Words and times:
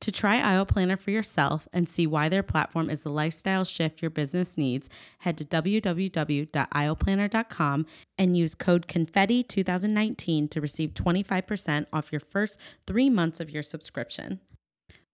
To 0.00 0.10
try 0.12 0.38
Aisle 0.38 0.66
Planner 0.66 0.98
for 0.98 1.10
yourself 1.10 1.66
and 1.72 1.88
see 1.88 2.06
why 2.06 2.28
their 2.28 2.42
platform 2.42 2.90
is 2.90 3.02
the 3.02 3.10
lifestyle 3.10 3.64
shift 3.64 4.02
your 4.02 4.10
business 4.10 4.58
needs, 4.58 4.90
head 5.18 5.38
to 5.38 5.44
www.aisleplanner.com 5.44 7.86
and 8.18 8.36
use 8.36 8.54
code 8.54 8.86
CONFETTI2019 8.86 10.50
to 10.50 10.60
receive 10.60 10.90
25% 10.90 11.86
off 11.92 12.12
your 12.12 12.20
first 12.20 12.58
three 12.86 13.08
months 13.08 13.40
of 13.40 13.48
your 13.50 13.62
subscription. 13.62 14.40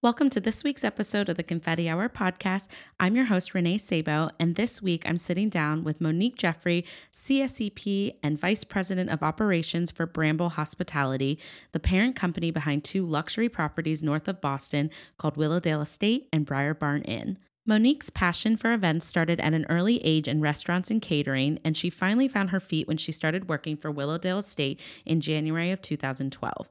Welcome 0.03 0.31
to 0.31 0.41
this 0.41 0.65
week's 0.65 0.83
episode 0.83 1.29
of 1.29 1.37
the 1.37 1.43
Confetti 1.43 1.87
Hour 1.87 2.09
podcast. 2.09 2.69
I'm 2.99 3.15
your 3.15 3.27
host, 3.27 3.53
Renee 3.53 3.77
Sabo, 3.77 4.31
and 4.41 4.55
this 4.55 4.81
week 4.81 5.03
I'm 5.05 5.19
sitting 5.19 5.51
down 5.51 5.85
with 5.85 6.01
Monique 6.01 6.37
Jeffrey, 6.37 6.87
CSEP 7.13 8.15
and 8.23 8.41
Vice 8.41 8.65
President 8.65 9.11
of 9.11 9.23
Operations 9.23 9.91
for 9.91 10.07
Bramble 10.07 10.49
Hospitality, 10.49 11.39
the 11.73 11.81
parent 11.81 12.17
company 12.17 12.51
behind 12.51 12.83
two 12.83 13.05
luxury 13.05 13.51
properties 13.51 14.03
north 14.03 14.27
of 14.27 14.41
Boston 14.41 14.89
called 15.19 15.37
Willowdale 15.37 15.83
Estate 15.83 16.31
and 16.33 16.47
Briar 16.47 16.73
Barn 16.73 17.03
Inn. 17.03 17.37
Monique's 17.67 18.09
passion 18.09 18.57
for 18.57 18.73
events 18.73 19.05
started 19.05 19.39
at 19.39 19.53
an 19.53 19.67
early 19.69 20.03
age 20.03 20.29
in 20.29 20.41
restaurants 20.41 20.91
and 20.91 21.03
catering, 21.03 21.59
and 21.63 21.77
she 21.77 21.91
finally 21.91 22.27
found 22.27 22.49
her 22.49 22.59
feet 22.59 22.89
when 22.89 22.97
she 22.97 23.13
started 23.13 23.51
working 23.51 23.77
for 23.77 23.91
Willowdale 23.91 24.39
Estate 24.39 24.81
in 25.05 25.21
January 25.21 25.71
of 25.71 25.83
2012. 25.83 26.71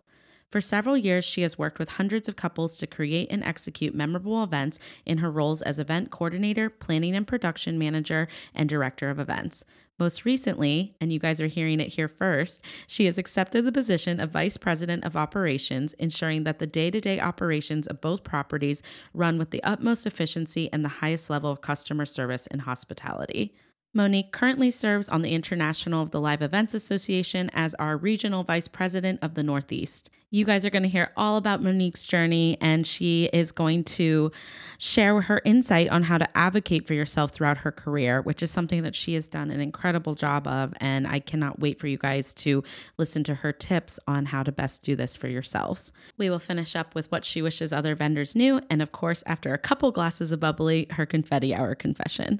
For 0.52 0.62
several 0.62 0.98
years, 0.98 1.26
she 1.26 1.44
has 1.44 1.60
worked 1.60 1.78
with 1.78 1.90
hundreds 1.90 2.28
of 2.28 2.36
couples 2.36 2.80
to 2.80 2.88
create 2.88 3.28
and 3.30 3.44
execute 3.44 3.94
memorable 3.94 4.44
events 4.44 4.80
in 5.06 5.20
her 5.20 5.30
roles 5.30 5.62
as 5.62 5.78
event 5.78 6.10
coordinator, 6.10 6.72
planning 6.72 7.16
and 7.16 7.28
production 7.28 7.78
manager, 7.78 8.28
and 8.56 8.68
director 8.68 9.12
of 9.12 9.20
events. 9.20 9.64
Most 10.00 10.26
recently, 10.26 10.96
and 11.00 11.14
you 11.14 11.20
guys 11.20 11.40
are 11.40 11.48
hearing 11.48 11.80
it 11.80 11.94
here 11.94 12.08
first, 12.08 12.62
she 12.88 13.06
has 13.06 13.18
accepted 13.18 13.64
the 13.66 13.72
position 13.72 14.20
of 14.20 14.32
Vice 14.32 14.58
President 14.58 15.04
of 15.04 15.16
Operations, 15.16 15.94
ensuring 15.94 16.46
that 16.46 16.58
the 16.58 16.66
day 16.66 16.90
to 16.90 17.00
day 17.00 17.20
operations 17.20 17.86
of 17.86 18.02
both 18.02 18.24
properties 18.24 18.82
run 19.14 19.38
with 19.38 19.52
the 19.52 19.64
utmost 19.64 20.08
efficiency 20.08 20.70
and 20.72 20.84
the 20.84 20.90
highest 20.90 21.30
level 21.30 21.52
of 21.52 21.62
customer 21.62 22.06
service 22.06 22.48
and 22.48 22.62
hospitality. 22.62 23.54
Monique 23.94 24.32
currently 24.32 24.72
serves 24.72 25.10
on 25.10 25.22
the 25.22 25.34
International 25.34 26.02
of 26.02 26.12
the 26.12 26.22
Live 26.22 26.42
Events 26.42 26.74
Association 26.74 27.50
as 27.54 27.76
our 27.76 27.98
Regional 27.98 28.44
Vice 28.44 28.68
President 28.68 29.20
of 29.22 29.34
the 29.34 29.44
Northeast. 29.44 30.10
You 30.32 30.46
guys 30.46 30.64
are 30.64 30.70
going 30.70 30.84
to 30.84 30.90
hear 30.90 31.12
all 31.18 31.38
about 31.38 31.64
Monique's 31.64 32.06
journey, 32.06 32.56
and 32.62 32.86
she 32.86 33.32
is 33.34 33.52
going 33.52 33.84
to 33.86 34.32
share 34.78 35.22
her 35.22 35.42
insight 35.44 35.90
on 35.90 36.04
how 36.04 36.20
to 36.20 36.38
advocate 36.38 36.86
for 36.86 36.94
yourself 36.94 37.32
throughout 37.32 37.60
her 37.60 37.72
career, 37.72 38.22
which 38.22 38.44
is 38.44 38.52
something 38.52 38.84
that 38.84 38.94
she 38.94 39.16
has 39.16 39.28
done 39.28 39.50
an 39.50 39.60
incredible 39.60 40.14
job 40.14 40.46
of. 40.46 40.72
And 40.80 41.08
I 41.08 41.20
cannot 41.20 41.60
wait 41.60 41.80
for 41.80 41.88
you 41.88 41.98
guys 41.98 42.32
to 42.36 42.64
listen 42.96 43.24
to 43.24 43.36
her 43.36 43.52
tips 43.52 44.00
on 44.08 44.28
how 44.28 44.44
to 44.44 44.52
best 44.52 44.84
do 44.84 44.96
this 44.96 45.16
for 45.16 45.28
yourselves. 45.28 45.92
We 46.16 46.30
will 46.30 46.38
finish 46.38 46.76
up 46.76 46.94
with 46.94 47.12
what 47.12 47.26
she 47.26 47.42
wishes 47.42 47.74
other 47.74 47.96
vendors 47.96 48.36
knew, 48.36 48.62
and 48.70 48.84
of 48.84 48.92
course, 48.92 49.24
after 49.26 49.56
a 49.56 49.58
couple 49.58 49.90
glasses 49.90 50.32
of 50.32 50.40
bubbly, 50.40 50.86
her 50.92 51.08
confetti 51.08 51.56
hour 51.56 51.74
confession. 51.74 52.40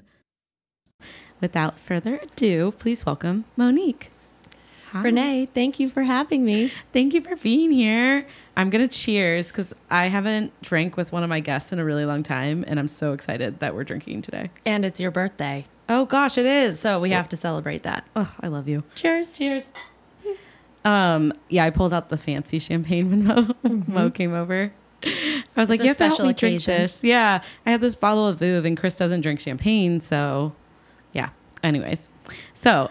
Without 1.40 1.80
further 1.80 2.20
ado, 2.22 2.70
please 2.78 3.04
welcome 3.04 3.46
Monique. 3.56 4.12
Hi. 4.92 5.02
Renee, 5.02 5.46
thank 5.46 5.78
you 5.78 5.88
for 5.88 6.02
having 6.02 6.44
me. 6.44 6.72
Thank 6.92 7.14
you 7.14 7.20
for 7.20 7.36
being 7.36 7.70
here. 7.70 8.26
I'm 8.56 8.70
going 8.70 8.86
to 8.86 8.92
cheers 8.92 9.52
because 9.52 9.72
I 9.88 10.06
haven't 10.06 10.52
drank 10.62 10.96
with 10.96 11.12
one 11.12 11.22
of 11.22 11.28
my 11.28 11.38
guests 11.38 11.70
in 11.70 11.78
a 11.78 11.84
really 11.84 12.04
long 12.04 12.24
time, 12.24 12.64
and 12.66 12.80
I'm 12.80 12.88
so 12.88 13.12
excited 13.12 13.60
that 13.60 13.72
we're 13.72 13.84
drinking 13.84 14.22
today. 14.22 14.50
And 14.66 14.84
it's 14.84 14.98
your 14.98 15.12
birthday. 15.12 15.66
Oh, 15.88 16.06
gosh, 16.06 16.36
it 16.36 16.46
is. 16.46 16.80
So 16.80 16.98
we 16.98 17.10
have 17.10 17.28
to 17.28 17.36
celebrate 17.36 17.84
that. 17.84 18.04
Oh, 18.16 18.34
I 18.40 18.48
love 18.48 18.66
you. 18.66 18.82
Cheers. 18.96 19.32
Cheers. 19.34 19.70
Um, 20.84 21.34
yeah, 21.48 21.64
I 21.66 21.70
pulled 21.70 21.92
out 21.92 22.08
the 22.08 22.16
fancy 22.16 22.58
champagne 22.58 23.10
when 23.10 23.24
Mo, 23.24 23.34
mm-hmm. 23.64 23.92
Mo 23.92 24.10
came 24.10 24.34
over. 24.34 24.72
I 25.04 25.44
was 25.54 25.70
like, 25.70 25.80
you 25.80 25.86
have 25.86 25.98
to 25.98 26.08
help 26.08 26.20
me 26.20 26.30
occasion. 26.30 26.66
drink 26.66 26.80
this. 26.80 27.04
Yeah, 27.04 27.42
I 27.64 27.70
had 27.70 27.80
this 27.80 27.94
bottle 27.94 28.26
of 28.26 28.40
Veuve, 28.40 28.66
and 28.66 28.76
Chris 28.76 28.96
doesn't 28.96 29.20
drink 29.20 29.38
champagne, 29.38 30.00
so 30.00 30.52
yeah. 31.12 31.28
Anyways, 31.62 32.10
so 32.54 32.90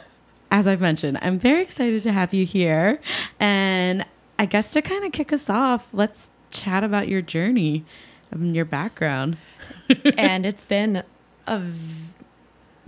as 0.51 0.67
I've 0.67 0.81
mentioned, 0.81 1.19
I'm 1.21 1.39
very 1.39 1.61
excited 1.61 2.03
to 2.03 2.11
have 2.11 2.33
you 2.33 2.45
here. 2.45 2.99
And 3.39 4.05
I 4.37 4.45
guess 4.45 4.71
to 4.71 4.81
kind 4.81 5.05
of 5.05 5.11
kick 5.11 5.31
us 5.31 5.49
off, 5.49 5.89
let's 5.93 6.31
chat 6.51 6.83
about 6.83 7.07
your 7.07 7.21
journey 7.21 7.85
and 8.31 8.55
your 8.55 8.65
background. 8.65 9.37
and 10.17 10.45
it's 10.45 10.65
been 10.65 11.03
a 11.47 11.61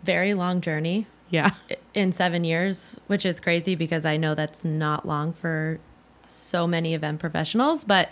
very 0.03 0.33
long 0.33 0.61
journey. 0.61 1.07
Yeah. 1.29 1.51
In 1.94 2.11
seven 2.11 2.44
years, 2.44 2.97
which 3.07 3.25
is 3.25 3.39
crazy 3.39 3.75
because 3.75 4.05
I 4.05 4.17
know 4.17 4.35
that's 4.35 4.66
not 4.66 5.05
long 5.05 5.31
for 5.31 5.79
so 6.25 6.67
many 6.67 6.93
event 6.93 7.19
professionals, 7.19 7.83
but 7.83 8.09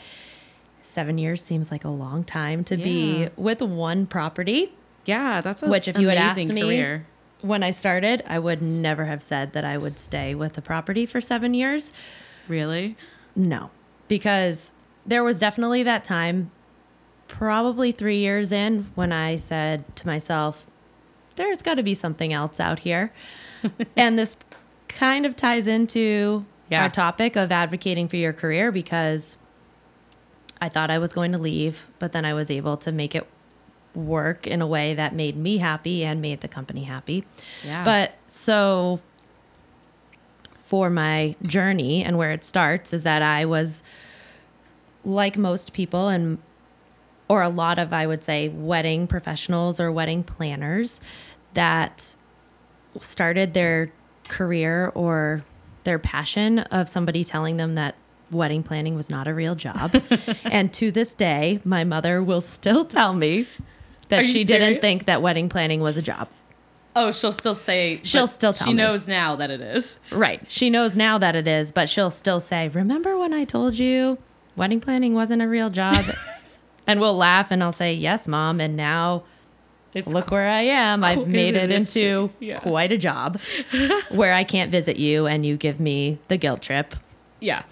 seven 0.81 1.17
years 1.17 1.43
seems 1.43 1.71
like 1.71 1.83
a 1.83 1.89
long 1.89 2.23
time 2.23 2.63
to 2.66 2.77
yeah. 2.77 2.83
be 2.83 3.29
with 3.35 3.61
one 3.61 4.05
property. 4.05 4.73
Yeah, 5.05 5.41
that's 5.41 5.61
which 5.61 5.87
if 5.87 5.97
you 5.97 6.07
had 6.07 6.17
asked 6.17 6.47
career. 6.47 7.05
When 7.41 7.63
I 7.63 7.72
started, 7.72 8.22
I 8.27 8.39
would 8.39 8.61
never 8.61 9.05
have 9.05 9.23
said 9.23 9.53
that 9.53 9.63
I 9.63 9.77
would 9.77 9.97
stay 9.97 10.35
with 10.35 10.53
the 10.53 10.61
property 10.61 11.05
for 11.05 11.22
seven 11.22 11.53
years. 11.53 11.91
Really? 12.47 12.97
No, 13.35 13.69
because 14.07 14.72
there 15.05 15.23
was 15.23 15.39
definitely 15.39 15.83
that 15.83 16.03
time, 16.03 16.51
probably 17.28 17.91
three 17.91 18.19
years 18.19 18.51
in, 18.51 18.91
when 18.95 19.11
I 19.11 19.38
said 19.38 19.95
to 19.97 20.07
myself, 20.07 20.66
there's 21.35 21.61
got 21.61 21.75
to 21.75 21.83
be 21.83 21.94
something 21.94 22.33
else 22.33 22.59
out 22.59 22.79
here. 22.79 23.13
and 23.95 24.19
this 24.19 24.35
kind 24.88 25.25
of 25.25 25.35
ties 25.35 25.67
into 25.67 26.45
yeah. 26.69 26.83
our 26.83 26.89
topic 26.89 27.35
of 27.35 27.51
advocating 27.51 28.07
for 28.07 28.17
your 28.17 28.33
career 28.33 28.72
because 28.72 29.38
I 30.61 30.67
thought 30.67 30.91
I 30.91 30.97
was 30.97 31.13
going 31.13 31.31
to 31.31 31.38
leave, 31.38 31.88
but 31.99 32.11
then 32.11 32.25
I 32.25 32.33
was 32.33 32.51
able 32.51 32.75
to 32.78 32.91
make 32.91 33.16
it 33.16 33.25
work 33.95 34.47
in 34.47 34.61
a 34.61 34.67
way 34.67 34.94
that 34.94 35.13
made 35.13 35.35
me 35.35 35.57
happy 35.57 36.05
and 36.05 36.22
made 36.22 36.41
the 36.41 36.47
company 36.47 36.83
happy. 36.83 37.25
Yeah. 37.63 37.84
But 37.84 38.14
so 38.28 38.99
for 40.66 40.90
my 40.90 41.35
journey 41.41 42.03
and 42.03 42.17
where 42.17 42.31
it 42.31 42.43
starts 42.43 42.93
is 42.93 43.03
that 43.03 43.22
I 43.22 43.46
was 43.46 43.81
like 45.03 45.37
most 45.37 45.73
people 45.73 46.09
and 46.09 46.37
or 47.28 47.41
a 47.41 47.49
lot 47.49 47.79
of 47.79 47.93
I 47.93 48.05
would 48.05 48.23
say 48.23 48.49
wedding 48.49 49.08
professionals 49.08 49.79
or 49.79 49.91
wedding 49.91 50.23
planners 50.23 50.99
that 51.53 52.16
started 52.99 53.53
their 53.53 53.91
career 54.28 54.91
or 54.93 55.43
their 55.84 55.99
passion 55.99 56.59
of 56.59 56.90
somebody 56.90 57.23
telling 57.23 57.58
them 57.58 57.75
that 57.75 57.96
wedding 58.31 58.64
planning 58.64 58.96
was 58.96 59.09
not 59.09 59.28
a 59.28 59.34
real 59.34 59.55
job. 59.55 60.03
and 60.43 60.72
to 60.73 60.91
this 60.91 61.14
day, 61.14 61.59
my 61.64 61.84
mother 61.84 62.22
will 62.22 62.41
still 62.41 62.85
tell 62.85 63.14
me 63.14 63.47
that 64.09 64.26
she 64.26 64.44
didn't 64.44 64.82
think 64.82 65.06
that 65.06 65.22
wedding 65.22 65.50
planning 65.50 65.82
was 65.82 65.97
a 65.97 66.02
job. 66.02 66.28
Oh, 66.96 67.11
she'll 67.11 67.32
still 67.32 67.56
say. 67.56 68.00
She'll 68.03 68.28
still 68.28 68.52
tell 68.52 68.67
She 68.67 68.73
me. 68.73 68.78
knows 68.82 69.08
now 69.08 69.35
that 69.35 69.50
it 69.52 69.61
is. 69.61 69.97
Right. 70.11 70.41
She 70.47 70.70
knows 70.70 70.96
now 70.96 71.17
that 71.20 71.35
it 71.35 71.47
is, 71.47 71.72
but 71.72 71.88
she'll 71.90 72.09
still 72.09 72.40
say, 72.40 72.67
"Remember 72.67 73.17
when 73.17 73.34
I 73.34 73.46
told 73.46 73.76
you 73.78 74.17
wedding 74.56 74.82
planning 74.82 75.14
wasn't 75.14 75.41
a 75.41 75.47
real 75.47 75.70
job?" 75.70 76.03
and 76.88 77.00
we'll 77.00 77.16
laugh, 77.16 77.52
and 77.52 77.64
I'll 77.64 77.72
say, 77.72 77.94
"Yes, 77.94 78.28
mom." 78.28 78.59
And 78.59 78.76
now, 78.76 79.23
It's 79.94 80.12
look 80.12 80.32
where 80.32 80.50
I 80.50 80.62
am. 80.62 81.03
I've 81.03 81.28
made 81.28 81.55
it 81.55 81.72
into. 81.72 82.32
Yeah. 82.40 82.59
quite 82.59 82.91
a 82.91 82.97
job 82.97 83.40
where 84.09 84.34
I 84.34 84.44
can't 84.44 84.72
visit 84.72 84.97
you 84.97 85.28
and 85.28 85.46
you 85.46 85.58
give 85.58 85.79
me 85.79 86.17
the 86.28 86.38
guilt 86.38 86.62
trip 86.64 86.96
yeah. 87.40 87.64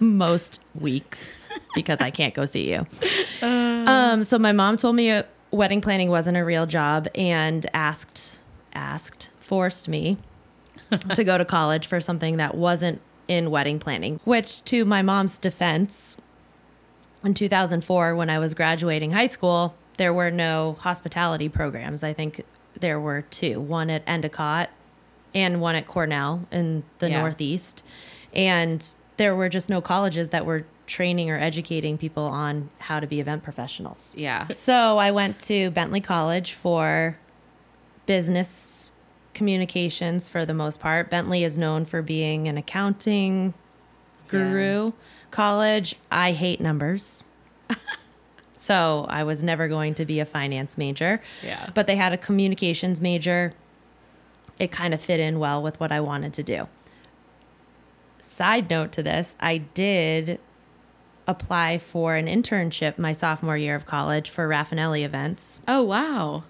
most 0.00 0.60
weeks 0.74 1.46
because 1.74 2.00
I 2.00 2.10
can't 2.10 2.34
go 2.34 2.46
see 2.46 2.72
you. 2.72 2.86
Um, 3.42 4.22
so 4.22 4.38
my 4.38 4.52
mom 4.52 4.76
told 4.76 4.94
me 4.94 5.10
uh, 5.10 5.22
wedding 5.50 5.80
planning 5.80 6.10
wasn't 6.10 6.36
a 6.36 6.44
real 6.44 6.66
job 6.66 7.08
and 7.14 7.66
asked, 7.74 8.40
asked, 8.74 9.30
forced 9.40 9.88
me 9.88 10.18
to 11.14 11.24
go 11.24 11.38
to 11.38 11.44
college 11.44 11.86
for 11.86 12.00
something 12.00 12.36
that 12.36 12.54
wasn't 12.54 13.00
in 13.28 13.50
wedding 13.50 13.78
planning, 13.78 14.18
which 14.24 14.64
to 14.64 14.84
my 14.84 15.02
mom's 15.02 15.38
defense, 15.38 16.16
in 17.22 17.34
2004, 17.34 18.16
when 18.16 18.30
I 18.30 18.38
was 18.38 18.54
graduating 18.54 19.10
high 19.10 19.26
school, 19.26 19.74
there 19.98 20.12
were 20.14 20.30
no 20.30 20.76
hospitality 20.80 21.48
programs. 21.50 22.02
I 22.02 22.12
think 22.14 22.42
there 22.80 22.98
were 22.98 23.22
two 23.22 23.60
one 23.60 23.90
at 23.90 24.02
Endicott 24.06 24.70
and 25.34 25.60
one 25.60 25.74
at 25.74 25.86
Cornell 25.86 26.46
in 26.50 26.82
the 26.98 27.10
Yeah. 27.10 27.20
Northeast. 27.20 27.84
And 28.32 28.90
there 29.18 29.36
were 29.36 29.48
just 29.50 29.68
no 29.68 29.80
colleges 29.82 30.30
that 30.30 30.46
were 30.46 30.64
training 30.90 31.30
or 31.30 31.38
educating 31.38 31.96
people 31.96 32.24
on 32.24 32.68
how 32.80 32.98
to 32.98 33.06
be 33.06 33.20
event 33.20 33.42
professionals. 33.44 34.12
Yeah. 34.16 34.48
So 34.48 34.98
I 34.98 35.12
went 35.12 35.38
to 35.42 35.70
Bentley 35.70 36.00
College 36.00 36.52
for 36.52 37.16
business 38.06 38.90
communications 39.32 40.28
for 40.28 40.44
the 40.44 40.52
most 40.52 40.80
part. 40.80 41.08
Bentley 41.08 41.44
is 41.44 41.56
known 41.56 41.84
for 41.84 42.02
being 42.02 42.48
an 42.48 42.58
accounting 42.58 43.54
guru 44.26 44.92
college. 45.30 45.94
I 46.10 46.32
hate 46.32 46.60
numbers. 46.60 47.22
so 48.56 49.06
I 49.08 49.22
was 49.22 49.44
never 49.44 49.68
going 49.68 49.94
to 49.94 50.04
be 50.04 50.18
a 50.18 50.26
finance 50.26 50.76
major. 50.76 51.20
Yeah. 51.44 51.70
But 51.72 51.86
they 51.86 51.96
had 51.96 52.12
a 52.12 52.18
communications 52.18 53.00
major. 53.00 53.52
It 54.58 54.72
kind 54.72 54.92
of 54.92 55.00
fit 55.00 55.20
in 55.20 55.38
well 55.38 55.62
with 55.62 55.78
what 55.78 55.92
I 55.92 56.00
wanted 56.00 56.32
to 56.34 56.42
do. 56.42 56.68
Side 58.18 58.68
note 58.68 58.90
to 58.92 59.02
this, 59.04 59.36
I 59.38 59.58
did 59.58 60.40
apply 61.30 61.78
for 61.78 62.16
an 62.16 62.26
internship 62.26 62.98
my 62.98 63.12
sophomore 63.12 63.56
year 63.56 63.74
of 63.76 63.86
college 63.86 64.28
for 64.28 64.48
Rafanelli 64.48 65.04
events 65.04 65.60
Oh 65.68 65.82
wow. 65.82 66.44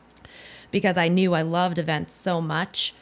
because 0.70 0.96
I 0.96 1.08
knew 1.08 1.34
I 1.34 1.42
loved 1.42 1.78
events 1.78 2.12
so 2.14 2.40
much. 2.40 2.94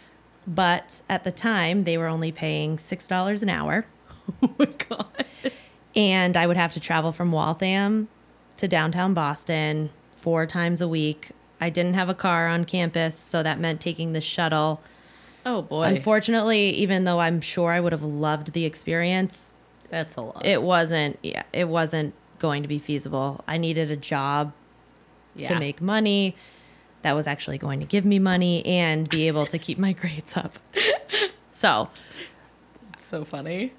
But 0.47 1.03
at 1.11 1.25
the 1.25 1.31
time, 1.33 1.81
they 1.81 1.99
were 1.99 2.07
only 2.07 2.33
paying 2.33 2.77
$6 2.77 3.43
an 3.43 3.49
hour. 3.49 3.87
Oh 4.43 4.55
my 4.59 4.67
god. 4.67 5.25
And 5.97 6.37
I 6.37 6.47
would 6.47 6.59
have 6.59 6.73
to 6.73 6.81
travel 6.81 7.13
from 7.13 7.33
Waltham 7.33 8.09
to 8.59 8.69
downtown 8.69 9.15
Boston 9.15 9.89
four 10.17 10.45
times 10.45 10.83
a 10.83 10.89
week. 10.89 11.31
I 11.63 11.71
didn't 11.71 11.95
have 11.95 12.09
a 12.11 12.15
car 12.15 12.47
on 12.47 12.65
campus, 12.67 13.17
so 13.17 13.43
that 13.43 13.59
meant 13.59 13.81
taking 13.81 14.13
the 14.13 14.21
shuttle. 14.21 14.83
Oh 15.47 15.63
boy. 15.63 15.85
Unfortunately, 15.85 16.69
even 16.71 17.05
though 17.05 17.21
I'm 17.21 17.41
sure 17.41 17.71
I 17.71 17.81
would 17.81 17.93
have 17.93 18.03
loved 18.03 18.53
the 18.53 18.67
experience, 18.67 19.53
That's 19.91 20.17
a 20.17 20.21
lot. 20.21 20.45
it 20.45 20.63
wasn't 20.63 21.19
yeah, 21.23 21.43
it 21.53 21.69
wasn't 21.69 22.15
going 22.39 22.63
to 22.63 22.69
be 22.69 22.79
feasible. 22.79 23.43
I 23.49 23.59
needed 23.59 23.91
a 23.91 23.97
job 23.97 24.53
yeah. 25.35 25.49
to 25.49 25.59
make 25.59 25.81
money 25.81 26.37
that 27.03 27.15
was 27.15 27.27
actually 27.27 27.59
going 27.59 27.81
to 27.81 27.87
give 27.87 28.05
me 28.05 28.19
money 28.19 28.65
and 28.67 29.09
be 29.09 29.29
able 29.29 29.47
to 29.47 29.59
keep 29.59 29.79
my 29.79 29.93
grades 30.01 30.37
up. 30.37 30.59
So, 31.51 31.89
it's 32.93 33.05
so 33.05 33.25
funny. 33.25 33.73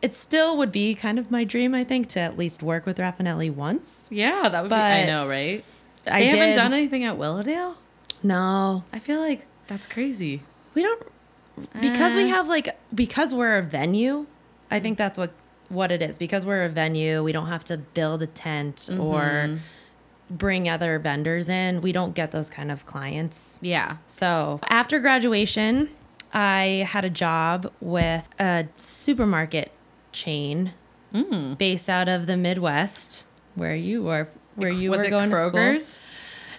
it 0.00 0.14
still 0.14 0.56
would 0.56 0.72
be 0.72 0.94
kind 0.94 1.18
of 1.18 1.30
my 1.30 1.44
dream, 1.44 1.74
I 1.74 1.84
think, 1.84 2.08
to 2.10 2.20
at 2.20 2.38
least 2.38 2.62
work 2.62 2.86
with 2.86 2.96
Rafanelli 2.96 3.52
once. 3.54 4.08
Yeah, 4.10 4.48
that 4.48 4.62
would 4.62 4.70
be. 4.70 4.74
I 4.74 5.04
know, 5.04 5.28
right? 5.28 5.62
I 6.10 6.20
they 6.20 6.26
haven't 6.28 6.56
done 6.56 6.72
anything 6.72 7.04
at 7.04 7.18
Willowdale. 7.18 7.76
No, 8.22 8.82
I 8.94 8.98
feel 8.98 9.20
like 9.20 9.46
that's 9.66 9.86
crazy. 9.86 10.40
we 10.72 10.82
don't 10.82 11.02
because 11.82 12.14
we 12.14 12.24
Uh. 12.24 12.28
have 12.28 12.48
like 12.48 12.78
because 12.94 13.34
we're 13.34 13.58
a 13.58 13.62
venue. 13.62 14.24
I 14.70 14.80
think 14.80 14.96
that's 14.96 15.18
what 15.18 15.32
what 15.68 15.92
it 15.92 16.02
is. 16.02 16.18
Because 16.18 16.44
we're 16.46 16.64
a 16.64 16.68
venue, 16.68 17.22
we 17.22 17.32
don't 17.32 17.48
have 17.48 17.64
to 17.64 17.78
build 17.78 18.22
a 18.22 18.26
tent 18.26 18.88
or 18.92 19.20
mm-hmm. 19.20 19.56
bring 20.30 20.68
other 20.68 20.98
vendors 20.98 21.48
in. 21.48 21.80
We 21.80 21.92
don't 21.92 22.14
get 22.14 22.30
those 22.30 22.50
kind 22.50 22.70
of 22.70 22.86
clients. 22.86 23.58
Yeah. 23.60 23.98
So 24.06 24.60
after 24.68 24.98
graduation, 25.00 25.90
I 26.32 26.86
had 26.88 27.04
a 27.04 27.10
job 27.10 27.72
with 27.80 28.28
a 28.38 28.68
supermarket 28.76 29.72
chain 30.12 30.72
mm. 31.14 31.56
based 31.58 31.88
out 31.88 32.08
of 32.08 32.26
the 32.26 32.36
Midwest, 32.36 33.24
where 33.54 33.76
you 33.76 34.02
were, 34.02 34.28
where 34.54 34.70
you 34.70 34.90
was 34.90 34.98
were 34.98 35.04
it 35.06 35.10
going 35.10 35.30
to 35.30 35.36
Kroger's? 35.36 35.86
school. 35.86 36.02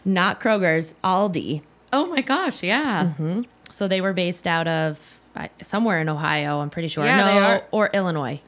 Not 0.06 0.40
Kroger's, 0.40 0.96
Aldi. 1.04 1.62
Oh 1.92 2.08
my 2.08 2.22
gosh, 2.22 2.64
yeah. 2.64 3.14
Mm-hmm. 3.18 3.42
So 3.72 3.88
they 3.88 4.02
were 4.02 4.14
based 4.14 4.48
out 4.48 4.68
of 4.68 5.20
somewhere 5.62 6.02
in 6.02 6.10
Ohio. 6.10 6.60
I'm 6.60 6.70
pretty 6.70 6.88
sure. 6.88 7.06
Yeah, 7.06 7.18
no, 7.18 7.26
they 7.26 7.40
are. 7.40 7.64
or 7.72 7.90
Illinois. 7.94 8.42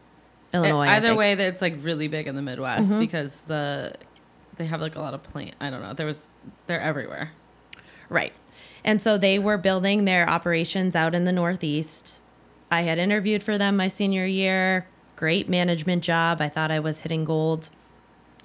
Illinois. 0.54 0.88
I 0.88 0.96
Either. 0.98 1.16
Way, 1.16 1.36
that 1.36 1.48
it's 1.48 1.62
like 1.62 1.76
really 1.80 2.08
big 2.08 2.28
in 2.28 2.36
the 2.36 2.42
Midwest 2.42 2.90
mm-hmm. 2.90 3.00
because 3.00 3.42
the 3.42 3.96
they 4.58 4.66
have 4.66 4.82
like 4.82 4.96
a 4.96 5.00
lot 5.00 5.14
of 5.14 5.24
plant. 5.24 5.56
I 5.60 5.70
don't 5.70 5.82
know. 5.82 5.94
There 5.94 6.06
was 6.06 6.30
they're 6.68 6.82
everywhere. 6.82 7.32
Right. 8.10 8.34
And 8.84 9.02
so 9.02 9.18
they 9.18 9.40
were 9.40 9.58
building 9.58 10.06
their 10.06 10.30
operations 10.30 10.96
out 10.96 11.16
in 11.16 11.24
the 11.24 11.32
Northeast. 11.32 12.20
I 12.70 12.82
had 12.82 12.98
interviewed 12.98 13.44
for 13.44 13.58
them 13.58 13.78
my 13.78 13.88
senior 13.88 14.26
year. 14.26 14.88
Great 15.16 15.48
management 15.48 16.04
job. 16.04 16.42
I 16.42 16.50
thought 16.50 16.72
I 16.72 16.80
was 16.80 17.02
hitting 17.02 17.26
gold. 17.26 17.70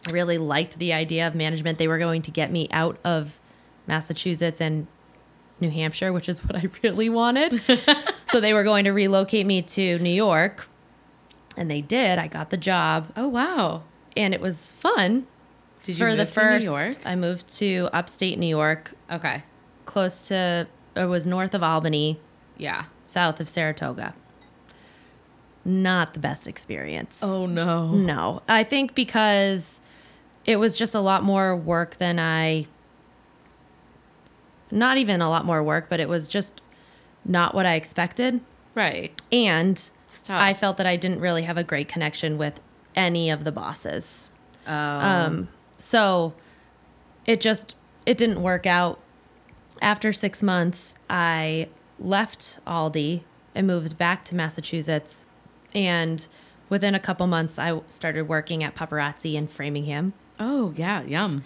I 0.07 0.11
really 0.11 0.39
liked 0.39 0.79
the 0.79 0.93
idea 0.93 1.27
of 1.27 1.35
management. 1.35 1.79
They 1.79 1.89
were 1.89 1.99
going 1.99 2.23
to 2.23 2.31
get 2.31 2.51
me 2.51 2.69
out 2.71 2.99
of 3.05 3.41
Massachusetts 3.87 4.61
and 4.61 4.87
New 5.61 5.71
Hampshire, 5.71 6.13
which 6.13 6.29
is 6.29 6.45
what 6.45 6.57
I 6.57 6.69
really 6.83 7.09
wanted. 7.09 7.61
so 8.27 8.41
they 8.41 8.53
were 8.53 8.65
going 8.65 8.85
to 8.85 8.91
relocate 8.93 9.47
me 9.47 9.63
to 9.63 9.99
New 9.99 10.11
York. 10.11 10.69
And 11.57 11.71
they 11.71 11.81
did. 11.81 12.19
I 12.19 12.27
got 12.29 12.51
the 12.51 12.57
job 12.57 13.13
Oh 13.17 13.29
wow. 13.29 13.83
and 14.17 14.35
it 14.35 14.41
was 14.41 14.73
fun. 14.73 15.27
Did 15.83 15.99
you 15.99 16.05
for 16.05 16.11
the 16.13 16.25
move 16.25 16.31
to 16.33 16.41
New 16.41 16.47
first, 16.51 16.65
York? 16.65 16.97
I 17.05 17.17
moved 17.17 17.47
to 17.59 17.89
upstate 17.93 18.39
New 18.39 18.47
York 18.49 18.93
Okay. 19.11 19.43
close 19.85 20.23
to 20.29 20.67
it 20.95 21.05
was 21.05 21.27
north 21.27 21.55
of 21.55 21.63
Albany, 21.63 22.19
Yeah. 22.57 22.85
south 23.05 23.39
of 23.41 23.49
Saratoga. 23.49 24.15
Not 25.65 26.15
the 26.15 26.21
best 26.21 26.47
experience. 26.47 27.21
Oh 27.25 27.47
no. 27.47 27.93
no. 27.93 28.43
I 28.49 28.63
think 28.65 28.95
because 28.95 29.81
it 30.45 30.57
was 30.57 30.77
just 30.77 30.95
a 30.95 31.01
lot 31.01 31.23
more 31.25 31.57
work 31.57 31.97
than 31.97 32.19
I 32.19 32.67
not 34.71 34.99
even 34.99 35.21
a 35.21 35.31
lot 35.31 35.45
more 35.45 35.63
work, 35.63 35.89
but 35.89 36.01
it 36.01 36.09
was 36.09 36.27
just 36.27 36.61
not 37.25 37.55
what 37.55 37.67
I 37.67 37.75
expected. 37.75 38.41
Right. 38.75 39.13
And. 39.33 39.89
I 40.29 40.55
felt 40.55 40.77
that 40.77 40.87
I 40.87 40.97
didn't 40.97 41.21
really 41.21 41.43
have 41.43 41.57
a 41.57 41.65
great 41.65 41.89
connection 41.89 42.39
with 42.39 42.61
any 42.95 43.31
of 43.31 43.45
the 43.45 43.53
bosses. 43.53 44.31
Oh. 44.67 44.73
Um, 44.73 45.49
so 45.79 46.35
it 47.27 47.41
just 47.41 47.77
it 48.05 48.17
didn't 48.17 48.43
work 48.43 48.67
out. 48.67 49.01
After 49.83 50.13
six 50.13 50.43
months, 50.43 50.95
I 51.11 51.69
left 51.99 52.61
Aldi 52.67 53.23
and 53.55 53.67
moved 53.67 53.99
back 53.99 54.25
to 54.27 54.35
Massachusetts. 54.35 55.27
And 55.75 56.27
within 56.69 56.95
a 56.95 57.01
couple 57.01 57.27
months, 57.27 57.59
I 57.59 57.81
started 57.89 58.29
working 58.29 58.65
at 58.65 58.75
Papa 58.75 58.95
Razzi 58.95 59.35
in 59.35 59.49
Framingham. 59.49 60.15
oh 60.41 60.73
yeah. 60.77 61.03
Yum. 61.03 61.43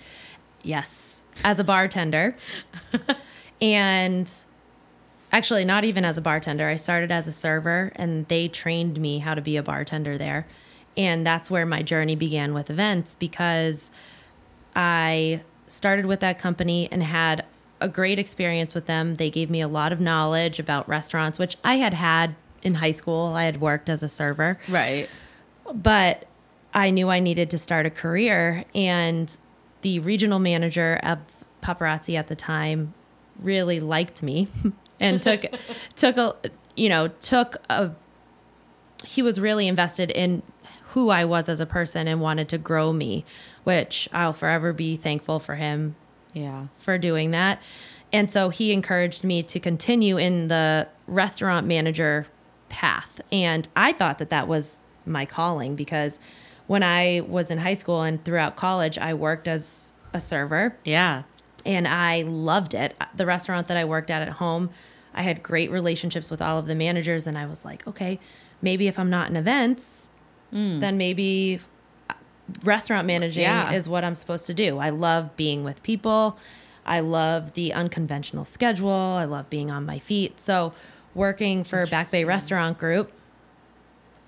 Yes, 0.63 1.23
as 1.43 1.59
a 1.59 1.65
bartender. 1.65 2.37
and 3.63 4.31
actually, 5.33 5.65
not 5.65 5.85
even 5.85 6.05
as 6.05 6.19
a 6.19 6.21
bartender. 6.23 6.67
I 6.69 6.77
started 6.77 7.11
as 7.13 7.27
a 7.27 7.33
server, 7.33 7.93
and 7.97 8.27
they 8.29 8.49
trained 8.49 9.01
me 9.01 9.19
how 9.19 9.35
to 9.35 9.41
be 9.41 9.57
a 9.57 9.63
bartender 9.63 10.19
there. 10.19 10.47
And 10.97 11.27
that's 11.27 11.51
where 11.51 11.65
my 11.67 11.83
journey 11.83 12.17
began 12.17 12.53
with 12.53 12.69
events 12.71 13.15
because 13.15 13.91
I 14.75 15.41
started 15.67 16.07
with 16.07 16.21
that 16.21 16.39
company 16.39 16.89
and 16.91 17.03
had 17.03 17.45
a 17.81 17.89
great 17.89 18.19
experience 18.19 18.75
with 18.75 18.87
them. 18.87 19.15
They 19.15 19.31
gave 19.31 19.51
me 19.51 19.61
a 19.61 19.69
lot 19.69 19.93
of 19.93 20.01
knowledge 20.01 20.59
about 20.59 20.89
restaurants, 20.89 21.39
which 21.39 21.57
I 21.65 21.77
had 21.77 21.95
had 21.95 22.35
in 22.63 22.75
high 22.75 22.91
school. 22.91 23.27
I 23.35 23.45
had 23.45 23.61
worked 23.61 23.89
as 23.89 24.03
a 24.03 24.09
server 24.09 24.59
Right. 24.69 25.09
but 25.73 26.27
I 26.75 26.91
knew 26.91 27.09
I 27.09 27.21
needed 27.21 27.49
to 27.51 27.59
start 27.59 27.87
a 27.87 27.91
career. 27.91 28.65
And 28.75 29.35
the 29.83 30.01
regional 30.01 30.39
manager 30.39 30.99
of 31.03 31.19
Papa 31.63 31.85
Razzi 31.85 32.17
at 32.17 32.29
the 32.29 32.37
time 32.37 32.93
really 33.39 33.81
liked 33.81 34.23
me 34.23 34.49
and 35.01 35.21
took 35.23 35.45
took 35.97 36.17
a 36.17 36.35
you 36.77 36.89
know 36.89 37.09
took 37.09 37.57
a 37.69 37.91
he 39.05 39.23
was 39.23 39.41
really 39.41 39.67
invested 39.67 40.11
in 40.11 40.43
who 40.89 41.09
I 41.09 41.25
was 41.25 41.49
as 41.49 41.59
a 41.61 41.67
person 41.67 42.07
and 42.07 42.21
wanted 42.21 42.49
to 42.51 42.59
grow 42.59 42.93
me, 42.93 43.25
which 43.65 44.09
I'll 44.13 44.33
forever 44.33 44.73
be 44.73 44.97
thankful 44.97 45.39
for 45.39 45.55
him 45.55 45.95
Yeah. 46.35 46.67
for 46.75 46.99
doing 46.99 47.31
that. 47.31 47.63
And 48.13 48.31
so 48.31 48.49
he 48.51 48.73
encouraged 48.73 49.23
me 49.25 49.43
to 49.45 49.61
continue 49.61 50.17
in 50.19 50.49
the 50.49 50.89
restaurant 51.07 51.67
manager 51.67 52.27
path. 52.69 53.21
And 53.31 53.69
I 53.77 53.93
thought 53.93 54.19
that 54.19 54.31
that 54.31 54.49
was 54.49 54.79
my 55.07 55.25
calling 55.25 55.77
because 55.77 56.19
when 56.67 56.83
I 56.83 57.23
was 57.27 57.51
in 57.51 57.59
high 57.59 57.75
school 57.75 58.03
and 58.03 58.23
throughout 58.25 58.57
college, 58.57 58.99
I 58.99 59.15
worked 59.15 59.47
as 59.49 59.95
a 60.13 60.21
server 60.21 60.77
Yeah. 60.85 61.23
and 61.65 61.87
I 61.89 62.23
loved 62.23 62.75
it. 62.75 62.95
The 63.15 63.27
restaurant 63.27 63.69
that 63.69 63.77
I 63.77 63.85
worked 63.85 64.11
at 64.11 64.23
at 64.23 64.35
home, 64.35 64.71
I 65.15 65.23
had 65.23 65.43
great 65.43 65.71
relationships 65.71 66.31
with 66.31 66.41
all 66.41 66.59
of 66.59 66.67
the 66.67 66.75
managers, 66.75 67.27
and 67.27 67.37
I 67.37 67.47
was 67.47 67.65
like, 67.65 67.87
okay, 67.87 68.19
maybe 68.63 68.87
if 68.87 68.99
I'm 68.99 69.11
not 69.11 69.29
in 69.29 69.37
events, 69.37 70.11
hmm. 70.51 70.79
then 70.79 70.97
maybe 70.99 71.61
uh, 72.09 72.15
restaurant 72.63 73.07
managing 73.07 73.43
Yeah. 73.43 73.73
is 73.73 73.89
what 73.89 74.05
I'm 74.05 74.15
supposed 74.15 74.47
to 74.47 74.55
do. 74.55 74.79
I 74.79 74.91
love 74.91 75.37
being 75.37 75.65
with 75.65 75.83
people. 75.83 76.39
I 76.87 77.01
love 77.01 77.53
the 77.53 77.73
unconventional 77.73 78.45
schedule. 78.45 78.91
I 78.91 79.25
love 79.25 79.51
being 79.51 79.71
on 79.71 79.85
my 79.85 79.99
feet. 79.99 80.41
So, 80.41 80.73
working 81.15 81.65
for 81.65 81.87
Back 81.87 82.11
Bay 82.11 82.25
Restaurant 82.25 82.79
Group, 82.79 83.13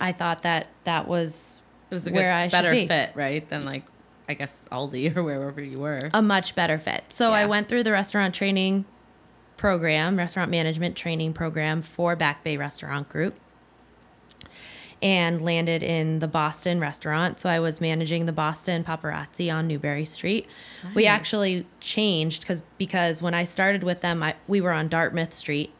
I 0.00 0.12
thought 0.12 0.42
that 0.42 0.66
that 0.84 1.06
was 1.08 1.62
It 1.90 1.94
was 1.94 2.06
a 2.06 2.12
where 2.12 2.24
good, 2.24 2.30
I 2.30 2.48
better 2.48 2.70
be. 2.72 2.86
fit, 2.86 3.10
right? 3.14 3.48
Than 3.48 3.64
like, 3.64 3.84
I 4.28 4.34
guess 4.34 4.66
Aldi 4.72 5.16
or 5.16 5.22
wherever 5.22 5.62
you 5.62 5.78
were. 5.78 6.10
a 6.12 6.22
much 6.22 6.54
better 6.54 6.78
fit. 6.78 7.04
So 7.08 7.32
I 7.32 7.46
went 7.46 7.68
through 7.68 7.84
the 7.84 7.92
restaurant 7.92 8.34
training 8.34 8.84
program, 9.62 10.16
restaurant 10.16 10.50
management 10.50 10.96
training 10.96 11.32
program 11.32 11.82
for 11.82 12.16
Back 12.16 12.42
Bay 12.42 12.56
Restaurant 12.56 13.08
Group 13.08 13.36
and 15.00 15.40
landed 15.40 15.84
in 15.84 16.18
the 16.18 16.26
Boston 16.26 16.80
restaurant. 16.80 17.38
So 17.38 17.48
I 17.48 17.60
was 17.60 17.80
managing 17.80 18.26
the 18.26 18.32
Boston 18.32 18.82
Papa 18.82 19.06
Razzi 19.06 19.54
on 19.54 19.68
Newbury 19.68 20.04
Street. 20.04 20.48
We 20.96 21.06
actually 21.06 21.64
changed 21.78 22.44
cuz 22.44 22.60
because 22.76 23.22
when 23.22 23.34
I 23.34 23.44
started 23.44 23.84
with 23.84 24.00
them, 24.00 24.20
I, 24.24 24.34
we 24.48 24.60
were 24.60 24.72
on 24.72 24.88
Dartmouth 24.88 25.32
Street. 25.32 25.72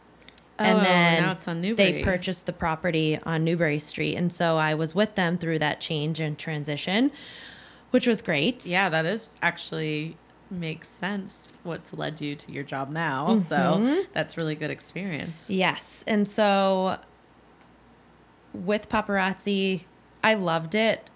Oh, 0.60 0.64
and 0.64 0.86
then 0.86 1.22
now 1.24 1.32
it's 1.32 1.48
on 1.48 1.60
they 1.60 2.04
purchased 2.04 2.46
the 2.46 2.52
property 2.52 3.18
on 3.24 3.42
Newbury 3.42 3.80
Street. 3.80 4.14
And 4.14 4.32
so 4.32 4.58
I 4.58 4.74
was 4.74 4.94
with 4.94 5.16
them 5.16 5.38
through 5.38 5.58
that 5.58 5.80
change 5.80 6.20
and 6.20 6.38
transition, 6.38 7.10
which 7.90 8.06
was 8.06 8.22
great. 8.22 8.64
yeah, 8.64 8.88
that 8.88 9.06
is 9.06 9.30
actually 9.42 10.16
makes 10.52 10.88
sense. 10.88 11.52
What's 11.62 11.92
led 11.92 12.20
you 12.20 12.36
to 12.36 12.52
your 12.52 12.62
job 12.62 12.90
now? 12.90 13.28
Mm-hmm. 13.28 13.38
So 13.38 14.04
that's 14.12 14.36
really 14.36 14.54
good 14.54 14.70
experience. 14.70 15.46
Yes. 15.48 16.04
And 16.06 16.28
so 16.28 16.98
with 18.52 18.88
Papa 18.88 19.12
Razzi, 19.12 19.84
I 20.22 20.34
loved 20.34 20.74
it. 20.74 21.10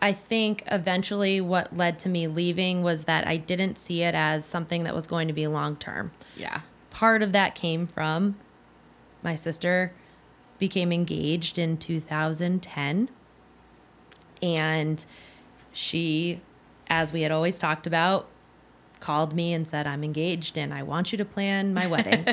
I 0.00 0.12
think 0.12 0.64
eventually 0.66 1.40
what 1.40 1.76
led 1.76 1.98
to 2.00 2.08
me 2.08 2.26
leaving 2.26 2.82
was 2.82 3.04
that 3.04 3.26
I 3.26 3.36
didn't 3.36 3.78
see 3.78 4.02
it 4.02 4.16
as 4.16 4.44
something 4.44 4.82
that 4.82 4.94
was 4.94 5.06
going 5.06 5.28
to 5.28 5.34
be 5.34 5.46
long 5.46 5.76
term. 5.76 6.10
Yeah. 6.36 6.62
Part 6.90 7.22
of 7.22 7.32
that 7.32 7.54
came 7.54 7.86
from 7.86 8.36
my 9.22 9.36
sister 9.36 9.92
became 10.58 10.92
engaged 10.92 11.56
in 11.56 11.76
2010. 11.76 13.08
And 14.42 15.06
she, 15.72 16.40
as 16.88 17.12
we 17.12 17.22
had 17.22 17.30
always 17.30 17.60
talked 17.60 17.86
about, 17.86 18.28
called 19.02 19.34
me 19.34 19.52
and 19.52 19.68
said, 19.68 19.86
I'm 19.86 20.02
engaged 20.02 20.56
and 20.56 20.72
I 20.72 20.82
want 20.82 21.12
you 21.12 21.18
to 21.18 21.24
plan 21.24 21.74
my 21.74 21.86
wedding. 21.86 22.24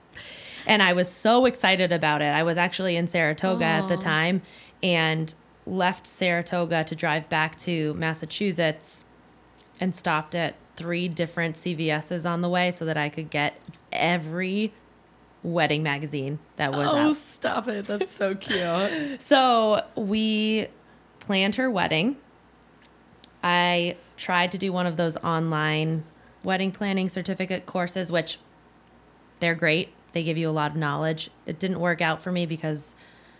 and 0.66 0.82
I 0.82 0.94
was 0.94 1.10
so 1.10 1.44
excited 1.44 1.92
about 1.92 2.22
it. 2.22 2.32
I 2.32 2.42
was 2.42 2.56
actually 2.56 2.96
in 2.96 3.06
Saratoga 3.06 3.64
at 3.64 3.88
the 3.88 3.98
time 3.98 4.40
and 4.82 5.34
left 5.66 6.06
Saratoga 6.06 6.84
to 6.84 6.94
drive 6.94 7.28
back 7.28 7.56
to 7.60 7.92
Massachusetts 7.94 9.04
and 9.80 9.94
stopped 9.94 10.34
at 10.34 10.54
three 10.76 11.08
different 11.08 11.56
CVS's 11.56 12.24
on 12.24 12.40
the 12.40 12.48
way 12.48 12.70
so 12.70 12.84
that 12.84 12.96
I 12.96 13.08
could 13.08 13.28
get 13.28 13.60
every 13.92 14.72
wedding 15.42 15.82
magazine 15.82 16.38
that 16.56 16.72
was 16.72 16.88
oh, 16.92 17.08
out. 17.08 17.16
stop 17.16 17.68
it. 17.68 17.86
That's 17.86 18.10
so 18.10 18.34
cute. 18.36 19.20
So 19.20 19.84
we 19.96 20.68
planned 21.20 21.56
her 21.56 21.70
wedding. 21.70 22.16
I 23.42 23.96
tried 24.18 24.52
to 24.52 24.58
do 24.58 24.70
one 24.72 24.86
of 24.86 24.96
those 24.98 25.16
online 25.18 26.04
wedding 26.42 26.70
planning 26.72 27.08
certificate 27.08 27.64
courses, 27.64 28.12
which 28.12 28.38
they're 29.40 29.54
great. 29.54 29.88
They 30.12 30.22
give 30.24 30.36
you 30.36 30.48
a 30.48 30.52
lot 30.52 30.72
of 30.72 30.76
knowledge. 30.76 31.30
It 31.46 31.58
didn't 31.58 31.80
work 31.80 32.02
out 32.02 32.20
for 32.20 32.30
me 32.32 32.44
because 32.44 32.94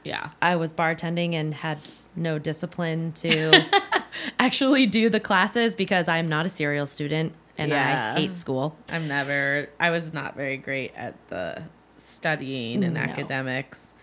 yeah. 0.04 0.30
I 0.40 0.56
was 0.56 0.72
bartending 0.72 1.34
and 1.34 1.52
had 1.52 1.78
no 2.16 2.38
discipline 2.38 3.12
to 3.12 3.66
actually 4.38 4.86
do 4.86 5.10
the 5.10 5.20
classes 5.20 5.76
because 5.76 6.08
I'm 6.08 6.28
not 6.28 6.46
a 6.46 6.48
serial 6.48 6.86
student 6.86 7.32
and 7.56 7.70
Yeah. 7.70 8.14
I 8.16 8.20
hate 8.20 8.36
school. 8.36 8.76
I'm 8.90 9.08
never, 9.08 9.68
I 9.80 9.90
was 9.90 10.14
not 10.14 10.36
very 10.36 10.56
great 10.56 10.94
at 10.94 11.14
the 11.28 11.62
studying 11.96 12.84
and 12.84 12.94
No. 12.94 13.00
academics. 13.00 13.94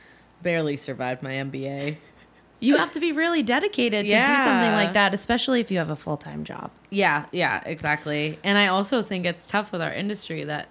Barely 0.44 0.78
survived 0.78 1.24
my 1.24 1.32
MBA. 1.32 1.98
You 2.66 2.78
have 2.78 2.92
to 2.92 3.00
be 3.00 3.12
really 3.12 3.44
dedicated 3.44 4.06
to 4.10 4.10
do 4.10 4.26
something 4.38 4.72
like 4.72 4.94
that, 4.94 5.14
especially 5.14 5.60
if 5.62 5.70
you 5.72 5.78
have 5.78 5.90
a 5.90 5.96
full 5.96 6.18
time 6.18 6.44
job. 6.44 6.72
Yeah, 6.90 7.26
yeah, 7.32 7.62
exactly. 7.66 8.40
And 8.44 8.58
I 8.58 8.68
also 8.68 9.02
think 9.02 9.26
it's 9.26 9.46
tough 9.48 9.72
with 9.72 9.82
our 9.82 9.94
industry 9.94 10.44
that 10.46 10.68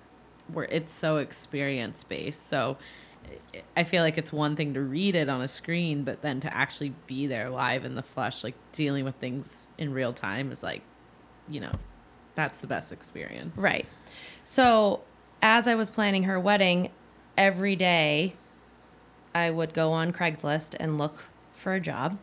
where 0.53 0.67
it's 0.67 0.91
so 0.91 1.17
experience 1.19 2.03
based. 2.05 2.47
So 2.49 2.77
I- 3.55 3.63
I 3.77 3.85
feel 3.85 4.03
like 4.03 4.19
it's 4.19 4.33
one 4.33 4.57
thing 4.57 4.75
to 4.75 4.81
read 4.83 5.15
it 5.15 5.29
on 5.29 5.41
a 5.41 5.49
screen, 5.49 6.03
but 6.05 6.21
then 6.23 6.41
to 6.41 6.55
actually 6.55 6.95
be 7.07 7.27
there 7.27 7.49
live 7.51 7.85
in 7.85 7.95
the 7.95 8.03
flesh, 8.03 8.45
like 8.45 8.55
dealing 8.73 9.05
with 9.05 9.15
things 9.17 9.69
in 9.79 9.93
real 9.95 10.13
time 10.13 10.53
is 10.53 10.63
like, 10.63 10.83
you 11.49 11.61
know, 11.61 11.73
that's 12.35 12.59
the 12.61 12.67
best 12.67 12.93
experience. 12.93 13.59
Right. 13.59 13.87
So, 14.43 15.01
as 15.41 15.67
I 15.69 15.75
was 15.75 15.89
planning 15.91 16.25
her 16.25 16.39
wedding, 16.41 16.91
every 17.39 17.77
day 17.77 18.35
I 19.35 19.51
would 19.51 19.73
go 19.75 19.93
on 19.93 20.13
Craigslist 20.13 20.75
and 20.79 20.99
look 20.99 21.31
for 21.65 21.73
a 21.75 21.81
job. 21.81 22.19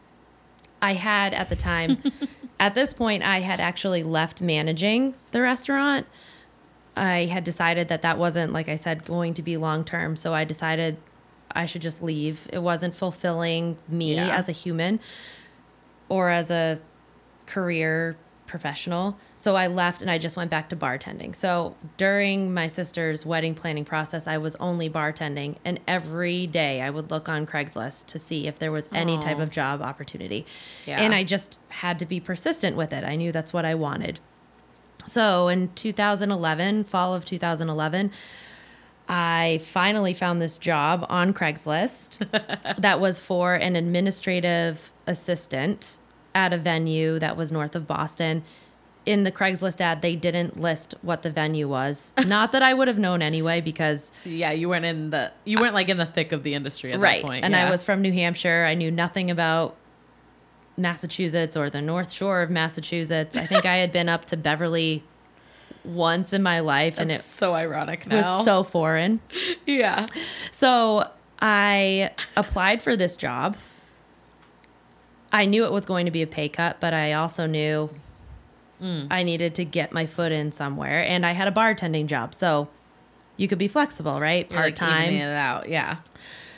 I 0.81 0.93
had 0.93 1.33
at 1.33 1.50
the 1.50 1.55
time, 1.55 1.98
at 2.60 2.75
this 2.75 2.93
point, 2.93 3.24
I 3.24 3.39
had 3.39 3.60
actually 3.60 4.03
left 4.03 4.39
managing 4.41 5.15
the 5.31 5.41
restaurant. 5.41 6.05
I 6.95 7.25
had 7.25 7.43
decided 7.43 7.88
that 7.89 8.03
that 8.03 8.17
wasn't, 8.17 8.53
like 8.53 8.69
I 8.69 8.75
said, 8.75 9.03
going 9.03 9.33
to 9.33 9.41
be 9.41 9.57
long 9.57 9.83
term. 9.83 10.15
So 10.15 10.33
I 10.33 10.43
decided 10.45 10.98
I 11.51 11.65
should 11.65 11.81
just 11.81 12.01
leave. 12.03 12.48
It 12.53 12.60
wasn't 12.60 12.95
fulfilling 12.95 13.77
me 13.89 14.15
Yeah. 14.15 14.36
as 14.36 14.48
a 14.48 14.51
human 14.51 15.00
or 16.07 16.29
as 16.29 16.51
a 16.51 16.79
career 17.48 18.15
professional. 18.51 19.17
So 19.38 19.55
I 19.55 19.65
left 19.67 20.01
and 20.01 20.12
I 20.12 20.17
just 20.17 20.36
went 20.36 20.51
back 20.51 20.70
to 20.70 20.75
bartending. 20.75 21.34
So 21.34 21.75
during 21.96 22.53
my 22.53 22.67
sister's 22.67 23.25
wedding 23.25 23.55
planning 23.55 23.86
process, 23.86 24.27
I 24.27 24.38
was 24.38 24.58
only 24.58 24.89
bartending. 24.89 25.55
And 25.63 25.79
every 25.88 26.46
day 26.46 26.81
I 26.81 26.89
would 26.89 27.10
look 27.10 27.29
on 27.29 27.48
Craigslist 27.48 28.08
to 28.08 28.20
see 28.20 28.48
if 28.48 28.60
there 28.60 28.72
was 28.72 28.89
any 28.91 29.17
type 29.17 29.39
of 29.39 29.50
job 29.50 29.81
opportunity. 29.81 30.46
Yeah. 30.86 31.01
And 31.01 31.15
I 31.15 31.24
just 31.24 31.60
had 31.70 31.98
to 32.00 32.05
be 32.05 32.20
persistent 32.20 32.75
with 32.75 32.91
it. 32.91 33.05
I 33.05 33.15
knew 33.15 33.31
that's 33.31 33.53
what 33.53 33.65
I 33.65 33.74
wanted. 33.74 34.20
So 35.05 35.48
in 35.48 35.70
2011, 35.74 36.84
fall 36.84 37.15
of 37.15 37.24
2011, 37.25 38.12
I 39.08 39.60
finally 39.63 40.13
found 40.13 40.41
this 40.41 40.60
job 40.60 41.05
on 41.10 41.34
Craigslist 41.34 42.77
that 42.77 43.00
was 43.00 43.17
for 43.17 43.55
an 43.55 43.75
administrative 43.77 44.91
assistant 45.08 45.98
at 46.33 46.53
a 46.53 46.57
venue 46.57 47.19
that 47.19 47.35
was 47.38 47.51
north 47.51 47.75
of 47.75 47.88
Boston. 47.88 48.43
In 49.03 49.23
the 49.23 49.31
Craigslist 49.31 49.81
ad, 49.81 50.03
they 50.03 50.15
didn't 50.15 50.59
list 50.59 50.93
what 51.01 51.23
the 51.23 51.31
venue 51.31 51.67
was. 51.67 52.13
Not 52.25 52.51
that 52.51 52.61
I 52.61 52.73
would 52.73 52.88
have 52.88 53.00
known 53.00 53.21
anyway, 53.23 53.59
because 53.59 54.11
Yeah, 54.23 54.51
you 54.51 54.69
weren't 54.69 54.85
in 54.85 55.09
the 55.09 55.31
you 55.43 55.59
weren't 55.59 55.73
like 55.73 55.89
in 55.89 55.97
the 55.97 56.05
thick 56.05 56.31
of 56.31 56.43
the 56.43 56.53
industry 56.53 56.93
at 56.93 57.00
right, 57.00 57.21
that 57.21 57.27
point. 57.27 57.43
and 57.43 57.55
I 57.55 57.69
was 57.69 57.83
from 57.83 58.01
New 58.01 58.11
Hampshire. 58.13 58.65
I 58.67 58.75
knew 58.75 58.91
nothing 58.91 59.31
about 59.31 59.75
Massachusetts 60.77 61.57
or 61.57 61.69
the 61.69 61.81
North 61.81 62.11
Shore 62.11 62.41
of 62.41 62.50
Massachusetts. 62.50 63.35
I 63.35 63.45
think 63.45 63.65
I 63.65 63.77
had 63.77 63.91
been 63.91 64.07
up 64.09 64.25
to 64.25 64.38
Beverly 64.38 65.03
once 65.83 66.31
in 66.33 66.43
my 66.43 66.59
life, 66.59 66.97
and 67.00 67.09
That's 67.09 67.25
it 67.25 67.29
so 67.29 67.53
ironic 67.53 68.01
was 68.01 68.21
now. 68.21 68.43
so 68.43 68.63
foreign. 68.63 69.19
yeah. 69.65 70.05
So 70.51 71.09
I 71.41 72.11
applied 72.38 72.81
for 72.83 72.95
this 72.95 73.17
job. 73.17 73.57
I 75.31 75.45
knew 75.45 75.63
it 75.65 75.71
was 75.71 75.85
going 75.85 76.05
to 76.05 76.11
be 76.11 76.21
a 76.21 76.27
pay 76.27 76.50
cut, 76.50 76.79
but 76.79 76.93
I 76.93 77.13
also 77.13 77.45
knew 77.45 77.89
Mm. 78.81 79.05
I 79.11 79.21
needed 79.21 79.53
to 79.55 79.63
get 79.63 79.91
my 79.93 80.07
foot 80.07 80.31
in 80.31 80.51
somewhere. 80.51 81.03
And 81.05 81.23
I 81.23 81.33
had 81.33 81.47
a 81.47 81.51
bartending 81.51 82.07
job. 82.07 82.33
So 82.33 82.67
you 83.38 83.47
could 83.47 83.59
be 83.59 83.67
flexible, 83.67 84.19
right? 84.19 84.50
Like, 84.51 84.59
Part 84.59 84.75
time. 84.75 85.13
it 85.13 85.21
out. 85.21 85.69
Yeah. 85.69 85.97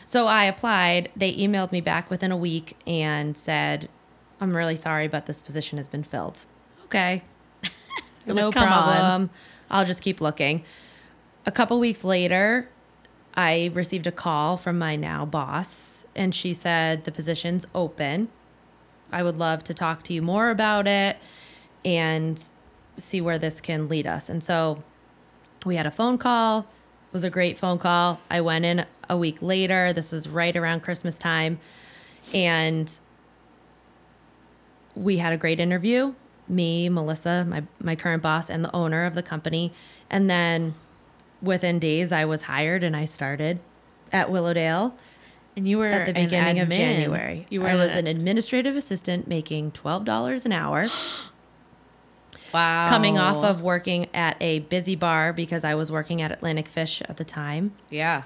So 0.05 0.27
I 0.27 0.45
applied. 0.45 1.11
They 1.17 1.33
emailed 1.33 1.73
me 1.73 1.81
back 1.81 2.09
within 2.09 2.31
a 2.31 2.37
week 2.37 2.77
and 2.87 3.35
said, 3.35 3.89
I'm 4.39 4.55
really 4.55 4.77
sorry, 4.77 5.09
but 5.09 5.25
this 5.25 5.41
position 5.41 5.77
has 5.77 5.89
been 5.89 6.03
filled. 6.03 6.45
Okay. 6.85 7.23
no 8.25 8.51
Come 8.53 8.63
on. 8.63 8.69
problem. 8.71 9.29
I'll 9.69 9.85
just 9.85 10.01
keep 10.01 10.21
looking. 10.21 10.63
A 11.45 11.51
couple 11.51 11.77
weeks 11.79 12.05
later, 12.05 12.69
I 13.35 13.69
received 13.73 14.07
a 14.07 14.13
call 14.13 14.55
from 14.55 14.79
my 14.79 14.95
now 14.95 15.25
boss, 15.25 16.05
and 16.15 16.33
she 16.33 16.53
said, 16.53 17.03
The 17.03 17.11
position's 17.11 17.65
open. 17.75 18.29
I 19.13 19.23
would 19.23 19.37
love 19.37 19.63
to 19.65 19.73
talk 19.73 20.03
to 20.03 20.13
you 20.13 20.21
more 20.21 20.49
about 20.49 20.87
it 20.87 21.17
and 21.85 22.43
see 22.97 23.21
where 23.21 23.39
this 23.39 23.61
can 23.61 23.87
lead 23.87 24.07
us. 24.07 24.29
And 24.29 24.43
so 24.43 24.83
we 25.65 25.75
had 25.75 25.85
a 25.85 25.91
phone 25.91 26.17
call. 26.17 26.59
It 26.61 27.13
was 27.13 27.23
a 27.23 27.29
great 27.29 27.57
phone 27.57 27.77
call. 27.77 28.19
I 28.29 28.41
went 28.41 28.65
in 28.65 28.85
a 29.09 29.17
week 29.17 29.41
later. 29.41 29.93
This 29.93 30.11
was 30.11 30.27
right 30.27 30.55
around 30.57 30.81
Christmas 30.81 31.17
time. 31.17 31.59
And 32.33 32.99
we 34.95 35.17
had 35.17 35.31
a 35.33 35.37
great 35.37 35.59
interview. 35.59 36.13
me, 36.47 36.89
Melissa, 36.89 37.45
my 37.47 37.63
my 37.79 37.95
current 37.95 38.21
boss, 38.21 38.49
and 38.49 38.63
the 38.63 38.75
owner 38.75 39.05
of 39.05 39.15
the 39.15 39.23
company. 39.23 39.71
And 40.09 40.29
then 40.29 40.75
within 41.41 41.79
days, 41.79 42.11
I 42.11 42.25
was 42.25 42.43
hired 42.43 42.83
and 42.83 42.95
I 42.95 43.05
started 43.05 43.59
at 44.11 44.29
Willowdale 44.29 44.95
And 45.55 45.67
you 45.67 45.77
were 45.77 45.87
at 45.87 46.05
the 46.07 46.13
beginning 46.13 46.59
of. 46.59 46.69
January. 46.69 47.45
You 47.49 47.61
were 47.61 47.67
I 47.67 47.75
was 47.75 47.95
an 47.95 48.07
administrative 48.07 48.75
assistant 48.75 49.27
making 49.27 49.71
twelve 49.71 50.03
dollars 50.05 50.45
an 50.45 50.51
hour, 50.51 50.89
wow 52.53 52.87
coming 52.89 53.17
off 53.17 53.43
of 53.43 53.61
working 53.61 54.07
at 54.13 54.37
a 54.41 54.59
busy 54.59 54.95
bar 54.95 55.33
because 55.33 55.63
I 55.63 55.75
was 55.75 55.91
working 55.91 56.21
at 56.21 56.31
Atlantic 56.31 56.67
Fish 56.67 57.01
at 57.07 57.17
the 57.17 57.25
time. 57.25 57.73
yeah 57.89 58.23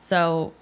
So 0.00 0.52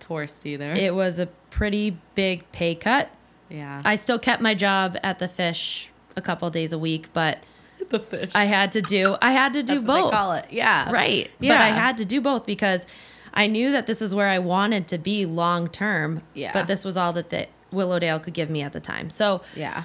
touristy 0.00 0.56
there. 0.58 0.74
it 0.74 0.94
was 0.94 1.18
a 1.18 1.26
pretty 1.50 1.96
big 2.14 2.50
pay 2.52 2.74
cut. 2.74 3.10
yeah, 3.48 3.82
I 3.84 3.96
still 3.96 4.18
kept 4.18 4.42
my 4.42 4.54
job 4.54 4.96
at 5.02 5.18
the 5.18 5.28
fish 5.28 5.90
a 6.16 6.20
couple 6.22 6.48
days 6.50 6.72
a 6.72 6.78
week, 6.78 7.08
but 7.12 7.38
the 7.90 7.98
fish. 7.98 8.32
I 8.34 8.44
had 8.44 8.72
to 8.72 8.82
do 8.82 9.16
I 9.22 9.32
had 9.32 9.52
to 9.54 9.62
do 9.62 9.74
That's 9.74 9.86
both. 9.86 10.10
call 10.12 10.32
it. 10.32 10.46
Yeah, 10.50 10.90
Right. 10.90 11.30
Yeah, 11.40 11.54
But 11.54 11.60
I 11.60 11.68
had 11.68 11.96
to 11.98 12.04
do 12.04 12.20
both 12.20 12.46
because 12.46 12.86
I 13.36 13.46
knew 13.46 13.70
that 13.72 13.86
this 13.86 14.00
is 14.02 14.14
where 14.14 14.28
I 14.28 14.38
wanted 14.40 14.88
to 14.88 14.98
be 14.98 15.26
long 15.26 15.68
term. 15.68 16.22
Yeah. 16.34 16.52
But 16.52 16.66
this 16.66 16.84
was 16.84 16.96
all 16.96 17.12
that 17.12 17.30
the 17.30 17.46
Willowdale 17.70 18.18
could 18.18 18.34
give 18.34 18.48
me 18.50 18.62
at 18.62 18.72
the 18.72 18.80
time. 18.80 19.10
So 19.10 19.42
Yeah. 19.54 19.84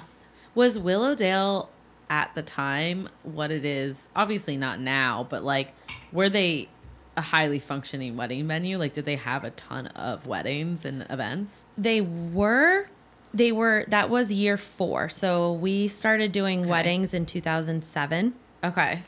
Was 0.54 0.78
Willowdale 0.78 1.68
at 2.10 2.34
the 2.34 2.42
time 2.42 3.08
what 3.22 3.50
it 3.50 3.64
is? 3.64 4.08
Obviously 4.16 4.56
not 4.56 4.80
now, 4.80 5.26
but 5.28 5.44
like 5.44 5.72
were 6.12 6.28
they 6.28 6.68
a 7.16 7.20
highly 7.20 7.58
functioning 7.58 8.16
wedding 8.16 8.48
venue? 8.48 8.78
Like 8.78 8.94
did 8.94 9.04
they 9.04 9.16
have 9.16 9.44
a 9.44 9.50
ton 9.50 9.88
of 9.88 10.26
weddings 10.26 10.84
and 10.84 11.06
events? 11.10 11.64
they 11.76 12.00
were 12.00 12.86
they 13.34 13.50
were 13.52 13.84
that 13.88 14.10
was 14.10 14.30
year 14.32 14.56
four. 14.58 15.08
So 15.08 15.52
we 15.52 15.88
started 15.88 16.32
doing 16.32 16.68
weddings 16.68 17.14
in 17.14 17.24
two 17.26 17.40
thousand 17.40 17.82
seven. 17.84 18.34
Okay. 18.62 19.02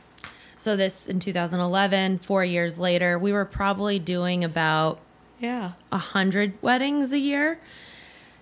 So 0.64 0.76
this 0.76 1.06
in 1.09 1.21
2011, 1.21 2.21
four 2.21 2.42
years 2.42 2.78
later, 2.78 3.18
we 3.18 3.33
were 3.35 3.44
probably 3.44 3.99
doing 3.99 4.42
about 4.44 4.99
Yeah. 5.38 5.73
a 5.92 5.99
hundred 5.99 6.54
weddings 6.62 7.12
a 7.12 7.18
year. 7.18 7.61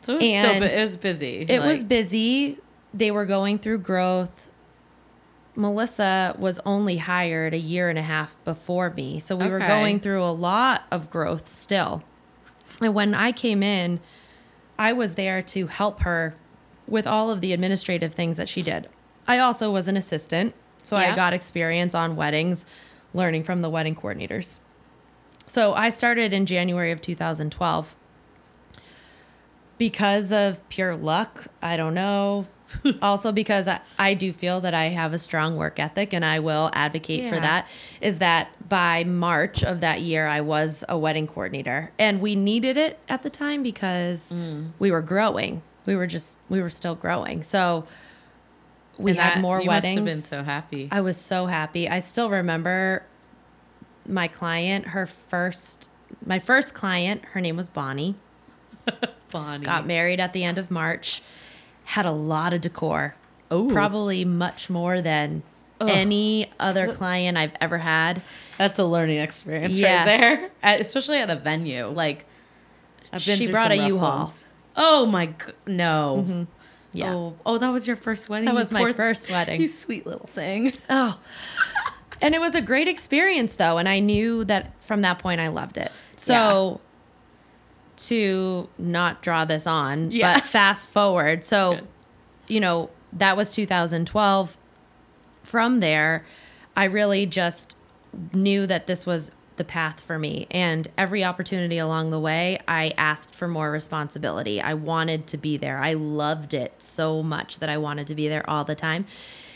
So 0.02 0.12
it 0.12 0.17
was 0.19 0.25
still 0.29 0.37
And 0.52 0.61
bu- 0.61 0.67
it 0.67 0.81
was 0.81 0.97
busy. 0.97 1.47
It 1.49 1.61
was 1.61 1.83
busy. 1.83 2.59
They 2.95 3.11
were 3.11 3.26
going 3.26 3.59
through 3.59 3.79
growth. 3.79 4.47
Melissa 5.57 6.37
was 6.38 6.61
only 6.64 6.99
hired 6.99 7.55
a 7.55 7.59
year 7.59 7.88
and 7.91 7.99
a 7.99 8.02
half 8.02 8.37
before 8.45 8.91
me. 8.91 9.19
So 9.19 9.35
we 9.35 9.49
were 9.49 9.59
going 9.59 9.99
through 9.99 10.23
a 10.23 10.31
lot 10.31 10.85
of 10.93 11.11
growth 11.11 11.49
still. 11.49 12.05
And 12.81 12.95
when 12.95 13.14
I 13.14 13.33
came 13.33 13.64
in, 13.64 13.99
I 14.79 14.93
was 14.93 15.17
there 15.17 15.43
to 15.43 15.67
help 15.67 16.02
her 16.02 16.37
with 16.87 17.05
all 17.05 17.33
of 17.33 17.41
the 17.41 17.52
administrative 17.52 18.14
things 18.14 18.37
that 18.37 18.49
she 18.49 18.62
did. 18.62 18.88
I 19.26 19.41
also 19.41 19.73
was 19.73 19.88
an 19.88 19.97
assistant. 19.97 20.55
So 20.83 20.97
Yeah. 20.99 21.12
I 21.12 21.17
got 21.17 21.33
experience 21.33 21.95
on 21.95 22.17
weddings, 22.17 22.67
learning 23.15 23.45
from 23.45 23.62
the 23.62 23.71
wedding 23.71 23.95
coordinators. 23.95 24.59
So 25.47 25.75
I 25.75 25.91
started 25.91 26.33
in 26.33 26.47
January 26.47 26.91
of 26.93 27.01
2012 27.01 27.97
because 29.79 30.33
of 30.33 30.67
pure 30.69 30.95
luck. 30.97 31.47
I 31.61 31.77
don't 31.77 31.95
know. 31.95 32.47
also 33.03 33.33
because 33.33 33.69
I, 33.69 33.81
I 33.99 34.15
do 34.15 34.33
feel 34.33 34.62
that 34.62 34.73
I 34.73 34.85
have 34.85 35.12
a 35.12 35.19
strong 35.19 35.57
work 35.57 35.79
ethic 35.79 36.15
and 36.15 36.25
I 36.25 36.39
will 36.39 36.71
advocate 36.73 37.29
for 37.29 37.39
that. 37.39 37.69
Is 38.01 38.19
that 38.21 38.49
by 38.67 39.05
March 39.05 39.62
of 39.62 39.81
that 39.81 40.01
year, 40.01 40.27
I 40.27 40.41
was 40.41 40.83
a 40.89 40.97
wedding 40.97 41.27
coordinator 41.27 41.93
and 41.99 42.23
we 42.23 42.35
needed 42.35 42.79
it 42.79 42.99
at 43.11 43.23
the 43.23 43.29
time 43.31 43.62
because 43.62 44.33
Mm. 44.33 44.71
we 44.79 44.91
were 44.91 45.03
growing. 45.03 45.61
We 45.85 45.97
were 45.97 46.07
just, 46.07 46.39
we 46.49 46.62
were 46.62 46.71
still 46.71 46.95
growing. 46.95 47.43
So 47.43 47.85
we 49.02 49.11
And 49.12 49.21
had 49.21 49.35
that- 49.37 49.40
more 49.40 49.61
you 49.61 49.68
weddings. 49.68 50.00
Must 50.00 50.09
have 50.11 50.16
been 50.16 50.23
so 50.23 50.42
happy. 50.44 50.88
I 50.90 51.00
was 51.00 51.16
so 51.16 51.47
happy. 51.47 51.88
I 51.88 51.99
still 52.00 52.30
remember 52.30 53.02
my 54.06 54.28
client, 54.28 54.88
her 54.88 55.06
first, 55.06 55.88
my 56.25 56.38
first 56.38 56.75
client, 56.75 57.23
her 57.32 57.40
name 57.40 57.56
was 57.56 57.68
Bonnie, 57.68 58.16
Bonnie. 59.31 59.64
got 59.64 59.87
married 59.87 60.20
at 60.20 60.33
the 60.33 60.44
end 60.44 60.59
of 60.59 60.70
March, 60.70 61.22
had 61.85 62.07
a 62.07 62.11
lot 62.12 62.53
of 62.53 62.61
decor. 62.61 63.14
Ooh. 63.53 63.68
Probably 63.70 64.24
much 64.24 64.70
more 64.70 65.00
than 65.03 65.42
any 65.81 66.50
other 66.61 66.94
client 66.94 67.37
I've 67.37 67.53
ever 67.61 67.79
had. 67.79 68.22
That's 68.57 68.79
a 68.79 68.85
learning 68.85 69.18
experience 69.18 69.77
Yes. 69.77 70.07
right 70.07 70.18
there, 70.38 70.50
At- 70.62 70.81
especially 70.81 71.18
at 71.18 71.29
a 71.29 71.37
venue. 71.37 71.87
Like, 71.88 72.24
I've 73.12 73.24
been 73.27 73.38
She 73.38 73.50
brought 73.50 73.72
a 73.72 73.77
U-Haul. 73.88 74.33
Oh 74.77 75.05
my 75.07 75.27
g- 75.27 75.35
no! 75.66 76.24
Mm-hmm. 76.27 76.42
Yeah. 76.92 77.14
Oh, 77.14 77.35
oh, 77.46 77.59
that 77.59 77.70
was 77.70 77.87
your 77.87 77.96
first 77.96 78.28
wedding. 78.28 78.46
That 78.46 78.52
You 78.52 78.59
was 78.59 78.70
my 78.72 78.92
first 78.92 79.31
wedding. 79.31 79.61
You 79.62 79.68
sweet 79.68 80.07
little 80.07 80.26
thing. 80.26 80.72
Oh. 80.90 81.18
and 82.20 82.35
it 82.35 82.40
was 82.40 82.55
a 82.55 82.61
great 82.61 82.88
experience 82.88 83.55
though, 83.55 83.78
and 83.78 83.88
I 83.88 83.98
knew 84.00 84.44
that 84.44 84.72
from 84.83 85.00
that 85.02 85.18
point 85.18 85.40
I 85.40 85.48
loved 85.48 85.78
it. 85.78 85.90
So 86.16 86.81
to 87.96 88.68
not 88.78 89.22
draw 89.22 89.44
this 89.44 89.66
on, 89.66 90.11
Yeah. 90.11 90.35
but 90.35 90.44
fast 90.59 90.88
forward. 90.88 91.44
So, 91.44 91.74
Good. 91.76 91.87
you 92.48 92.61
know, 92.61 92.90
that 93.12 93.37
was 93.37 93.52
2012. 93.52 94.59
From 95.44 95.81
there, 95.81 96.24
I 96.76 96.85
really 96.85 97.26
just 97.26 97.76
knew 98.33 98.66
that 98.66 98.87
this 98.87 99.05
was 99.05 99.31
the 99.62 99.68
path 99.68 100.01
for 100.01 100.18
me. 100.18 100.48
And 100.51 100.88
every 100.98 101.22
opportunity 101.22 101.79
along 101.79 102.11
the 102.11 102.18
way, 102.18 102.59
I 102.66 102.92
asked 102.98 103.33
for 103.33 103.46
more 103.46 103.70
responsibility. 103.70 104.61
I 104.61 104.75
wanted 104.75 105.29
to 105.29 105.37
be 105.37 105.57
there. 105.57 105.79
I 105.79 105.92
loved 105.92 106.53
it 106.53 106.83
so 106.83 107.22
much 107.22 107.61
that 107.61 107.68
I 107.68 107.79
wanted 107.79 108.09
to 108.09 108.16
be 108.16 108.27
there 108.27 108.48
all 108.51 108.64
the 108.64 108.75
time. 108.75 109.07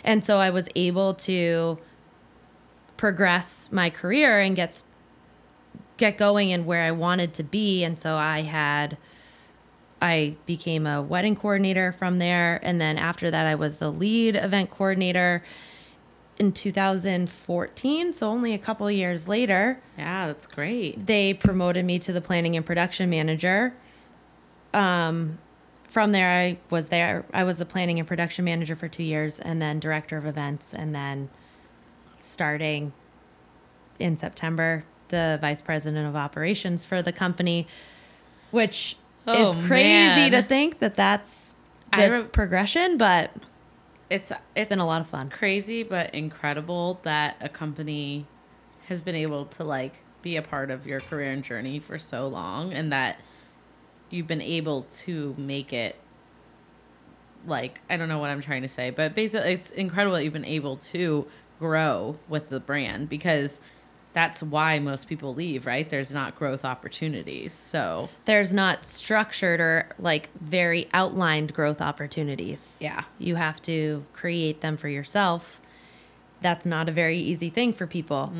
And 0.04 0.24
so 0.24 0.38
I 0.38 0.50
was 0.50 0.68
able 0.76 1.14
to 1.14 1.78
progress 2.96 3.68
my 3.72 3.90
career 3.90 4.38
and 4.38 4.54
get 4.54 4.84
get 5.96 6.16
going 6.18 6.50
in 6.50 6.66
where 6.66 6.84
I 6.84 6.92
wanted 6.92 7.34
to 7.34 7.42
be. 7.42 7.82
And 7.82 7.98
so 7.98 8.14
I 8.14 8.42
had 8.42 8.96
I 10.00 10.36
became 10.46 10.86
a 10.86 11.02
wedding 11.02 11.34
coordinator 11.34 11.90
from 11.90 12.18
there. 12.18 12.60
And 12.62 12.80
then 12.80 12.96
after 12.96 13.28
that, 13.28 13.44
I 13.44 13.56
was 13.56 13.76
the 13.76 13.90
lead 13.90 14.36
event 14.36 14.70
coordinator 14.70 15.42
in 16.38 16.52
2014. 16.52 18.12
So 18.12 18.28
only 18.28 18.52
a 18.54 18.58
couple 18.58 18.86
of 18.86 18.92
years 18.92 19.26
later, 19.28 19.80
Yeah, 19.96 20.26
that's 20.26 20.46
great. 20.46 21.06
they 21.06 21.32
promoted 21.34 21.84
me 21.84 21.98
to 22.00 22.12
the 22.12 22.20
planning 22.20 22.56
and 22.56 22.64
production 22.64 23.08
manager. 23.10 23.74
Um, 24.74 25.38
from 25.88 26.12
there, 26.12 26.28
I 26.28 26.58
was 26.70 26.88
there. 26.88 27.24
I 27.32 27.44
was 27.44 27.58
the 27.58 27.64
planning 27.64 27.98
and 27.98 28.06
production 28.06 28.44
manager 28.44 28.76
for 28.76 28.88
two 28.88 29.02
years, 29.02 29.40
and 29.40 29.62
then 29.62 29.78
director 29.80 30.18
of 30.18 30.26
events, 30.26 30.74
and 30.74 30.94
then 30.94 31.30
starting 32.20 32.92
in 33.98 34.18
September, 34.18 34.84
the 35.08 35.38
vice 35.40 35.62
president 35.62 36.06
of 36.06 36.14
operations 36.14 36.84
for 36.84 37.00
the 37.00 37.12
company, 37.12 37.66
which 38.50 38.96
Oh, 39.26 39.50
is 39.58 39.66
crazy 39.66 40.30
man. 40.30 40.30
to 40.32 40.42
think 40.42 40.80
that 40.80 40.94
that's 40.94 41.54
the 41.96 42.10
re- 42.12 42.22
progression, 42.24 42.98
but 42.98 43.30
It's 44.08 44.32
it's 44.54 44.68
been 44.68 44.78
a 44.78 44.86
lot 44.86 45.00
of 45.00 45.08
fun. 45.08 45.30
Crazy 45.30 45.82
but 45.82 46.14
incredible 46.14 47.00
that 47.02 47.36
a 47.40 47.48
company 47.48 48.26
has 48.88 49.02
been 49.02 49.16
able 49.16 49.44
to 49.46 49.64
like 49.64 50.02
be 50.22 50.36
a 50.36 50.42
part 50.42 50.70
of 50.70 50.86
your 50.86 51.00
career 51.00 51.30
and 51.30 51.42
journey 51.42 51.78
for 51.78 51.98
so 51.98 52.26
long, 52.26 52.72
and 52.72 52.92
that 52.92 53.20
you've 54.10 54.26
been 54.26 54.42
able 54.42 54.82
to 54.82 55.34
make 55.36 55.72
it. 55.72 55.96
Like 57.46 57.80
I 57.90 57.96
don't 57.96 58.08
know 58.08 58.18
what 58.18 58.30
I'm 58.30 58.40
trying 58.40 58.62
to 58.62 58.68
say, 58.68 58.90
but 58.90 59.14
basically, 59.14 59.52
it's 59.52 59.70
incredible 59.70 60.16
that 60.16 60.24
you've 60.24 60.32
been 60.32 60.44
able 60.44 60.76
to 60.76 61.26
grow 61.58 62.18
with 62.28 62.48
the 62.48 62.60
brand 62.60 63.08
because 63.08 63.60
that's 64.16 64.42
why 64.42 64.78
most 64.78 65.10
people 65.10 65.34
leave, 65.34 65.66
right? 65.66 65.90
There's 65.90 66.10
not 66.10 66.34
growth 66.36 66.64
opportunities. 66.64 67.52
So 67.52 68.08
there's 68.24 68.54
not 68.54 68.86
structured 68.86 69.60
or 69.60 69.90
like 69.98 70.30
very 70.40 70.88
outlined 70.94 71.52
growth 71.52 71.82
opportunities. 71.82 72.78
Yeah. 72.80 73.02
You 73.18 73.34
have 73.34 73.60
to 73.62 74.06
create 74.14 74.62
them 74.62 74.78
for 74.78 74.88
yourself. 74.88 75.60
That's 76.40 76.64
not 76.64 76.88
a 76.88 76.92
very 76.92 77.18
easy 77.18 77.50
thing 77.50 77.74
for 77.74 77.86
people, 77.86 78.32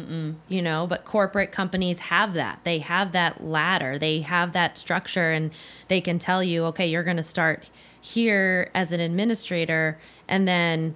you 0.48 0.62
know, 0.62 0.86
but 0.86 1.04
corporate 1.04 1.52
companies 1.52 1.98
have 1.98 2.32
that. 2.32 2.60
They 2.64 2.78
have 2.78 3.12
that 3.12 3.44
ladder, 3.44 3.98
they 3.98 4.20
have 4.20 4.52
that 4.52 4.78
structure, 4.78 5.30
and 5.30 5.52
they 5.88 6.00
can 6.00 6.18
tell 6.18 6.42
you, 6.42 6.64
okay, 6.66 6.86
you're 6.86 7.04
going 7.04 7.18
to 7.18 7.22
start 7.22 7.68
here 8.00 8.70
as 8.74 8.92
an 8.92 9.00
administrator. 9.00 9.98
And 10.26 10.48
then 10.48 10.94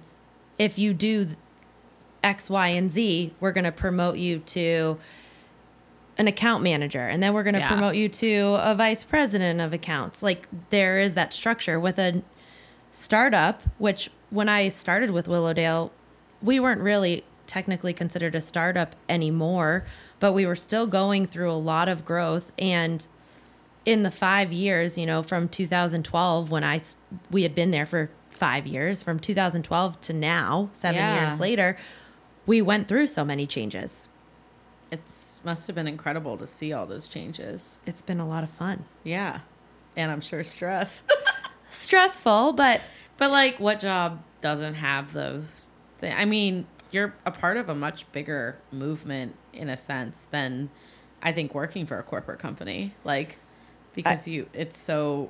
if 0.57 0.79
you 0.79 0.95
do 0.95 1.27
X, 2.23 2.49
Y, 2.49 2.67
and 2.69 2.91
Z, 2.91 3.33
we're 3.39 3.51
going 3.51 3.63
to 3.63 3.71
promote 3.71 4.17
you 4.17 4.39
to 4.39 4.97
an 6.17 6.27
account 6.27 6.61
manager 6.61 6.99
and 7.07 7.23
then 7.23 7.33
we're 7.33 7.41
going 7.43 7.53
to 7.55 7.59
Yeah. 7.59 7.69
promote 7.69 7.95
you 7.95 8.07
to 8.09 8.57
a 8.61 8.75
vice 8.75 9.03
president 9.03 9.59
of 9.61 9.73
accounts 9.73 10.21
like 10.21 10.45
there 10.69 10.99
is 10.99 11.15
that 11.15 11.33
structure 11.33 11.79
with 11.79 11.97
a 11.97 12.21
startup 12.91 13.63
which 13.79 14.11
when 14.29 14.49
i 14.49 14.67
started 14.67 15.09
with 15.09 15.27
willowdale 15.27 15.89
we 16.43 16.59
weren't 16.59 16.81
really 16.81 17.23
technically 17.47 17.93
considered 17.93 18.35
a 18.35 18.41
startup 18.41 18.95
anymore 19.07 19.83
but 20.19 20.33
we 20.33 20.45
were 20.45 20.55
still 20.55 20.85
going 20.85 21.25
through 21.25 21.49
a 21.49 21.53
lot 21.53 21.87
of 21.87 22.03
growth 22.05 22.51
and 22.59 23.07
in 23.85 24.03
the 24.03 24.11
five 24.11 24.51
years 24.51 24.97
you 24.97 25.05
know 25.05 25.23
from 25.23 25.47
2012 25.47 26.51
when 26.51 26.63
i 26.63 26.79
we 27.31 27.43
had 27.43 27.55
been 27.55 27.71
there 27.71 27.85
for 27.85 28.11
five 28.29 28.67
years 28.67 29.01
from 29.03 29.19
2012 29.19 30.01
to 30.01 30.13
now, 30.13 30.67
seven 30.73 30.95
Yeah. 30.95 31.21
years 31.29 31.39
later, 31.39 31.77
we 32.51 32.61
went 32.61 32.85
through 32.85 33.07
so 33.07 33.23
many 33.23 33.47
changes. 33.47 34.09
It's 34.91 35.39
must 35.45 35.67
have 35.67 35.75
been 35.77 35.87
incredible 35.87 36.37
to 36.37 36.45
see 36.45 36.73
all 36.73 36.85
those 36.85 37.07
changes. 37.07 37.77
It's 37.85 38.01
been 38.01 38.19
a 38.19 38.27
lot 38.27 38.43
of 38.43 38.49
fun. 38.49 38.83
Yeah. 39.05 39.39
And 39.95 40.11
I'm 40.11 40.19
sure 40.19 40.43
stress. 40.43 41.03
Stressful, 41.71 42.51
but 42.51 42.81
but 43.15 43.31
like 43.31 43.57
what 43.61 43.79
job 43.79 44.21
doesn't 44.41 44.73
have 44.73 45.13
those 45.13 45.69
things? 45.99 46.13
I 46.17 46.25
mean, 46.25 46.67
you're 46.91 47.13
a 47.25 47.31
part 47.31 47.55
of 47.55 47.69
a 47.69 47.75
much 47.75 48.11
bigger 48.11 48.57
movement 48.69 49.37
in 49.53 49.69
a 49.69 49.77
sense 49.77 50.27
than 50.29 50.71
I 51.23 51.31
think 51.31 51.55
working 51.55 51.85
for 51.85 51.99
a 51.99 52.03
corporate 52.03 52.39
company. 52.39 52.93
Like 53.05 53.37
because 53.93 54.27
you 54.27 54.49
it's 54.51 54.77
so 54.77 55.29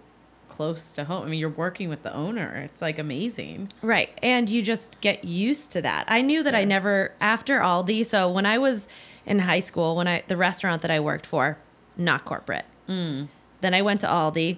close 0.61 0.93
to 0.93 1.03
home. 1.05 1.23
I 1.23 1.25
mean, 1.25 1.39
you're 1.39 1.49
working 1.49 1.89
with 1.89 2.03
the 2.03 2.13
owner. 2.13 2.61
It's 2.65 2.83
like 2.83 2.99
amazing. 2.99 3.71
Right. 3.81 4.11
And 4.21 4.47
you 4.47 4.61
just 4.61 5.01
get 5.01 5.25
used 5.25 5.71
to 5.71 5.81
that. 5.81 6.05
I 6.07 6.21
knew 6.21 6.43
that 6.43 6.53
I 6.53 6.65
never 6.65 7.13
after 7.19 7.57
Aldi, 7.57 8.05
so 8.05 8.31
when 8.31 8.45
I 8.45 8.59
was 8.59 8.87
in 9.25 9.39
high 9.39 9.61
school, 9.61 9.95
when 9.95 10.07
I 10.07 10.21
the 10.27 10.37
restaurant 10.37 10.83
that 10.83 10.91
I 10.91 10.99
worked 10.99 11.25
for, 11.25 11.57
not 11.97 12.25
corporate. 12.25 12.65
Mm. 12.87 13.29
Then 13.61 13.73
I 13.73 13.81
went 13.81 14.01
to 14.01 14.07
Aldi, 14.07 14.57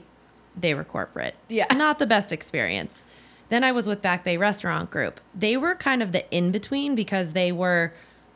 they 0.58 0.74
were 0.74 0.84
corporate. 0.84 1.36
Yeah. 1.48 1.68
Not 1.74 2.00
the 2.00 2.06
best 2.06 2.34
experience. 2.34 3.04
Then 3.48 3.63
I 3.63 3.72
was 3.72 3.88
with 3.88 4.02
Back 4.02 4.24
Bay 4.26 4.36
Restaurant 4.38 4.89
Group. 4.89 5.22
They 5.34 5.56
were 5.56 5.76
kind 5.76 6.04
of 6.04 6.12
the 6.12 6.30
in 6.36 6.52
between 6.52 6.96
because 6.96 7.32
they 7.32 7.52
were 7.52 7.94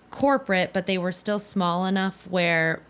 corporate, 0.10 0.71
but 0.71 0.86
they 0.86 0.97
were 0.97 1.12
still 1.12 1.39
small 1.39 1.86
enough 1.86 2.27
where 2.27 2.82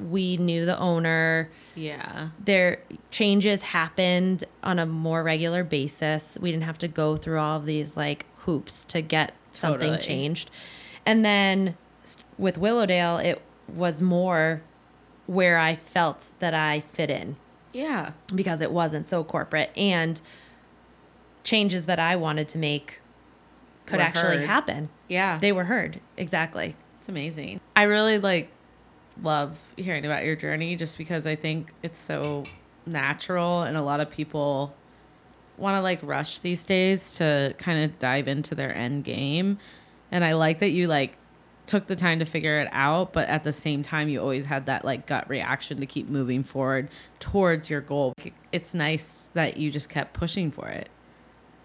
we 0.00 0.36
knew 0.36 0.64
the 0.64 0.78
owner 0.78 1.50
Yeah. 1.74 2.28
their 2.44 2.78
changes 3.10 3.62
happened 3.62 4.44
on 4.62 4.78
a 4.78 4.86
more 4.86 5.22
regular 5.22 5.64
basis. 5.64 6.32
We 6.40 6.50
didn't 6.52 6.64
have 6.64 6.78
to 6.78 6.88
go 6.88 7.16
through 7.16 7.38
all 7.38 7.56
of 7.58 7.66
these 7.66 7.96
like 7.96 8.26
hoops 8.40 8.84
to 8.86 9.00
get 9.00 9.32
something 9.52 9.90
Totally. 9.90 10.06
changed. 10.06 10.50
And 11.04 11.24
then 11.24 11.76
with 12.36 12.58
Willowdale, 12.58 13.18
it 13.18 13.42
was 13.68 14.00
more 14.00 14.62
where 15.26 15.58
I 15.58 15.74
felt 15.74 16.30
that 16.38 16.54
I 16.54 16.80
fit 16.80 17.10
in 17.10 17.36
Yeah. 17.72 18.12
because 18.34 18.60
it 18.60 18.70
wasn't 18.72 19.08
so 19.08 19.24
corporate 19.24 19.70
and 19.76 20.20
changes 21.44 21.86
that 21.86 21.98
I 21.98 22.16
wanted 22.16 22.48
to 22.48 22.58
make 22.58 23.00
could 23.86 24.00
actually 24.00 24.38
heard. 24.38 24.46
happen. 24.46 24.88
Yeah. 25.08 25.38
They 25.38 25.50
were 25.52 25.64
heard. 25.64 26.00
Exactly. 26.16 26.76
It's 26.98 27.08
amazing. 27.08 27.60
I 27.74 27.84
really 27.84 28.18
like 28.18 28.50
love 29.22 29.72
hearing 29.76 30.04
about 30.04 30.24
your 30.24 30.36
journey 30.36 30.76
just 30.76 30.96
because 30.98 31.26
I 31.26 31.34
think 31.34 31.72
it's 31.82 31.98
so 31.98 32.44
natural 32.86 33.62
and 33.62 33.76
a 33.76 33.82
lot 33.82 34.00
of 34.00 34.10
people 34.10 34.74
want 35.56 35.76
to 35.76 35.82
like 35.82 35.98
rush 36.02 36.38
these 36.38 36.64
days 36.64 37.12
to 37.14 37.54
kind 37.58 37.84
of 37.84 37.98
dive 37.98 38.28
into 38.28 38.54
their 38.54 38.74
end 38.74 39.04
game. 39.04 39.58
And 40.10 40.24
I 40.24 40.32
like 40.34 40.60
that 40.60 40.70
you 40.70 40.86
like 40.86 41.16
took 41.66 41.86
the 41.86 41.96
time 41.96 42.18
to 42.20 42.24
figure 42.24 42.58
it 42.60 42.68
out, 42.72 43.12
but 43.12 43.28
at 43.28 43.44
the 43.44 43.52
same 43.52 43.82
time 43.82 44.08
you 44.08 44.20
always 44.20 44.46
had 44.46 44.66
that 44.66 44.84
like 44.84 45.06
gut 45.06 45.28
reaction 45.28 45.80
to 45.80 45.86
keep 45.86 46.08
moving 46.08 46.42
forward 46.42 46.88
towards 47.18 47.68
your 47.68 47.80
goal. 47.80 48.14
It's 48.52 48.72
nice 48.72 49.28
that 49.34 49.56
you 49.56 49.70
just 49.70 49.88
kept 49.88 50.14
pushing 50.14 50.50
for 50.50 50.68
it. 50.68 50.88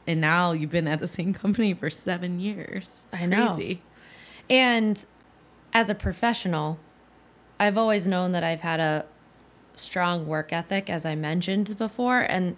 And 0.05 0.19
now 0.19 0.51
you've 0.51 0.71
been 0.71 0.87
at 0.87 0.99
the 0.99 1.07
same 1.07 1.33
company 1.33 1.73
for 1.73 1.89
7 1.89 2.39
years. 2.39 2.97
It's 3.11 3.21
I 3.21 3.25
know. 3.25 3.53
crazy. 3.53 3.81
And 4.49 5.05
as 5.71 5.89
a 5.89 5.95
professional, 5.95 6.79
I've 7.63 7.77
always 7.77 8.07
known 8.09 8.33
that 8.33 8.43
I've 8.43 8.59
had 8.59 8.81
a 8.81 9.05
strong 9.75 10.27
work 10.27 10.51
ethic, 10.51 10.89
as 10.89 11.05
I 11.05 11.15
mentioned 11.15 11.77
before. 11.77 12.19
And 12.19 12.57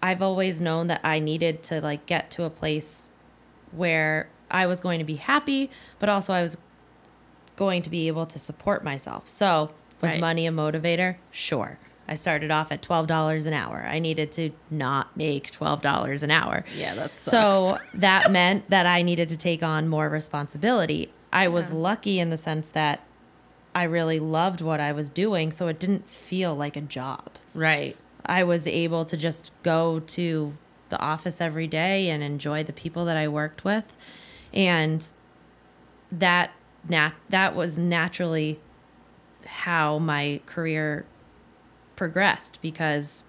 I've 0.00 0.22
always 0.22 0.60
known 0.60 0.86
that 0.86 1.00
I 1.02 1.18
needed 1.18 1.64
to 1.64 1.80
like 1.80 2.06
get 2.06 2.30
to 2.32 2.44
a 2.44 2.50
place 2.50 3.10
where 3.72 4.28
I 4.52 4.66
was 4.66 4.80
going 4.80 5.00
to 5.00 5.04
be 5.04 5.16
happy, 5.16 5.68
but 5.98 6.08
also 6.08 6.32
I 6.32 6.42
was 6.42 6.56
going 7.56 7.82
to 7.82 7.90
be 7.90 8.06
able 8.06 8.24
to 8.26 8.38
support 8.38 8.84
myself. 8.84 9.26
So, 9.28 9.70
was 10.00 10.12
Right. 10.12 10.20
money 10.20 10.46
a 10.46 10.50
motivator? 10.52 11.16
Sure. 11.32 11.78
I 12.06 12.14
started 12.14 12.52
off 12.52 12.70
at 12.70 12.82
$12 12.82 13.46
an 13.46 13.52
hour. 13.52 13.84
I 13.88 13.98
needed 13.98 14.30
to 14.32 14.50
not 14.70 15.16
make 15.16 15.50
$12 15.50 16.22
an 16.22 16.30
hour. 16.30 16.64
Yeah, 16.76 16.94
that's 16.94 17.18
So 17.18 17.78
that 17.94 18.30
meant 18.30 18.70
that 18.70 18.86
I 18.86 19.02
needed 19.02 19.28
to 19.30 19.36
take 19.36 19.62
on 19.64 19.88
more 19.88 20.08
responsibility. 20.08 21.10
I 21.32 21.48
was 21.48 21.72
lucky 21.72 22.20
in 22.20 22.30
the 22.30 22.36
sense 22.36 22.68
that 22.70 23.00
I 23.74 23.84
really 23.84 24.18
loved 24.18 24.60
what 24.60 24.80
I 24.80 24.92
was 24.92 25.10
doing, 25.10 25.50
so 25.50 25.66
it 25.68 25.78
didn't 25.78 26.08
feel 26.08 26.54
like 26.54 26.76
a 26.76 26.80
job. 26.80 27.32
Right. 27.54 27.96
I 28.24 28.44
was 28.44 28.66
able 28.66 29.04
to 29.04 29.16
just 29.16 29.50
go 29.62 30.00
to 30.00 30.56
the 30.88 31.00
office 31.00 31.40
every 31.40 31.66
day 31.66 32.08
and 32.08 32.22
enjoy 32.22 32.62
the 32.62 32.72
people 32.72 33.04
that 33.06 33.16
I 33.16 33.26
worked 33.28 33.64
with. 33.64 33.96
And 34.52 35.06
that 36.12 36.52
nat- 36.88 37.14
that 37.28 37.56
was 37.56 37.78
naturally 37.78 38.60
how 39.44 39.98
my 39.98 40.40
career 40.46 41.04
progressed 41.96 42.60
because 42.62 43.22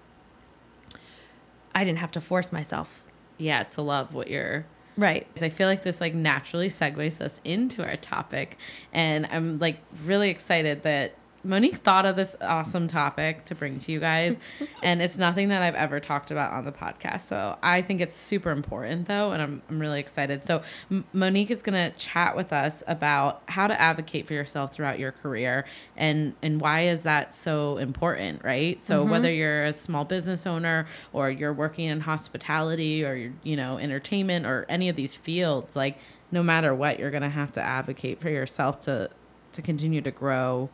I 1.74 1.84
didn't 1.84 1.98
have 1.98 2.12
to 2.12 2.20
force 2.20 2.52
myself. 2.52 3.04
Yeah, 3.38 3.64
to 3.64 3.82
love 3.82 4.14
what 4.14 4.28
you're. 4.28 4.66
Right. 4.98 5.26
I 5.42 5.50
feel 5.50 5.68
like 5.68 5.82
this 5.82 6.00
like 6.00 6.14
naturally 6.14 6.68
segues 6.68 7.20
us 7.20 7.40
into 7.44 7.84
our 7.84 7.96
topic, 7.96 8.56
and 8.92 9.26
I'm 9.26 9.58
like 9.58 9.78
really 10.04 10.30
excited 10.30 10.82
that 10.84 11.14
Monique 11.46 11.76
thought 11.76 12.04
of 12.04 12.16
this 12.16 12.36
awesome 12.40 12.88
topic 12.88 13.44
to 13.46 13.54
bring 13.54 13.78
to 13.78 13.92
you 13.92 14.00
guys, 14.00 14.38
and 14.82 15.00
it's 15.00 15.16
nothing 15.16 15.48
that 15.48 15.62
I've 15.62 15.74
ever 15.74 16.00
talked 16.00 16.30
about 16.30 16.52
on 16.52 16.64
the 16.64 16.72
podcast. 16.72 17.22
So 17.22 17.56
I 17.62 17.82
think 17.82 18.00
it's 18.00 18.14
super 18.14 18.50
important 18.50 19.06
though, 19.06 19.32
and 19.32 19.40
I'm 19.40 19.62
I'm 19.68 19.78
really 19.78 20.00
excited. 20.00 20.44
So 20.44 20.62
M- 20.90 21.06
Monique 21.12 21.50
is 21.50 21.62
gonna 21.62 21.90
chat 21.90 22.36
with 22.36 22.52
us 22.52 22.82
about 22.86 23.42
how 23.46 23.66
to 23.66 23.80
advocate 23.80 24.26
for 24.26 24.34
yourself 24.34 24.74
throughout 24.74 24.98
your 24.98 25.12
career, 25.12 25.64
and 25.96 26.34
and 26.42 26.60
why 26.60 26.82
is 26.82 27.04
that 27.04 27.32
so 27.32 27.78
important, 27.78 28.44
right? 28.44 28.80
So 28.80 29.00
mm-hmm. 29.00 29.10
whether 29.10 29.32
you're 29.32 29.64
a 29.64 29.72
small 29.72 30.04
business 30.04 30.46
owner 30.46 30.86
or 31.12 31.30
you're 31.30 31.52
working 31.52 31.86
in 31.86 32.00
hospitality 32.00 33.04
or 33.04 33.14
you're, 33.14 33.32
you 33.42 33.56
know 33.56 33.78
entertainment 33.78 34.46
or 34.46 34.66
any 34.68 34.88
of 34.88 34.96
these 34.96 35.14
fields, 35.14 35.76
like 35.76 35.98
no 36.32 36.42
matter 36.42 36.74
what, 36.74 36.98
you're 36.98 37.10
gonna 37.10 37.30
have 37.30 37.52
to 37.52 37.62
advocate 37.62 38.20
for 38.20 38.30
yourself 38.30 38.80
to 38.80 39.10
to 39.52 39.62
continue 39.62 40.02
to 40.02 40.10
grow 40.10 40.68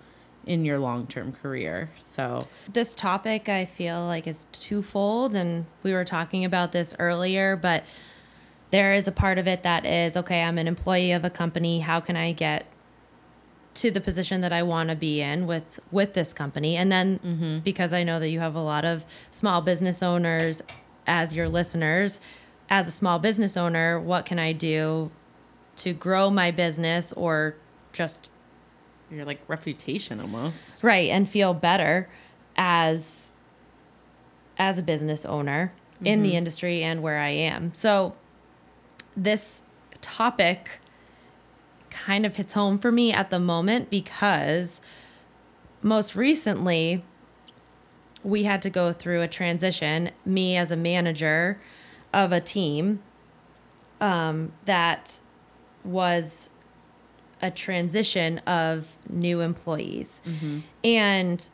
in 0.46 0.64
your 0.64 0.78
long 0.78 1.06
term 1.06 1.32
career. 1.32 1.90
So 2.00 2.48
This 2.70 2.94
topic 2.94 3.48
I 3.48 3.64
feel 3.64 4.04
like 4.06 4.26
is 4.26 4.46
twofold 4.52 5.36
and 5.36 5.66
we 5.82 5.92
were 5.92 6.04
talking 6.04 6.44
about 6.44 6.72
this 6.72 6.94
earlier, 6.98 7.56
but 7.56 7.84
there 8.70 8.94
is 8.94 9.06
a 9.06 9.12
part 9.12 9.38
of 9.38 9.46
it 9.46 9.62
that 9.62 9.84
is 9.84 10.16
okay, 10.16 10.42
I'm 10.42 10.58
an 10.58 10.66
employee 10.66 11.12
of 11.12 11.24
a 11.24 11.30
company, 11.30 11.80
how 11.80 12.00
can 12.00 12.16
I 12.16 12.32
get 12.32 12.66
to 13.74 13.90
the 13.90 14.00
position 14.00 14.42
that 14.42 14.52
I 14.52 14.62
want 14.62 14.90
to 14.90 14.96
be 14.96 15.20
in 15.20 15.46
with 15.46 15.80
with 15.90 16.14
this 16.14 16.32
company? 16.32 16.76
And 16.76 16.90
then 16.90 17.18
mm-hmm. 17.18 17.58
because 17.60 17.92
I 17.92 18.02
know 18.04 18.18
that 18.18 18.28
you 18.28 18.40
have 18.40 18.54
a 18.54 18.62
lot 18.62 18.84
of 18.84 19.06
small 19.30 19.62
business 19.62 20.02
owners 20.02 20.62
as 21.06 21.34
your 21.34 21.48
listeners, 21.48 22.20
as 22.68 22.88
a 22.88 22.92
small 22.92 23.18
business 23.18 23.56
owner, 23.56 24.00
what 24.00 24.24
can 24.24 24.38
I 24.38 24.52
do 24.52 25.10
to 25.76 25.92
grow 25.92 26.30
my 26.30 26.50
business 26.50 27.12
or 27.14 27.56
just 27.92 28.28
your 29.12 29.24
like 29.24 29.40
reputation 29.48 30.20
almost. 30.20 30.82
right 30.82 31.10
and 31.10 31.28
feel 31.28 31.54
better 31.54 32.08
as 32.56 33.30
as 34.58 34.78
a 34.78 34.82
business 34.82 35.24
owner 35.24 35.72
in 36.04 36.22
the 36.22 36.36
industry 36.36 36.82
and 36.82 37.02
where 37.02 37.18
I 37.18 37.28
am. 37.30 37.72
So 37.74 38.14
this 39.16 39.62
topic 40.00 40.80
kind 41.90 42.26
of 42.26 42.36
hits 42.36 42.54
home 42.54 42.78
for 42.78 42.90
me 42.90 43.12
at 43.12 43.30
the 43.30 43.38
moment 43.38 43.90
because 43.90 44.80
most 45.82 46.16
recently 46.16 47.04
we 48.24 48.44
had 48.44 48.62
to 48.62 48.70
go 48.70 48.92
through 48.92 49.20
a 49.20 49.28
transition 49.28 50.10
me 50.24 50.56
as 50.56 50.70
a 50.70 50.76
manager 50.76 51.60
of 52.12 52.32
a 52.32 52.40
team 52.40 53.02
um, 54.00 54.52
that 54.64 55.20
was 55.84 56.50
a 57.42 57.50
transition 57.50 58.38
of 58.40 58.96
new 59.10 59.40
employees. 59.40 60.22
Mm-hmm. 60.24 60.60
And 60.84 61.48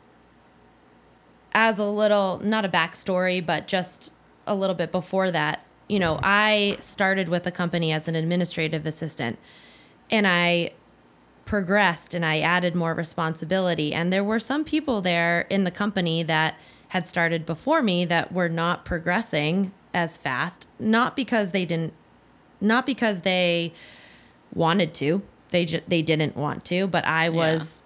as 1.51 1.79
a 1.79 1.85
little, 1.85 2.39
not 2.43 2.63
a 2.63 2.69
backstory, 2.69 3.43
but 3.43 3.67
just 3.67 4.13
a 4.45 4.55
little 4.55 4.75
bit 4.75 4.91
before 4.91 5.31
that, 5.31 5.65
you 5.87 5.99
know, 5.99 6.19
I 6.21 6.77
started 6.79 7.27
with 7.27 7.43
the 7.43 7.51
company 7.51 7.91
as 7.91 8.07
an 8.07 8.15
administrative 8.15 8.85
assistant 8.85 9.39
and 10.11 10.27
I 10.27 10.71
progressed 11.45 12.13
and 12.13 12.23
I 12.23 12.39
added 12.39 12.75
more 12.75 12.93
responsibility. 12.93 13.91
And 13.91 14.13
there 14.13 14.23
were 14.23 14.39
some 14.39 14.63
people 14.63 15.01
there 15.01 15.41
in 15.49 15.63
the 15.63 15.71
company 15.71 16.21
that 16.23 16.55
had 16.89 17.07
started 17.07 17.45
before 17.45 17.81
me 17.81 18.05
that 18.05 18.31
were 18.31 18.49
not 18.49 18.85
progressing 18.85 19.71
as 19.93 20.17
fast, 20.17 20.67
not 20.79 21.15
because 21.15 21.51
they 21.51 21.65
didn't, 21.65 21.93
not 22.61 22.85
because 22.85 23.21
they 23.21 23.73
wanted 24.53 24.93
to, 24.95 25.23
they 25.51 25.65
ju- 25.65 25.81
they 25.87 26.01
didn't 26.01 26.35
want 26.35 26.63
to, 26.65 26.87
but 26.87 27.05
I 27.05 27.29
was 27.29 27.81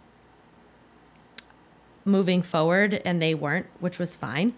moving 2.06 2.42
forward 2.42 3.02
and 3.06 3.22
they 3.22 3.34
weren't, 3.34 3.68
which 3.80 3.98
was 4.00 4.16
fine. 4.16 4.54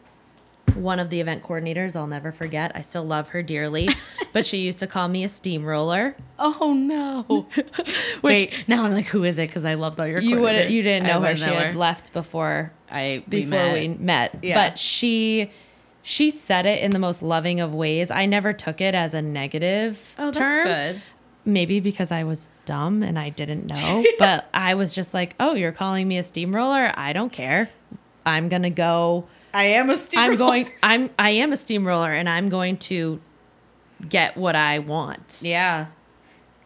one 0.74 1.00
of 1.00 1.10
the 1.12 1.22
event 1.22 1.44
coordinators, 1.44 1.96
I'll 1.96 2.08
never 2.08 2.32
forget. 2.32 2.72
I 2.76 2.82
still 2.82 3.04
love 3.06 3.30
her 3.30 3.44
dearly, 3.44 3.88
but 4.34 4.46
she 4.46 4.58
used 4.58 4.80
to 4.80 4.88
call 4.88 5.08
me 5.08 5.24
a 5.24 5.30
steamroller. 5.30 6.16
Oh 6.40 6.74
no! 6.74 7.48
Wait, 8.24 8.52
now 8.68 8.84
I'm 8.84 8.92
like, 8.94 9.06
who 9.08 9.24
is 9.24 9.38
it? 9.40 9.48
Because 9.48 9.64
I 9.66 9.76
loved 9.76 10.00
all 10.00 10.08
your. 10.08 10.20
You 10.20 10.42
would 10.42 10.72
you 10.72 10.82
didn't 10.84 11.08
I 11.08 11.14
know 11.14 11.22
her. 11.22 11.36
She 11.36 11.46
had 11.46 11.68
her. 11.68 11.74
left 11.74 12.14
before 12.14 12.74
I 12.90 13.24
we 13.30 13.42
before 13.44 13.50
met. 13.52 13.74
we 13.74 13.88
met. 13.90 14.40
Yeah. 14.42 14.56
But 14.70 14.80
she 14.80 15.52
she 16.02 16.30
said 16.32 16.66
it 16.66 16.82
in 16.84 16.92
the 16.92 17.00
most 17.00 17.22
loving 17.22 17.62
of 17.62 17.74
ways. 17.74 18.10
I 18.12 18.26
never 18.26 18.52
took 18.52 18.82
it 18.82 18.96
as 18.96 19.14
a 19.14 19.22
negative 19.22 20.16
Oh, 20.18 20.26
that's 20.26 20.38
term. 20.38 20.64
good. 20.66 21.02
Maybe 21.46 21.80
because 21.80 22.12
I 22.12 22.24
was 22.24 22.50
dumb 22.66 23.04
and 23.04 23.20
I 23.20 23.30
didn't 23.30 23.66
know. 23.68 24.04
but 24.20 24.46
I 24.54 24.74
was 24.74 24.94
just 24.94 25.14
like, 25.14 25.36
"Oh, 25.40 25.54
you're 25.54 25.72
calling 25.72 26.08
me 26.08 26.18
a 26.18 26.24
steamroller? 26.24 26.92
I 26.96 27.14
don't 27.14 27.32
care. 27.32 27.70
I'm 28.26 28.50
going 28.50 28.64
to 28.64 28.72
go 28.72 29.26
I 29.54 29.66
am 29.66 29.90
a 29.92 29.96
steamroller. 29.96 30.32
I'm 30.32 30.38
going 30.38 30.72
I'm 30.82 31.10
I 31.20 31.30
am 31.32 31.54
a 31.54 31.58
steamroller 31.58 32.12
and 32.12 32.28
I'm 32.28 32.50
going 32.50 32.78
to 32.78 33.22
get 34.10 34.36
what 34.36 34.56
I 34.56 34.80
want. 34.80 35.40
Yeah. 35.42 35.86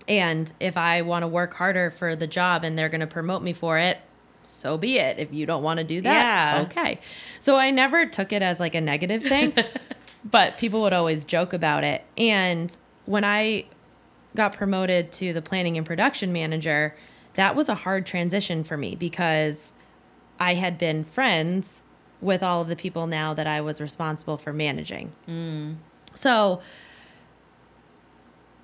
And 0.08 0.52
if 0.60 0.78
I 0.78 1.02
want 1.04 1.24
to 1.24 1.28
work 1.28 1.54
harder 1.54 1.92
for 1.92 2.16
the 2.16 2.26
job 2.28 2.64
and 2.64 2.78
they're 2.80 2.90
going 2.90 3.02
to 3.02 3.08
promote 3.08 3.44
me 3.44 3.54
for 3.54 3.78
it, 3.78 3.98
so 4.46 4.78
be 4.78 4.98
it. 4.98 5.20
If 5.20 5.32
you 5.34 5.46
don't 5.46 5.62
want 5.62 5.78
to 5.80 5.84
do 5.84 6.02
that, 6.02 6.56
Yeah. 6.56 6.62
okay. 6.64 7.00
So 7.40 7.58
I 7.58 7.70
never 7.72 8.06
took 8.08 8.32
it 8.34 8.42
as 8.42 8.60
like 8.60 8.74
a 8.74 8.82
negative 8.82 9.22
thing, 9.24 9.54
but 10.26 10.58
people 10.58 10.82
would 10.82 10.94
always 10.94 11.26
joke 11.26 11.54
about 11.54 11.84
it. 11.84 12.04
And 12.18 12.76
when 13.06 13.24
I 13.24 13.66
got 14.36 14.54
promoted 14.54 15.12
to 15.14 15.34
the 15.34 15.42
planning 15.42 15.78
and 15.78 15.86
production 15.86 16.32
manager, 16.32 16.96
that 17.36 17.56
was 17.56 17.70
a 17.70 17.76
hard 17.76 18.06
transition 18.06 18.64
for 18.64 18.78
me 18.78 18.96
because 18.96 19.74
I 20.40 20.56
had 20.56 20.78
been 20.78 21.04
friends 21.04 21.82
with 22.22 22.44
all 22.44 22.62
of 22.62 22.68
the 22.68 22.76
people 22.76 23.08
now 23.08 23.34
that 23.34 23.48
I 23.48 23.62
was 23.62 23.80
responsible 23.80 24.38
for 24.38 24.52
managing. 24.54 25.12
Mm. 25.28 25.76
So 26.14 26.62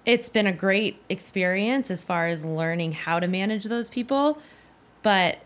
it's 0.05 0.29
been 0.29 0.45
a 0.45 0.53
great 0.53 1.01
experience 1.09 1.89
as 1.89 2.03
far 2.03 2.27
as 2.27 2.45
learning 2.45 2.91
how 2.91 3.19
to 3.19 3.27
manage 3.27 3.65
those 3.65 3.89
people, 3.89 4.39
but 5.01 5.39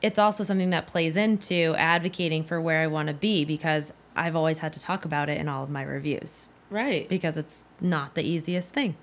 it's 0.00 0.18
also 0.18 0.42
something 0.42 0.70
that 0.70 0.86
plays 0.86 1.16
into 1.16 1.74
advocating 1.76 2.44
for 2.44 2.60
where 2.60 2.80
I 2.80 2.86
want 2.86 3.08
to 3.08 3.14
be 3.14 3.44
because 3.44 3.92
I've 4.16 4.36
always 4.36 4.60
had 4.60 4.72
to 4.72 4.80
talk 4.80 5.04
about 5.04 5.28
it 5.28 5.38
in 5.38 5.48
all 5.48 5.62
of 5.64 5.70
my 5.70 5.82
reviews 5.82 6.48
Right. 6.70 7.08
because 7.08 7.36
it's 7.36 7.60
not 7.82 8.14
the 8.14 8.22
easiest 8.22 8.72
thing. 8.72 8.96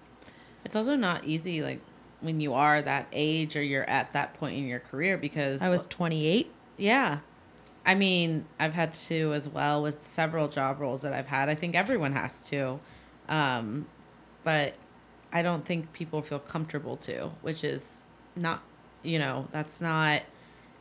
It's 0.66 0.76
also 0.76 0.96
not 0.96 1.26
easy, 1.26 1.62
like 1.62 1.82
when 2.22 2.40
you 2.40 2.54
are 2.54 2.82
that 2.82 3.08
age 3.14 3.56
or 3.56 3.62
you're 3.64 3.90
at 3.90 4.12
that 4.14 4.34
point 4.34 4.58
in 4.58 4.66
your 4.68 4.80
career, 4.80 5.18
because 5.18 5.62
I 5.62 5.70
was 5.70 5.86
28. 5.86 6.52
Yeah. 6.78 7.20
I 7.86 7.96
mean, 7.96 8.46
I've 8.60 8.74
had 8.74 8.94
to 8.96 9.34
as 9.34 9.48
well 9.48 9.82
with 9.82 10.02
several 10.02 10.48
job 10.48 10.80
roles 10.80 11.02
that 11.04 11.14
I've 11.14 11.28
had. 11.28 11.50
I 11.50 11.56
think 11.56 11.76
everyone 11.76 12.14
has 12.14 12.42
to. 12.50 12.80
Um, 13.30 13.88
but 14.44 14.74
I 15.32 15.42
don't 15.42 15.66
think 15.66 15.94
people 15.94 16.22
feel 16.22 16.40
comfortable 16.40 16.98
to, 16.98 17.32
which 17.42 17.64
is 17.64 18.02
not, 18.36 18.64
you 19.04 19.18
know, 19.20 19.48
that's 19.52 19.80
not 19.80 20.24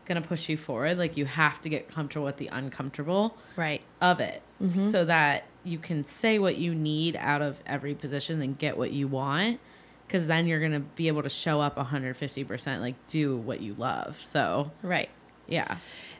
going 0.07 0.21
to 0.21 0.27
push 0.27 0.49
you 0.49 0.57
forward. 0.57 0.99
Like, 0.99 1.17
you 1.17 1.27
have 1.27 1.61
to 1.61 1.69
get 1.69 1.89
comfortable 1.89 2.27
with 2.27 2.39
the 2.39 2.49
uncomfortable 2.49 3.37
Right. 3.57 3.83
of 4.01 4.21
it 4.21 4.43
so 4.67 5.05
that 5.05 5.45
you 5.69 5.79
can 5.79 6.05
say 6.05 6.39
what 6.39 6.57
you 6.57 6.75
need 6.75 7.17
out 7.17 7.43
of 7.43 7.61
every 7.67 7.95
position 7.95 8.41
and 8.43 8.59
get 8.59 8.77
what 8.77 8.93
you 8.93 9.07
want. 9.07 9.61
Because 10.07 10.27
then 10.27 10.47
you're 10.47 10.61
going 10.61 10.73
to 10.73 10.81
be 10.81 11.09
able 11.09 11.23
to 11.23 11.29
show 11.29 11.61
up 11.61 11.77
150%, 11.77 12.81
like, 12.81 12.95
do 13.09 13.37
what 13.37 13.61
you 13.61 13.75
love. 13.75 14.19
So, 14.25 14.71
Right. 14.83 15.11
yeah. 15.47 15.77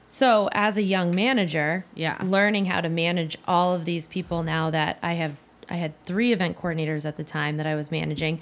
So, 0.07 0.51
as 0.53 0.77
a 0.77 0.83
young 0.83 1.15
manager, 1.15 1.87
Yeah. 1.95 2.19
learning 2.23 2.67
how 2.67 2.83
to 2.83 2.91
manage 2.91 3.39
all 3.47 3.75
of 3.75 3.87
these 3.87 4.07
people 4.07 4.43
now 4.43 4.69
that 4.71 4.99
I 5.03 5.15
have, 5.15 5.37
I 5.71 5.77
had 5.77 6.03
three 6.05 6.33
event 6.33 6.59
coordinators 6.59 7.07
at 7.07 7.17
the 7.17 7.25
time 7.25 7.57
that 7.57 7.67
I 7.67 7.75
was 7.75 7.91
managing. 7.91 8.41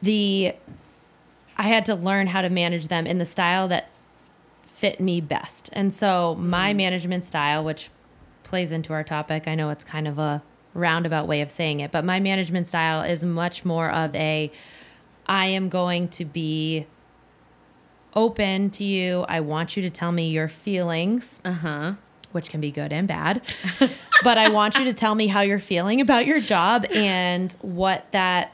The, 0.00 0.54
I 1.58 1.64
had 1.64 1.84
to 1.86 1.94
learn 1.94 2.28
how 2.28 2.40
to 2.40 2.48
manage 2.50 2.88
them 2.88 3.06
in 3.06 3.18
the 3.18 3.24
style 3.26 3.68
that 3.68 3.90
fit 4.64 4.98
me 4.98 5.20
best. 5.20 5.68
And 5.74 5.92
so, 5.92 6.36
my 6.38 6.70
mm-hmm. 6.70 6.76
management 6.78 7.24
style, 7.24 7.62
which 7.64 7.90
plays 8.46 8.72
into 8.72 8.92
our 8.92 9.04
topic, 9.04 9.46
I 9.46 9.54
know 9.54 9.70
it's 9.70 9.84
kind 9.84 10.08
of 10.08 10.18
a 10.18 10.42
roundabout 10.72 11.26
way 11.26 11.40
of 11.40 11.50
saying 11.50 11.80
it, 11.80 11.90
but 11.90 12.04
my 12.04 12.20
management 12.20 12.66
style 12.66 13.02
is 13.02 13.24
much 13.24 13.64
more 13.64 13.90
of 13.90 14.14
a, 14.14 14.50
I 15.26 15.46
am 15.46 15.68
going 15.68 16.08
to 16.10 16.24
be 16.24 16.86
open 18.14 18.70
to 18.70 18.84
you. 18.84 19.24
I 19.28 19.40
want 19.40 19.76
you 19.76 19.82
to 19.82 19.90
tell 19.90 20.12
me 20.12 20.30
your 20.30 20.48
feelings, 20.48 21.40
Uh 21.44 21.52
huh. 21.52 21.92
which 22.32 22.48
can 22.50 22.60
be 22.60 22.70
good 22.70 22.92
and 22.92 23.06
bad. 23.08 23.42
but 24.22 24.38
I 24.38 24.48
want 24.50 24.78
you 24.78 24.84
to 24.84 24.94
tell 24.94 25.14
me 25.14 25.26
how 25.26 25.40
you're 25.40 25.58
feeling 25.58 26.00
about 26.00 26.26
your 26.26 26.40
job 26.40 26.84
and 26.94 27.52
what 27.60 28.10
that 28.12 28.52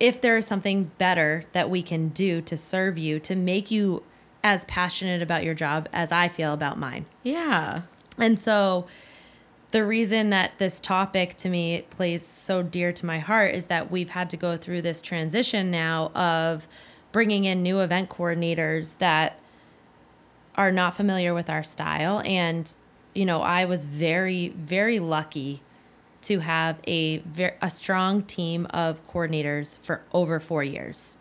if 0.00 0.20
there 0.20 0.36
is 0.36 0.44
something 0.46 0.90
better 0.98 1.44
that 1.52 1.70
we 1.70 1.80
can 1.82 2.08
do 2.08 2.40
to 2.42 2.56
serve 2.56 2.98
you 2.98 3.18
to 3.20 3.34
make 3.36 3.70
you 3.70 4.02
as 4.42 4.64
passionate 4.66 5.22
about 5.22 5.44
your 5.44 5.54
job 5.54 5.88
as 5.92 6.12
I 6.12 6.28
feel 6.28 6.52
about 6.52 6.78
mine. 6.78 7.06
Yeah. 7.22 7.82
And 8.18 8.38
so 8.38 8.86
the 9.74 9.84
reason 9.84 10.30
that 10.30 10.52
this 10.58 10.78
topic 10.78 11.34
to 11.34 11.48
me 11.48 11.84
plays 11.90 12.24
so 12.24 12.62
dear 12.62 12.92
to 12.92 13.04
my 13.04 13.18
heart 13.18 13.54
is 13.54 13.66
that 13.66 13.90
we've 13.90 14.10
had 14.10 14.30
to 14.30 14.36
go 14.36 14.56
through 14.56 14.82
this 14.82 15.02
transition 15.02 15.70
now 15.70 16.12
of 16.14 16.68
bringing 17.10 17.44
in 17.44 17.62
new 17.62 17.80
event 17.80 18.08
coordinators 18.08 18.96
that 18.98 19.40
are 20.54 20.70
not 20.70 20.94
familiar 20.94 21.34
with 21.34 21.50
our 21.50 21.64
style 21.64 22.22
and 22.24 22.74
you 23.14 23.24
know 23.24 23.42
I 23.42 23.64
was 23.64 23.84
very 23.84 24.50
very 24.50 25.00
lucky 25.00 25.62
to 26.22 26.38
have 26.38 26.78
a 26.86 27.22
a 27.60 27.68
strong 27.68 28.22
team 28.22 28.66
of 28.70 29.04
coordinators 29.06 29.78
for 29.80 30.02
over 30.12 30.38
4 30.38 30.62
years. 30.62 31.16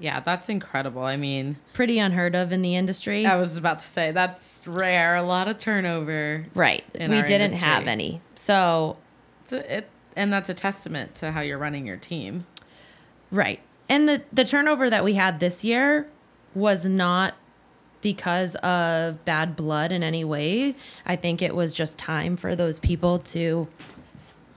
Yeah, 0.00 0.20
that's 0.20 0.48
incredible. 0.48 1.02
I 1.02 1.16
mean, 1.16 1.56
Pretty 1.72 1.98
unheard 1.98 2.36
of 2.36 2.52
in 2.52 2.62
the 2.62 2.76
industry. 2.76 3.26
I 3.26 3.36
was 3.36 3.56
about 3.56 3.80
to 3.80 3.84
say 3.86 4.12
that's 4.12 4.62
rare. 4.66 5.16
A 5.16 5.22
lot 5.22 5.48
of 5.48 5.58
turnover. 5.58 6.44
right. 6.54 6.84
We 6.94 7.00
didn't 7.00 7.30
industry. 7.30 7.58
have 7.58 7.86
any. 7.88 8.20
So 8.34 8.96
It's 9.42 9.52
a, 9.52 9.78
it, 9.78 9.90
and 10.14 10.32
that's 10.32 10.48
a 10.48 10.54
testament 10.54 11.14
to 11.16 11.32
how 11.32 11.40
you're 11.40 11.58
running 11.58 11.86
your 11.86 11.96
team. 11.96 12.46
Right. 13.30 13.60
And 13.88 14.08
the 14.08 14.22
the 14.32 14.44
turnover 14.44 14.88
that 14.90 15.02
we 15.04 15.14
had 15.14 15.40
this 15.40 15.64
year 15.64 16.06
was 16.54 16.88
not 16.88 17.34
because 18.00 18.54
of 18.56 19.24
bad 19.24 19.56
blood 19.56 19.90
in 19.90 20.02
any 20.04 20.24
way. 20.24 20.74
I 21.04 21.16
think 21.16 21.42
it 21.42 21.54
was 21.54 21.74
just 21.74 21.98
time 21.98 22.36
for 22.36 22.54
those 22.54 22.78
people 22.78 23.18
to 23.20 23.66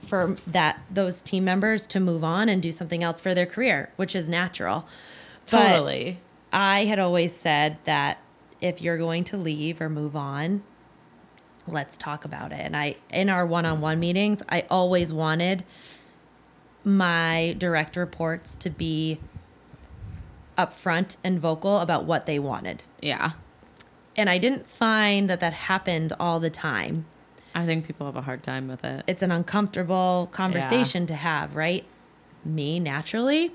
for 0.06 0.36
that 0.46 0.80
those 0.90 1.20
team 1.20 1.44
members 1.44 1.86
to 1.88 1.98
move 2.00 2.22
on 2.22 2.48
and 2.48 2.62
do 2.62 2.70
something 2.70 3.02
else 3.02 3.18
for 3.20 3.34
their 3.34 3.46
career, 3.46 3.90
which 3.96 4.14
is 4.14 4.28
natural. 4.28 4.86
But 5.50 5.68
Totally. 5.68 6.20
I 6.52 6.84
had 6.84 6.98
always 6.98 7.34
said 7.34 7.78
that 7.84 8.18
if 8.60 8.80
you're 8.80 8.98
going 8.98 9.24
to 9.24 9.36
leave 9.36 9.80
or 9.80 9.88
move 9.88 10.14
on, 10.16 10.62
let's 11.66 11.96
talk 11.96 12.24
about 12.24 12.52
it. 12.52 12.60
And 12.60 12.76
I 12.76 12.96
in 13.10 13.28
our 13.28 13.46
one-on-one 13.46 13.98
meetings, 14.00 14.42
I 14.48 14.64
always 14.70 15.12
wanted 15.12 15.64
my 16.84 17.54
direct 17.58 17.96
reports 17.96 18.54
to 18.56 18.70
be 18.70 19.20
upfront 20.58 21.16
and 21.24 21.40
vocal 21.40 21.78
about 21.78 22.04
what 22.04 22.26
they 22.26 22.38
wanted. 22.38 22.84
Yeah. 23.00 23.32
And 24.16 24.28
I 24.28 24.38
didn't 24.38 24.68
find 24.68 25.30
that 25.30 25.40
that 25.40 25.52
happened 25.52 26.12
all 26.20 26.38
the 26.40 26.50
time. 26.50 27.06
I 27.54 27.66
think 27.66 27.86
people 27.86 28.06
have 28.06 28.16
a 28.16 28.22
hard 28.22 28.42
time 28.42 28.68
with 28.68 28.84
it. 28.84 29.04
It's 29.06 29.22
an 29.22 29.30
uncomfortable 29.30 30.28
conversation 30.32 31.06
to 31.06 31.14
have, 31.14 31.56
right? 31.56 31.84
Me, 32.44 32.80
naturally, 32.80 33.52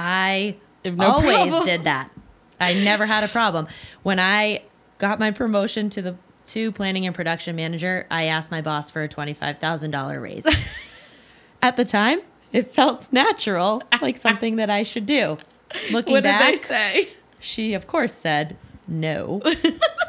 I 0.00 0.56
no 0.84 1.04
always 1.04 1.50
problem. 1.50 1.64
did 1.64 1.84
that. 1.84 2.10
I 2.58 2.72
never 2.72 3.06
had 3.06 3.22
a 3.22 3.28
problem. 3.28 3.68
When 4.02 4.18
I 4.18 4.62
got 4.98 5.18
my 5.18 5.30
promotion 5.30 5.90
to 5.90 6.02
the 6.02 6.16
to 6.46 6.72
planning 6.72 7.06
and 7.06 7.14
production 7.14 7.54
manager, 7.54 8.06
I 8.10 8.24
asked 8.24 8.50
my 8.50 8.60
boss 8.60 8.90
for 8.90 9.04
a 9.04 9.08
$25,000 9.08 10.20
raise. 10.20 10.46
At 11.62 11.76
the 11.76 11.84
time, 11.84 12.20
it 12.50 12.72
felt 12.72 13.12
natural, 13.12 13.82
like 14.02 14.16
something 14.16 14.56
that 14.56 14.68
I 14.68 14.82
should 14.82 15.06
do. 15.06 15.38
Looking 15.92 16.14
what 16.14 16.24
back, 16.24 16.54
did 16.54 16.54
they 16.54 16.56
say? 16.56 17.08
she 17.38 17.74
of 17.74 17.86
course 17.86 18.12
said 18.12 18.56
no. 18.88 19.42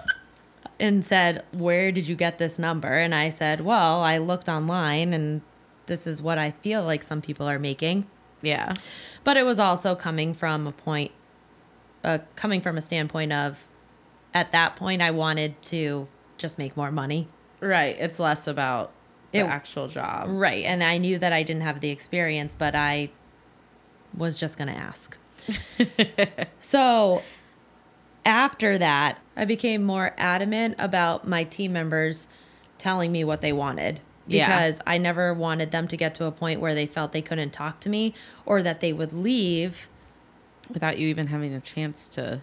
and 0.80 1.06
said, 1.06 1.44
"Where 1.52 1.92
did 1.92 2.08
you 2.08 2.16
get 2.16 2.38
this 2.40 2.58
number?" 2.58 2.94
And 2.94 3.14
I 3.14 3.30
said, 3.30 3.62
"Well, 3.62 4.02
I 4.02 4.18
looked 4.18 4.50
online 4.50 5.14
and 5.14 5.42
this 5.86 6.08
is 6.08 6.22
what 6.22 6.38
I 6.40 6.52
feel 6.52 6.82
like 6.84 7.04
some 7.04 7.22
people 7.22 7.48
are 7.48 7.60
making." 7.60 8.08
Yeah. 8.42 8.74
But 9.24 9.38
it 9.38 9.44
was 9.46 9.60
also 9.60 9.96
coming 9.96 10.34
from 10.34 10.68
a 10.68 10.72
point 10.72 11.12
uh, 12.04 12.20
coming 12.36 12.62
from 12.62 12.78
a 12.78 12.82
standpoint 12.82 13.32
of 13.32 13.68
at 14.34 14.52
that 14.52 14.76
point 14.76 15.02
I 15.02 15.12
wanted 15.12 15.62
to 15.64 16.08
just 16.38 16.58
make 16.58 16.76
more 16.76 16.92
money. 16.92 17.28
Right. 17.60 17.96
It's 18.00 18.20
less 18.20 18.48
about 18.48 18.92
the 19.32 19.40
It- 19.40 19.46
actual 19.48 19.88
job. 19.88 20.28
Right. 20.30 20.66
And 20.66 20.84
I 20.84 20.98
knew 20.98 21.20
that 21.20 21.32
I 21.32 21.44
didn't 21.44 21.62
have 21.62 21.80
the 21.80 21.90
experience, 21.90 22.56
but 22.56 22.74
I 22.76 23.12
was 24.18 24.38
just 24.38 24.58
going 24.58 24.68
to 24.70 24.74
ask. 24.74 25.18
so 26.60 27.22
after 28.26 28.78
that, 28.78 29.20
I 29.36 29.46
became 29.46 29.84
more 29.84 30.14
adamant 30.18 30.76
about 30.80 31.28
my 31.28 31.44
team 31.44 31.74
members 31.74 32.28
telling 32.78 33.12
me 33.12 33.24
what 33.24 33.42
they 33.42 33.54
wanted 33.54 34.02
Yeah. 34.28 34.48
because 34.48 34.80
I 34.86 34.98
never 34.98 35.34
wanted 35.34 35.72
them 35.72 35.88
to 35.88 35.98
get 35.98 36.14
to 36.16 36.26
a 36.26 36.32
point 36.32 36.62
where 36.62 36.76
they 36.76 36.86
felt 36.86 37.12
they 37.12 37.22
couldn't 37.22 37.52
talk 37.52 37.80
to 37.82 37.90
me 37.90 38.14
or 38.46 38.62
that 38.64 38.80
they 38.80 38.94
would 38.94 39.14
leave. 39.14 39.90
Without 40.70 40.98
you 40.98 41.08
even 41.08 41.28
having 41.28 41.54
a 41.54 41.60
chance 41.60 42.08
to 42.10 42.42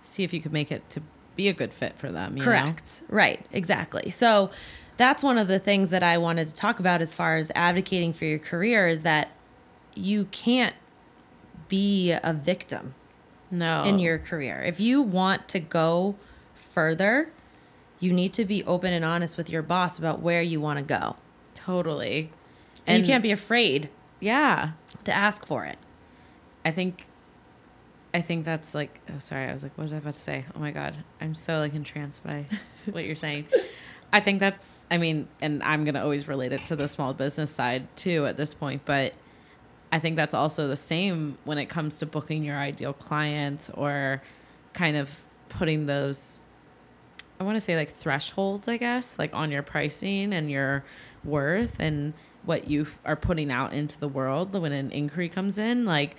see 0.00 0.24
if 0.24 0.32
you 0.32 0.40
could 0.40 0.52
make 0.52 0.72
it 0.72 0.88
to 0.90 1.02
be 1.36 1.48
a 1.48 1.52
good 1.52 1.72
fit 1.72 1.96
for 1.98 2.10
them. 2.10 2.32
you 2.36 2.38
know? 2.40 2.44
Correct. 2.46 3.02
Right. 3.08 3.44
Exactly. 3.52 4.10
So 4.10 4.50
that's 4.96 5.22
one 5.22 5.38
of 5.38 5.46
the 5.46 5.58
things 5.58 5.90
that 5.90 6.02
I 6.02 6.18
wanted 6.18 6.48
to 6.48 6.54
talk 6.54 6.80
about 6.80 7.00
as 7.00 7.14
far 7.14 7.36
as 7.36 7.52
advocating 7.54 8.12
for 8.12 8.24
your 8.24 8.38
career 8.38 8.88
is 8.88 9.02
that 9.02 9.28
you 9.94 10.24
can't 10.26 10.74
be 11.68 12.10
a 12.12 12.32
victim 12.32 12.94
No. 13.50 13.84
in 13.84 13.98
your 13.98 14.18
career. 14.18 14.62
If 14.66 14.80
you 14.80 15.00
want 15.02 15.48
to 15.48 15.60
go 15.60 16.16
further, 16.54 17.30
you 18.00 18.12
need 18.12 18.32
to 18.32 18.44
be 18.44 18.64
open 18.64 18.92
and 18.92 19.04
honest 19.04 19.36
with 19.36 19.48
your 19.50 19.62
boss 19.62 19.98
about 19.98 20.20
where 20.20 20.42
you 20.42 20.60
want 20.60 20.78
to 20.78 20.84
go. 20.84 21.16
totally. 21.54 22.30
And, 22.86 23.02
you 23.02 23.06
can't 23.06 23.22
be 23.22 23.30
afraid 23.30 23.88
Yeah. 24.20 24.70
to 25.04 25.12
ask 25.12 25.46
for 25.46 25.64
it. 25.66 25.78
I 26.64 26.70
think 26.72 27.06
I 28.12 28.20
think 28.22 28.44
that's 28.44 28.74
like 28.74 29.00
oh 29.14 29.18
sorry, 29.18 29.46
I 29.48 29.52
was 29.52 29.62
like, 29.62 29.76
what 29.76 29.82
was 29.84 29.92
I 29.92 29.98
about 29.98 30.14
to 30.14 30.20
say? 30.20 30.44
Oh 30.56 30.58
my 30.58 30.70
god. 30.72 30.96
I'm 31.20 31.34
so 31.34 31.58
like 31.58 31.74
entranced 31.74 32.24
by 32.24 32.46
what 32.90 33.04
you're 33.04 33.14
saying. 33.14 33.46
I 34.12 34.20
think 34.20 34.40
that's 34.40 34.86
I 34.90 34.98
mean, 34.98 35.28
and 35.40 35.62
I'm 35.62 35.84
gonna 35.84 36.02
always 36.02 36.26
relate 36.26 36.52
it 36.52 36.64
to 36.66 36.76
the 36.76 36.88
small 36.88 37.12
business 37.14 37.50
side 37.50 37.86
too 37.96 38.26
at 38.26 38.36
this 38.36 38.54
point, 38.54 38.82
but 38.84 39.12
I 39.92 39.98
think 39.98 40.16
that's 40.16 40.34
also 40.34 40.66
the 40.68 40.76
same 40.76 41.36
when 41.44 41.58
it 41.58 41.66
comes 41.66 41.98
to 41.98 42.06
booking 42.06 42.42
your 42.44 42.56
ideal 42.56 42.92
client 42.92 43.68
or 43.74 44.22
kind 44.72 44.96
of 44.96 45.20
putting 45.48 45.86
those 45.86 46.44
I 47.40 47.42
want 47.42 47.56
to 47.56 47.60
say 47.60 47.74
like 47.74 47.88
thresholds, 47.88 48.68
I 48.68 48.76
guess, 48.76 49.18
like 49.18 49.34
on 49.34 49.50
your 49.50 49.62
pricing 49.62 50.34
and 50.34 50.50
your 50.50 50.84
worth 51.24 51.80
and 51.80 52.12
what 52.44 52.68
you 52.68 52.86
are 53.04 53.16
putting 53.16 53.50
out 53.50 53.72
into 53.72 53.98
the 53.98 54.08
world 54.08 54.52
when 54.52 54.72
an 54.72 54.92
inquiry 54.92 55.30
comes 55.30 55.56
in. 55.56 55.86
Like, 55.86 56.16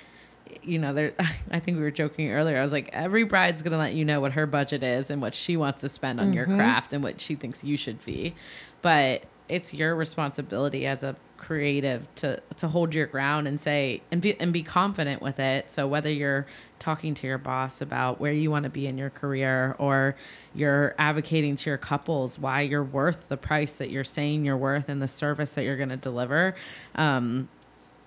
you 0.63 0.79
know, 0.79 0.93
there. 0.93 1.13
I 1.51 1.59
think 1.59 1.77
we 1.77 1.83
were 1.83 1.91
joking 1.91 2.31
earlier. 2.31 2.57
I 2.57 2.63
was 2.63 2.71
like, 2.71 2.89
every 2.91 3.23
bride's 3.23 3.61
gonna 3.61 3.77
let 3.77 3.93
you 3.93 4.03
know 4.03 4.19
what 4.19 4.31
her 4.31 4.47
budget 4.47 4.81
is 4.81 5.11
and 5.11 5.21
what 5.21 5.35
she 5.35 5.55
wants 5.55 5.81
to 5.81 5.89
spend 5.89 6.19
on 6.19 6.33
your 6.33 6.47
mm-hmm. 6.47 6.57
craft 6.57 6.91
and 6.91 7.03
what 7.03 7.21
she 7.21 7.35
thinks 7.35 7.63
you 7.63 7.77
should 7.77 8.03
be, 8.03 8.33
but 8.81 9.23
it's 9.47 9.73
your 9.73 9.95
responsibility 9.95 10.87
as 10.87 11.03
a 11.03 11.15
creative 11.41 12.07
to 12.13 12.39
to 12.55 12.67
hold 12.67 12.93
your 12.93 13.07
ground 13.07 13.47
and 13.47 13.59
say 13.59 13.99
and 14.11 14.21
be 14.21 14.39
and 14.39 14.53
be 14.53 14.61
confident 14.61 15.23
with 15.23 15.39
it. 15.39 15.67
So 15.67 15.87
whether 15.87 16.11
you're 16.11 16.45
talking 16.77 17.15
to 17.15 17.25
your 17.25 17.39
boss 17.39 17.81
about 17.81 18.19
where 18.19 18.31
you 18.31 18.51
want 18.51 18.63
to 18.63 18.69
be 18.69 18.85
in 18.85 18.95
your 18.95 19.09
career 19.09 19.75
or 19.79 20.15
you're 20.53 20.93
advocating 20.99 21.55
to 21.55 21.69
your 21.69 21.79
couples 21.79 22.37
why 22.37 22.61
you're 22.61 22.83
worth 22.83 23.27
the 23.27 23.37
price 23.37 23.77
that 23.77 23.89
you're 23.89 24.03
saying 24.03 24.45
you're 24.45 24.55
worth 24.55 24.87
and 24.87 25.01
the 25.01 25.07
service 25.07 25.53
that 25.53 25.63
you're 25.63 25.77
going 25.77 25.89
to 25.89 25.97
deliver, 25.97 26.53
um, 26.93 27.49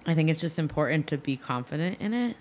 I 0.07 0.15
think 0.15 0.31
it's 0.31 0.41
just 0.41 0.57
important 0.57 1.09
to 1.09 1.19
be 1.19 1.37
confident 1.37 2.01
in 2.01 2.15
it 2.15 2.37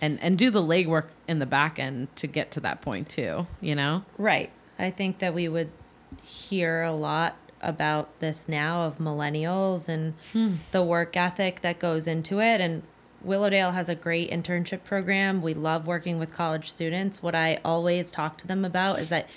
and 0.00 0.18
and 0.20 0.36
do 0.36 0.50
the 0.50 0.62
legwork 0.62 1.06
in 1.28 1.38
the 1.38 1.46
back 1.46 1.78
end 1.78 2.08
to 2.16 2.26
get 2.26 2.50
to 2.52 2.60
that 2.60 2.80
point 2.80 3.08
too. 3.08 3.46
You 3.60 3.76
know. 3.76 4.04
Right. 4.18 4.50
I 4.80 4.90
think 4.90 5.20
that 5.20 5.32
we 5.32 5.46
would 5.46 5.70
hear 6.24 6.82
a 6.82 6.92
lot 6.92 7.36
about 7.60 8.20
this 8.20 8.48
now 8.48 8.82
of 8.82 8.98
millennials 8.98 9.88
and 9.88 10.14
hmm. 10.32 10.54
the 10.72 10.82
work 10.82 11.16
ethic 11.16 11.60
that 11.62 11.78
goes 11.78 12.06
into 12.06 12.40
it. 12.40 12.60
And 12.60 12.82
Willowdale 13.22 13.72
has 13.72 13.88
a 13.88 13.94
great 13.94 14.30
internship 14.30 14.84
program. 14.84 15.42
We 15.42 15.54
love 15.54 15.86
working 15.86 16.18
with 16.18 16.32
college 16.32 16.70
students. 16.70 17.22
What 17.22 17.34
I 17.34 17.58
always 17.64 18.10
talk 18.10 18.38
to 18.38 18.46
them 18.46 18.64
about 18.64 18.98
is 19.00 19.08
that 19.08 19.28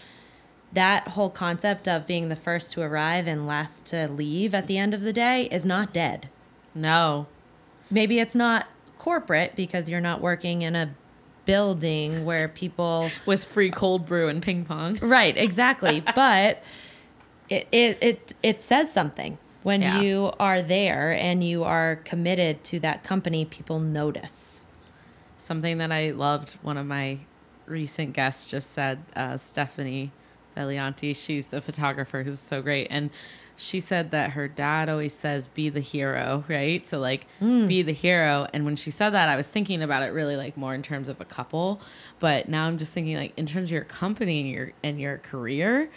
that 0.74 1.10
whole 1.10 1.30
concept 1.30 1.88
of 1.88 2.08
being 2.08 2.30
the 2.30 2.36
first 2.36 2.72
to 2.74 2.82
arrive 2.82 3.28
and 3.28 3.46
last 3.46 3.86
to 3.88 4.08
leave 4.08 4.54
at 4.54 4.68
the 4.68 4.78
end 4.78 4.94
of 4.94 5.02
the 5.02 5.14
day 5.14 5.50
is 5.52 5.66
not 5.66 5.92
dead. 5.92 6.30
No. 6.74 7.28
Maybe 7.90 8.20
it's 8.20 8.36
not 8.36 8.68
corporate 8.98 9.56
because 9.56 9.90
you're 9.90 10.00
not 10.00 10.22
working 10.22 10.62
in 10.62 10.76
a 10.76 10.96
building 11.46 12.24
where 12.24 12.48
people 12.48 13.10
With 13.26 13.44
free 13.44 13.72
cold 13.72 14.06
brew 14.06 14.28
and 14.28 14.42
ping 14.42 14.64
pong. 14.64 14.98
Right, 15.02 15.36
exactly. 15.36 16.04
but 16.16 16.64
it, 17.52 17.68
it 17.72 17.98
it 18.02 18.34
it 18.42 18.62
says 18.62 18.92
something 18.92 19.38
when 19.64 19.82
Yeah. 19.84 20.00
you 20.02 20.32
are 20.40 20.62
there 20.64 21.12
and 21.12 21.44
you 21.44 21.64
are 21.64 21.98
committed 21.98 22.64
to 22.66 22.80
that 22.80 23.04
company. 23.04 23.46
People 23.46 23.80
notice. 23.80 24.64
Something 25.38 25.78
that 25.80 25.92
I 25.92 26.12
loved, 26.12 26.54
one 26.64 26.78
of 26.78 26.86
my 26.88 27.20
recent 27.68 28.14
guests 28.14 28.48
just 28.48 28.72
said, 28.72 29.00
uh, 29.16 29.38
Stephanie 29.38 30.12
Velianti, 30.58 31.16
she's 31.16 31.54
a 31.54 31.62
photographer 31.62 32.24
who's 32.24 32.40
so 32.40 32.62
great. 32.62 32.88
And 32.90 33.10
she 33.56 33.80
said 33.80 34.10
that 34.12 34.32
her 34.32 34.48
dad 34.48 34.90
always 34.90 35.14
says, 35.14 35.48
be 35.48 35.70
the 35.70 35.80
hero, 35.80 36.44
right? 36.48 36.84
So, 36.86 37.00
like, 37.00 37.28
be 37.40 37.82
the 37.84 37.92
hero. 37.94 38.48
And 38.54 38.66
when 38.66 38.76
she 38.76 38.90
said 38.90 39.12
that, 39.12 39.30
I 39.30 39.36
was 39.36 39.48
thinking 39.48 39.84
about 39.84 40.02
it 40.04 40.08
really 40.14 40.36
like 40.36 40.58
more 40.58 40.74
in 40.74 40.82
terms 40.82 41.10
of 41.10 41.22
a 41.22 41.26
couple. 41.26 41.80
But 42.20 42.50
now 42.50 42.66
I'm 42.68 42.78
just 42.80 42.94
thinking, 42.94 43.16
like, 43.16 43.34
in 43.38 43.46
terms 43.46 43.68
of 43.68 43.72
your 43.72 43.84
company 43.84 44.40
and 44.42 44.50
your, 44.50 44.72
and 44.84 45.00
your 45.00 45.18
career, 45.20 45.90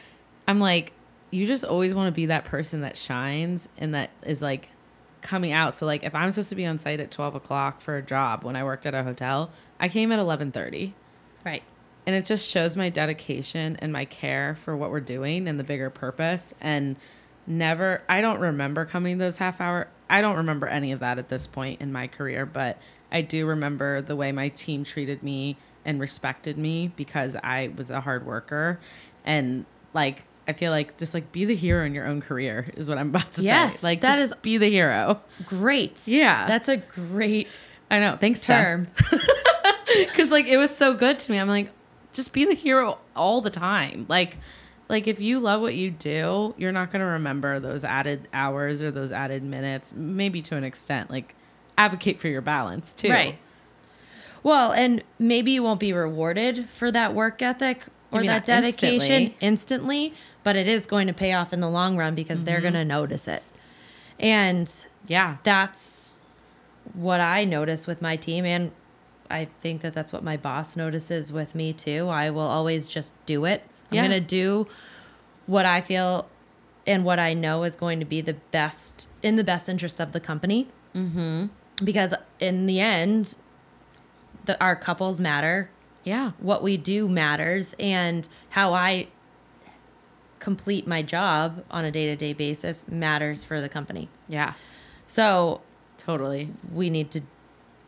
I'm 0.47 0.61
like, 0.61 0.93
you 1.35 1.47
just 1.47 1.65
always 1.65 1.95
want 1.95 2.07
to 2.07 2.13
be 2.13 2.27
that 2.27 2.45
person 2.45 2.83
that 2.83 2.97
shines 2.97 3.69
and 3.77 3.93
that 3.95 4.11
is 4.25 4.41
like 4.41 4.69
coming 5.21 5.53
out. 5.53 5.75
So 5.75 5.85
like 5.85 6.05
if 6.05 6.15
I'm 6.15 6.31
supposed 6.31 6.51
to 6.51 6.55
be 6.55 6.65
on 6.65 6.79
site 6.79 7.01
at 7.01 7.11
12 7.11 7.35
o'clock 7.35 7.81
for 7.81 7.97
a 7.97 8.03
job 8.03 8.45
when 8.45 8.57
I 8.57 8.63
worked 8.63 8.87
at 8.87 8.95
a 8.95 9.03
hotel, 9.03 9.51
I 9.81 9.89
came 9.89 10.13
at 10.13 10.19
11:30, 10.19 10.93
Right. 11.45 11.63
and 12.07 12.15
it 12.15 12.25
just 12.25 12.47
shows 12.49 12.77
my 12.77 12.89
dedication 12.89 13.77
and 13.81 13.93
my 13.93 14.05
care 14.05 14.55
for 14.55 14.77
what 14.77 14.91
we're 14.91 15.01
doing 15.01 15.49
and 15.49 15.59
the 15.59 15.65
bigger 15.65 15.91
purpose. 15.91 16.55
And 16.61 16.97
never, 17.47 18.03
I 18.09 18.21
don't 18.21 18.39
remember 18.39 18.85
coming 18.85 19.19
those 19.19 19.39
half 19.39 19.61
hour. 19.61 19.89
I 20.09 20.21
don't 20.21 20.37
remember 20.37 20.67
any 20.67 20.93
of 20.93 21.01
that 21.01 21.19
at 21.19 21.31
this 21.31 21.47
point 21.47 21.81
in 21.81 21.91
my 21.93 22.07
career, 22.07 22.47
but 22.47 22.79
I 23.11 23.23
do 23.23 23.47
remember 23.47 24.01
the 24.01 24.15
way 24.15 24.31
my 24.31 24.49
team 24.49 24.85
treated 24.85 25.23
me 25.23 25.57
and 25.85 25.99
respected 25.99 26.59
me 26.59 26.93
because 26.97 27.35
I 27.43 27.71
was 27.77 27.91
a 27.91 28.03
hard 28.03 28.25
worker, 28.25 28.79
and 29.25 29.67
like. 29.93 30.25
I 30.47 30.53
feel 30.53 30.71
like 30.71 30.97
just 30.99 31.15
like 31.15 31.33
be 31.33 31.45
the 31.45 31.55
hero 31.57 31.85
in 31.85 31.95
your 31.95 32.07
own 32.07 32.21
career 32.21 32.67
is 32.77 32.89
what 32.89 32.99
I'm 32.99 33.09
about 33.09 33.33
to 33.33 33.43
Yes, 33.43 33.81
say. 33.81 33.87
Like 33.89 34.01
that 34.03 34.17
just 34.17 34.35
is- 34.35 34.39
be 34.41 34.59
the 34.59 34.69
hero. 34.71 35.21
Great. 35.47 36.03
Yeah. 36.07 36.47
That's 36.47 36.69
a 36.69 36.77
great 36.77 37.49
I 37.91 38.01
know. 38.01 38.17
Thanks, 38.21 38.41
term. 38.45 38.89
because 40.01 40.31
like 40.31 40.47
it 40.47 40.57
was 40.57 40.75
so 40.77 40.93
good 40.95 41.19
to 41.21 41.31
me 41.31 41.39
i'm 41.39 41.47
like 41.49 41.71
just 42.13 42.33
be 42.33 42.45
the 42.45 42.55
hero 42.55 42.99
all 43.15 43.41
the 43.41 43.51
time 43.51 44.07
like 44.09 44.39
like 44.89 45.07
if 45.07 45.21
you 45.21 45.39
love 45.39 45.61
what 45.61 45.75
you 45.75 45.89
do 45.91 46.53
you're 46.59 46.73
not 46.73 46.91
going 46.91 47.01
to 47.01 47.07
remember 47.07 47.61
those 47.61 47.85
added 47.85 48.27
hours 48.33 48.83
or 48.83 48.91
those 48.91 49.13
added 49.13 49.43
minutes 49.45 49.93
maybe 49.95 50.43
to 50.43 50.57
an 50.57 50.65
extent 50.65 51.11
like 51.11 51.35
advocate 51.79 52.19
for 52.19 52.27
your 52.29 52.41
balance 52.41 52.93
too 52.93 53.09
Right. 53.11 53.39
Well, 54.43 54.73
and 54.73 55.03
maybe 55.19 55.53
you 55.53 55.63
won't 55.63 55.81
be 55.81 55.93
rewarded 55.95 56.69
for 56.69 56.91
that 56.91 57.15
work 57.15 57.41
ethic 57.41 57.83
or 58.15 58.21
Maybe 58.21 58.29
that 58.29 58.47
dedication 58.47 59.23
instantly. 59.23 59.37
instantly. 59.41 60.15
but 60.45 60.57
it 60.57 60.69
is 60.69 60.87
going 60.87 61.07
to 61.09 61.13
pay 61.13 61.33
off 61.33 61.53
in 61.53 61.61
the 61.61 61.69
long 61.71 61.97
run 61.97 62.15
because 62.15 62.45
they're 62.45 62.57
Mm-hmm. 62.57 62.63
going 62.63 62.75
to 62.75 62.85
notice 62.85 63.29
it. 63.29 63.43
And 64.19 64.73
yeah 65.07 65.37
that's 65.43 66.21
what 66.95 67.21
I 67.21 67.45
notice 67.45 67.87
with 67.87 68.01
my 68.01 68.17
team. 68.17 68.45
And 68.45 68.71
I 69.31 69.47
think 69.59 69.81
that 69.83 69.93
that's 69.95 70.13
what 70.13 70.23
my 70.23 70.37
boss 70.37 70.77
notices 70.77 71.33
with 71.33 71.55
me 71.55 71.73
too. 71.73 72.09
I 72.09 72.31
will 72.31 72.41
always 72.43 72.87
just 72.89 73.13
do 73.27 73.45
it. 73.47 73.63
I'm 73.91 73.97
Yeah. 73.97 74.07
going 74.09 74.21
to 74.23 74.27
do 74.27 74.67
what 75.47 75.67
I 75.67 75.81
feel 75.81 76.29
and 76.87 77.05
what 77.05 77.19
I 77.19 77.33
know 77.35 77.65
is 77.65 77.75
going 77.77 77.99
to 78.01 78.05
be 78.07 78.21
the 78.21 78.35
best 78.35 79.09
in 79.23 79.37
the 79.37 79.45
best 79.45 79.69
interest 79.69 79.99
of 80.01 80.13
the 80.13 80.21
company. 80.21 80.69
Mm-hmm. 80.95 81.47
Because 81.83 82.15
in 82.39 82.67
the 82.67 82.79
end, 82.81 83.35
the, 84.45 84.61
our 84.63 84.77
couples 84.77 85.19
matter. 85.21 85.71
Yeah 86.05 86.33
What 86.39 86.63
we 86.63 86.77
do 86.77 87.09
matters, 87.09 87.75
and 87.79 88.29
how 88.51 88.73
I 88.73 89.09
complete 90.39 90.87
my 90.87 91.03
job 91.03 91.65
on 91.71 91.85
a 91.85 91.91
day 91.91 92.07
to 92.07 92.17
day 92.17 92.33
basis 92.33 92.87
matters 92.89 93.43
for 93.45 93.61
the 93.61 93.69
company. 93.69 94.09
yeah 94.29 94.53
So 95.07 95.63
totally 95.97 96.51
we 96.73 96.91
need 96.91 97.11
to 97.13 97.23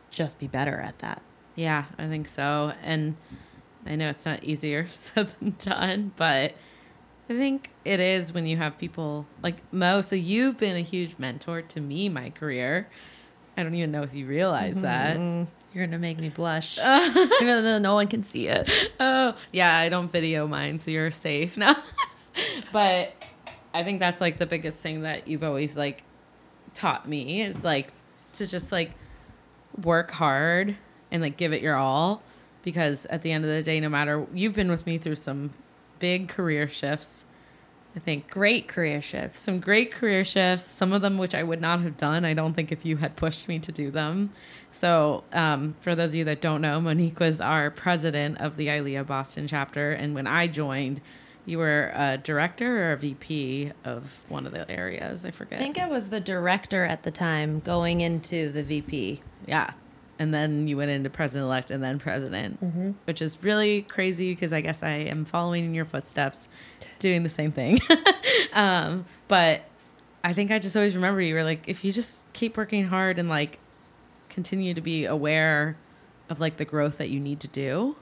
just 0.09 0.39
be 0.39 0.47
better 0.47 0.79
at 0.79 0.99
that. 0.99 1.21
Yeah, 1.55 1.85
I 1.97 2.07
think 2.07 2.27
so. 2.27 2.73
And 2.83 3.15
I 3.85 3.95
know 3.95 4.09
it's 4.09 4.25
not 4.25 4.43
easier 4.43 4.87
said 4.91 5.27
than 5.39 5.55
done, 5.59 6.11
but 6.15 6.55
I 7.29 7.33
think 7.33 7.71
it 7.85 7.99
is 7.99 8.33
when 8.33 8.45
you 8.45 8.57
have 8.57 8.77
people 8.77 9.27
like 9.43 9.57
Mo. 9.71 10.01
So 10.01 10.15
you've 10.15 10.57
been 10.57 10.75
a 10.75 10.81
huge 10.81 11.17
mentor 11.17 11.61
to 11.61 11.81
me, 11.81 12.09
my 12.09 12.29
career. 12.29 12.87
I 13.57 13.63
don't 13.63 13.73
even 13.73 13.91
know 13.91 14.03
if 14.03 14.13
you 14.13 14.27
realize 14.27 14.75
mm-hmm. 14.75 14.83
that. 14.83 15.17
Mm-hmm. 15.17 15.51
You're 15.73 15.85
gonna 15.87 15.99
make 15.99 16.19
me 16.19 16.29
blush, 16.29 16.77
oh. 16.81 17.37
even 17.41 17.63
though 17.63 17.79
no 17.79 17.95
one 17.95 18.07
can 18.07 18.23
see 18.23 18.47
it. 18.47 18.69
Oh, 18.99 19.35
yeah, 19.51 19.77
I 19.77 19.89
don't 19.89 20.11
video 20.11 20.47
mine, 20.47 20.79
so 20.79 20.91
you're 20.91 21.11
safe 21.11 21.57
now. 21.57 21.75
but 22.71 23.13
I 23.73 23.83
think 23.83 23.99
that's 23.99 24.21
like 24.21 24.37
the 24.37 24.45
biggest 24.45 24.81
thing 24.81 25.01
that 25.01 25.27
you've 25.27 25.43
always 25.43 25.75
like 25.75 26.03
taught 26.73 27.07
me 27.07 27.41
is 27.41 27.63
like 27.63 27.91
to 28.33 28.45
just 28.45 28.71
like 28.71 28.91
work 29.83 30.11
hard 30.11 30.77
and 31.11 31.21
like 31.21 31.37
give 31.37 31.53
it 31.53 31.61
your 31.61 31.75
all 31.75 32.21
because 32.63 33.05
at 33.07 33.23
the 33.23 33.31
end 33.31 33.43
of 33.43 33.49
the 33.49 33.63
day, 33.63 33.79
no 33.79 33.89
matter 33.89 34.25
you've 34.33 34.53
been 34.53 34.69
with 34.69 34.85
me 34.85 34.97
through 34.97 35.15
some 35.15 35.51
big 35.99 36.27
career 36.27 36.67
shifts. 36.67 37.23
I 37.95 37.99
think 37.99 38.29
Great 38.29 38.67
career 38.67 39.01
shifts. 39.01 39.39
some 39.39 39.59
great 39.59 39.91
career 39.91 40.23
shifts, 40.23 40.65
some 40.65 40.93
of 40.93 41.01
them 41.01 41.17
which 41.17 41.33
I 41.33 41.41
would 41.41 41.61
not 41.61 41.81
have 41.81 41.97
done. 41.97 42.25
I 42.25 42.33
don't 42.35 42.53
think 42.53 42.71
if 42.71 42.85
you 42.85 42.97
had 42.97 43.15
pushed 43.15 43.47
me 43.47 43.57
to 43.59 43.71
do 43.71 43.89
them. 43.89 44.29
So, 44.69 45.23
um, 45.33 45.75
for 45.81 45.95
those 45.95 46.11
of 46.11 46.15
you 46.15 46.23
that 46.25 46.39
don't 46.39 46.61
know, 46.61 46.79
Monique 46.79 47.19
was 47.19 47.41
our 47.41 47.71
president 47.71 48.39
of 48.39 48.55
the 48.57 48.67
ILEA 48.67 49.07
Boston 49.07 49.47
chapter. 49.47 49.91
And 49.91 50.13
when 50.13 50.27
I 50.27 50.45
joined, 50.45 51.01
you 51.47 51.57
were 51.57 51.91
a 51.95 52.17
director 52.17 52.89
or 52.89 52.91
a 52.91 52.97
VP 52.97 53.71
of 53.83 54.19
one 54.27 54.45
of 54.45 54.51
the 54.51 54.69
areas. 54.69 55.25
I 55.25 55.31
forget. 55.31 55.59
I 55.59 55.63
think 55.63 55.79
I 55.79 55.87
was 55.87 56.09
the 56.09 56.19
director 56.19 56.83
at 56.83 57.03
the 57.03 57.11
time 57.11 57.61
going 57.61 58.01
into 58.01 58.51
the 58.51 58.61
VP. 58.61 59.21
Yeah. 59.47 59.71
And 60.19 60.33
then 60.33 60.67
you 60.67 60.77
went 60.77 60.89
into 60.89 61.09
president 61.09 61.45
elect 61.45 61.69
and 61.69 61.83
then 61.83 61.99
president, 61.99 62.59
which 63.05 63.21
is 63.21 63.37
really 63.43 63.83
crazy 63.83 64.33
because 64.33 64.51
I 64.51 64.61
guess 64.61 64.81
I 64.81 64.89
am 64.89 65.25
following 65.25 65.63
in 65.65 65.73
your 65.75 65.85
footsteps, 65.85 66.47
doing 66.99 67.23
the 67.23 67.29
same 67.29 67.51
thing. 67.51 67.79
um, 68.53 69.05
but 69.27 69.61
I 70.23 70.33
think 70.33 70.49
I 70.51 70.57
just 70.59 70.75
always 70.75 70.95
remember 70.95 71.21
you 71.21 71.35
were 71.35 71.43
like, 71.43 71.67
if 71.67 71.83
you 71.85 71.91
just 71.91 72.21
keep 72.33 72.57
working 72.57 72.85
hard 72.87 73.19
and 73.19 73.29
like 73.29 73.59
continue 74.29 74.73
to 74.73 74.81
be 74.81 75.05
aware 75.05 75.77
of 76.29 76.39
like 76.39 76.57
the 76.57 76.65
growth 76.65 76.97
that 76.97 77.09
you 77.09 77.19
need 77.19 77.39
to 77.41 77.47
do, 77.47 77.95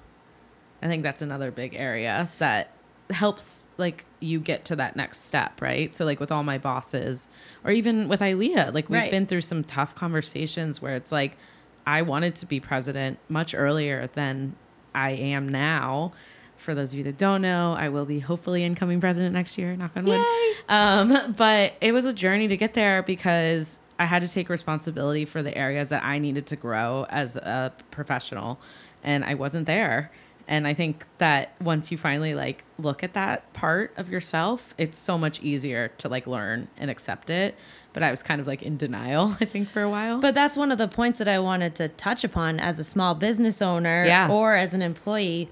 I 0.81 0.87
think 0.87 1.03
that's 1.03 1.21
another 1.21 1.51
big 1.51 1.75
area 1.75 2.29
that 2.39 2.71
helps 3.11 3.65
like 3.77 4.05
you 4.19 4.39
get 4.39 4.65
to 4.65 4.75
that 4.77 4.95
next 4.95 5.25
step, 5.25 5.61
right? 5.61 5.93
So 5.93 6.05
like 6.05 6.19
with 6.19 6.31
all 6.31 6.43
my 6.43 6.57
bosses 6.57 7.27
or 7.63 7.71
even 7.71 8.07
with 8.07 8.21
Ilea, 8.21 8.73
like 8.73 8.89
we've 8.89 8.99
Right. 9.01 9.11
been 9.11 9.25
through 9.27 9.41
some 9.41 9.63
tough 9.63 9.93
conversations 9.95 10.81
where 10.81 10.95
it's 10.95 11.11
like 11.11 11.37
I 11.85 12.01
wanted 12.01 12.35
to 12.35 12.45
be 12.45 12.59
president 12.59 13.19
much 13.29 13.53
earlier 13.55 14.07
than 14.13 14.55
I 14.93 15.11
am 15.11 15.47
now. 15.49 16.13
For 16.57 16.73
those 16.73 16.93
of 16.93 16.97
you 16.97 17.03
that 17.03 17.17
don't 17.17 17.41
know, 17.41 17.75
I 17.77 17.89
will 17.89 18.05
be 18.05 18.19
hopefully 18.19 18.63
incoming 18.63 18.99
president 19.01 19.33
next 19.33 19.57
year, 19.57 19.75
knock 19.75 19.91
on 19.95 20.05
wood. 20.05 20.25
Um, 20.67 21.33
but 21.37 21.73
it 21.81 21.93
was 21.93 22.05
a 22.05 22.13
journey 22.13 22.47
to 22.47 22.57
get 22.57 22.73
there 22.73 23.03
because 23.03 23.79
I 23.99 24.05
had 24.05 24.21
to 24.23 24.27
take 24.27 24.49
responsibility 24.49 25.25
for 25.25 25.43
the 25.43 25.55
areas 25.55 25.89
that 25.89 26.03
I 26.03 26.17
needed 26.17 26.47
to 26.47 26.55
grow 26.55 27.05
as 27.09 27.35
a 27.35 27.71
professional, 27.91 28.59
and 29.03 29.23
I 29.23 29.35
wasn't 29.35 29.67
there. 29.67 30.11
And 30.47 30.67
I 30.67 30.73
think 30.73 31.05
that 31.17 31.55
once 31.59 31.91
you 31.91 31.97
finally 31.97 32.33
like 32.35 32.63
look 32.77 33.03
at 33.03 33.13
that 33.13 33.51
part 33.53 33.93
of 33.97 34.09
yourself, 34.09 34.75
it's 34.77 34.97
so 34.97 35.17
much 35.17 35.41
easier 35.41 35.87
to 35.97 36.07
like 36.09 36.27
learn 36.27 36.67
and 36.77 36.91
accept 36.91 37.29
it. 37.29 37.55
But 37.93 38.03
I 38.03 38.11
was 38.11 38.21
kind 38.21 38.39
of 38.41 38.45
like 38.47 38.61
in 38.61 38.77
denial, 38.77 39.35
I 39.41 39.45
think, 39.45 39.69
for 39.69 39.81
a 39.81 39.89
while. 39.89 40.19
But 40.19 40.35
that's 40.35 40.55
one 40.57 40.71
of 40.71 40.77
the 40.77 40.87
points 40.87 41.19
that 41.19 41.27
I 41.27 41.39
wanted 41.39 41.75
to 41.75 41.87
touch 41.89 42.23
upon 42.23 42.59
as 42.59 42.77
a 42.79 42.83
small 42.83 43.15
business 43.15 43.61
owner 43.61 44.05
Yeah. 44.05 44.29
or 44.29 44.55
as 44.55 44.73
an 44.73 44.81
employee 44.81 45.49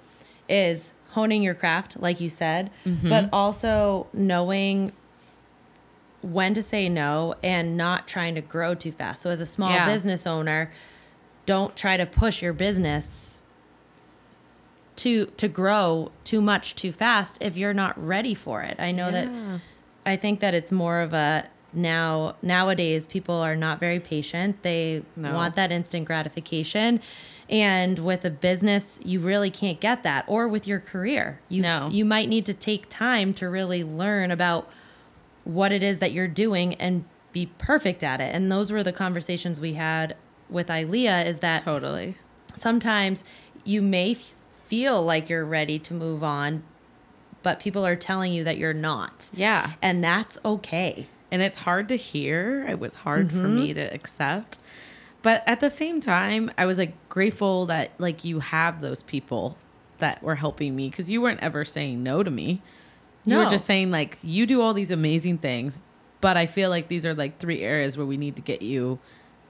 is 0.47 0.93
honing 1.11 1.41
your 1.43 1.53
craft, 1.53 1.99
like 1.99 2.19
you 2.19 2.29
said, 2.29 2.69
mm-hmm. 2.85 3.07
but 3.07 3.29
also 3.31 4.07
knowing 4.13 4.91
when 6.21 6.53
to 6.53 6.63
say 6.63 6.87
no 6.89 7.35
and 7.43 7.75
not 7.77 8.07
trying 8.07 8.35
to 8.35 8.41
grow 8.41 8.73
too 8.75 8.91
fast. 8.91 9.21
So 9.21 9.29
as 9.29 9.41
a 9.41 9.45
small 9.45 9.71
Yeah. 9.71 9.85
business 9.85 10.25
owner, 10.27 10.71
don't 11.45 11.75
try 11.75 11.97
to 11.97 12.05
push 12.05 12.41
your 12.41 12.53
business 12.53 13.32
to 14.97 15.25
to 15.25 15.47
grow 15.47 16.11
too 16.23 16.41
much 16.41 16.75
too 16.75 16.91
fast 16.91 17.37
if 17.41 17.57
you're 17.57 17.73
not 17.73 17.93
ready 18.03 18.33
for 18.33 18.61
it. 18.61 18.79
I 18.79 18.91
know 18.91 19.11
that 19.11 19.29
I 20.05 20.15
think 20.15 20.39
that 20.41 20.53
it's 20.53 20.71
more 20.71 21.01
of 21.01 21.13
a 21.13 21.47
now 21.75 22.35
nowadays 22.43 23.05
people 23.07 23.35
are 23.35 23.55
not 23.55 23.79
very 23.79 23.99
patient. 23.99 24.61
They 24.61 25.01
No. 25.15 25.33
want 25.33 25.55
that 25.55 25.71
instant 25.71 26.05
gratification. 26.05 27.01
And 27.49 27.99
with 27.99 28.23
a 28.25 28.29
business, 28.29 28.99
you 29.03 29.19
really 29.19 29.49
can't 29.49 29.79
get 29.79 30.03
that. 30.03 30.23
Or 30.27 30.47
with 30.47 30.67
your 30.67 30.79
career. 30.79 31.39
You 31.49 31.61
No. 31.63 31.89
you 31.91 32.05
might 32.05 32.29
need 32.29 32.45
to 32.45 32.53
take 32.53 32.89
time 32.89 33.33
to 33.35 33.49
really 33.49 33.83
learn 33.83 34.29
about 34.29 34.69
what 35.43 35.71
it 35.71 35.81
is 35.83 35.99
that 35.99 36.11
you're 36.13 36.27
doing 36.27 36.75
and 36.75 37.05
be 37.31 37.47
perfect 37.57 38.03
at 38.03 38.21
it. 38.21 38.33
And 38.35 38.51
those 38.51 38.71
were 38.71 38.83
the 38.83 38.93
conversations 38.93 39.59
we 39.59 39.73
had 39.73 40.15
with 40.49 40.67
Ilea 40.67 41.25
is 41.25 41.39
that 41.39 41.63
totally. 41.63 42.15
sometimes 42.53 43.25
you 43.65 43.81
may 43.81 44.15
feel 44.73 45.03
like 45.03 45.29
you're 45.29 45.45
ready 45.45 45.77
to 45.77 45.93
move 45.93 46.23
on, 46.23 46.63
but 47.43 47.59
people 47.59 47.85
are 47.85 47.95
telling 47.95 48.33
you 48.33 48.43
that 48.43 48.57
you're 48.57 48.73
not. 48.73 49.29
Yeah. 49.33 49.73
And 49.83 50.03
that's 50.03 50.39
okay. 50.43 51.05
and 51.31 51.41
it's 51.43 51.57
hard 51.57 51.87
to 51.89 51.95
hear. 51.95 52.65
It 52.67 52.79
was 52.79 52.95
hard 52.95 53.29
for 53.31 53.37
Mm-hmm. 53.37 53.55
me 53.55 53.73
to 53.75 53.81
accept. 53.93 54.57
But 55.21 55.43
at 55.47 55.59
the 55.59 55.69
same 55.69 55.99
time, 56.01 56.49
I 56.57 56.65
was 56.65 56.77
like 56.79 56.93
grateful 57.09 57.65
that 57.67 57.91
like 57.99 58.23
you 58.25 58.39
have 58.39 58.81
those 58.81 59.03
people 59.03 59.57
that 59.99 60.21
were 60.23 60.35
helping 60.35 60.75
me 60.75 60.89
because 60.89 61.09
you 61.11 61.21
weren't 61.21 61.41
ever 61.41 61.63
saying 61.65 62.01
no 62.03 62.23
to 62.23 62.31
me. 62.31 62.61
You 63.25 63.37
were 63.37 63.43
No. 63.45 63.49
just 63.49 63.65
saying 63.65 63.89
like 63.91 64.17
you 64.23 64.45
do 64.47 64.61
all 64.61 64.73
these 64.73 64.91
amazing 64.91 65.37
things, 65.37 65.77
but 66.19 66.35
I 66.35 66.45
feel 66.47 66.69
like 66.71 66.87
these 66.87 67.05
are 67.05 67.13
like 67.13 67.37
three 67.39 67.61
areas 67.61 67.95
where 67.97 68.05
we 68.07 68.17
need 68.17 68.35
to 68.37 68.41
get 68.41 68.61
you 68.63 68.99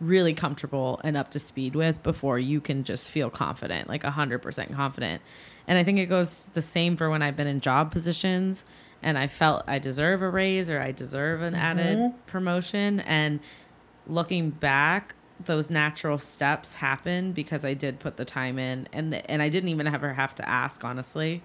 really 0.07 0.33
comfortable 0.33 0.99
and 1.03 1.17
up 1.17 1.29
to 1.31 1.39
speed 1.39 1.75
with 1.75 2.03
before 2.03 2.39
you 2.39 2.61
can 2.61 2.83
just 2.83 3.09
feel 3.09 3.29
confident, 3.29 3.87
like 3.87 4.03
100% 4.03 4.73
confident. 4.73 5.21
And 5.67 5.77
I 5.77 5.83
think 5.83 5.99
it 5.99 6.07
goes 6.07 6.49
the 6.49 6.61
same 6.61 6.97
for 6.97 7.09
when 7.09 7.21
I've 7.21 7.35
been 7.35 7.47
in 7.47 7.59
job 7.59 7.91
positions 7.91 8.65
and 9.01 9.17
I 9.17 9.27
felt 9.27 9.63
I 9.67 9.79
deserve 9.79 10.21
a 10.21 10.29
raise 10.29 10.69
or 10.69 10.79
I 10.79 10.91
deserve 10.91 11.41
an 11.41 11.53
mm-hmm. 11.53 11.63
added 11.63 12.13
promotion. 12.25 12.99
And 13.01 13.39
looking 14.07 14.49
back, 14.49 15.15
those 15.43 15.69
natural 15.69 16.17
steps 16.17 16.75
happened 16.75 17.33
because 17.33 17.65
I 17.65 17.73
did 17.73 17.99
put 17.99 18.17
the 18.17 18.25
time 18.25 18.57
in 18.57 18.87
and 18.93 19.11
the, 19.13 19.29
and 19.29 19.41
I 19.41 19.49
didn't 19.49 19.69
even 19.69 19.87
ever 19.87 20.13
have 20.13 20.35
to 20.35 20.47
ask 20.47 20.83
honestly. 20.83 21.41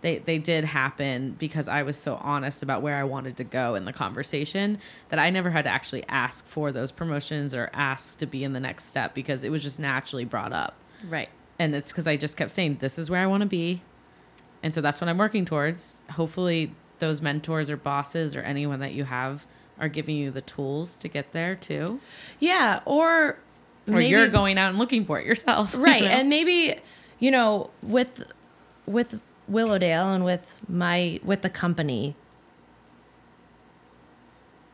They 0.00 0.18
they 0.18 0.38
did 0.38 0.64
happen 0.64 1.34
because 1.38 1.66
I 1.66 1.82
was 1.82 1.96
so 1.96 2.16
honest 2.22 2.62
about 2.62 2.82
where 2.82 2.96
I 2.96 3.04
wanted 3.04 3.36
to 3.38 3.44
go 3.44 3.74
in 3.74 3.84
the 3.84 3.92
conversation 3.92 4.78
that 5.08 5.18
I 5.18 5.30
never 5.30 5.50
had 5.50 5.64
to 5.64 5.70
actually 5.70 6.04
ask 6.08 6.46
for 6.46 6.70
those 6.70 6.92
promotions 6.92 7.54
or 7.54 7.68
ask 7.72 8.18
to 8.18 8.26
be 8.26 8.44
in 8.44 8.52
the 8.52 8.60
next 8.60 8.84
step 8.84 9.14
because 9.14 9.42
it 9.42 9.50
was 9.50 9.62
just 9.62 9.80
naturally 9.80 10.24
brought 10.24 10.52
up. 10.52 10.74
Right. 11.08 11.28
And 11.58 11.74
it's 11.74 11.90
because 11.90 12.06
I 12.06 12.16
just 12.16 12.36
kept 12.36 12.52
saying, 12.52 12.76
this 12.80 12.98
is 12.98 13.10
where 13.10 13.20
I 13.20 13.26
want 13.26 13.42
to 13.42 13.48
be. 13.48 13.82
And 14.62 14.72
so 14.72 14.80
that's 14.80 15.00
what 15.00 15.08
I'm 15.08 15.18
working 15.18 15.44
towards. 15.44 16.00
Hopefully, 16.12 16.72
those 17.00 17.20
mentors 17.20 17.70
or 17.70 17.76
bosses 17.76 18.36
or 18.36 18.40
anyone 18.42 18.80
that 18.80 18.92
you 18.92 19.04
have 19.04 19.46
are 19.80 19.88
giving 19.88 20.16
you 20.16 20.30
the 20.30 20.40
tools 20.40 20.96
to 20.96 21.08
get 21.08 21.32
there 21.32 21.54
too. 21.54 22.00
Yeah. 22.38 22.80
Or, 22.84 23.30
Or 23.30 23.36
maybe, 23.86 24.06
you're 24.06 24.28
going 24.28 24.58
out 24.58 24.70
and 24.70 24.78
looking 24.78 25.04
for 25.04 25.20
it 25.20 25.26
yourself. 25.26 25.74
you 25.76 25.82
right. 25.82 26.02
know? 26.02 26.08
And 26.08 26.28
maybe, 26.28 26.76
you 27.18 27.30
know, 27.32 27.70
with 27.82 28.32
with 28.86 29.20
Willowdale 29.48 30.12
and 30.12 30.24
with 30.24 30.60
my 30.68 31.20
with 31.24 31.42
the 31.42 31.50
company, 31.50 32.14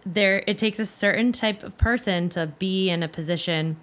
there 0.04 0.42
it 0.46 0.58
takes 0.58 0.78
a 0.78 0.86
certain 0.86 1.32
type 1.32 1.62
of 1.62 1.76
person 1.78 2.28
to 2.30 2.46
be 2.58 2.90
in 2.90 3.02
a 3.02 3.08
position 3.08 3.76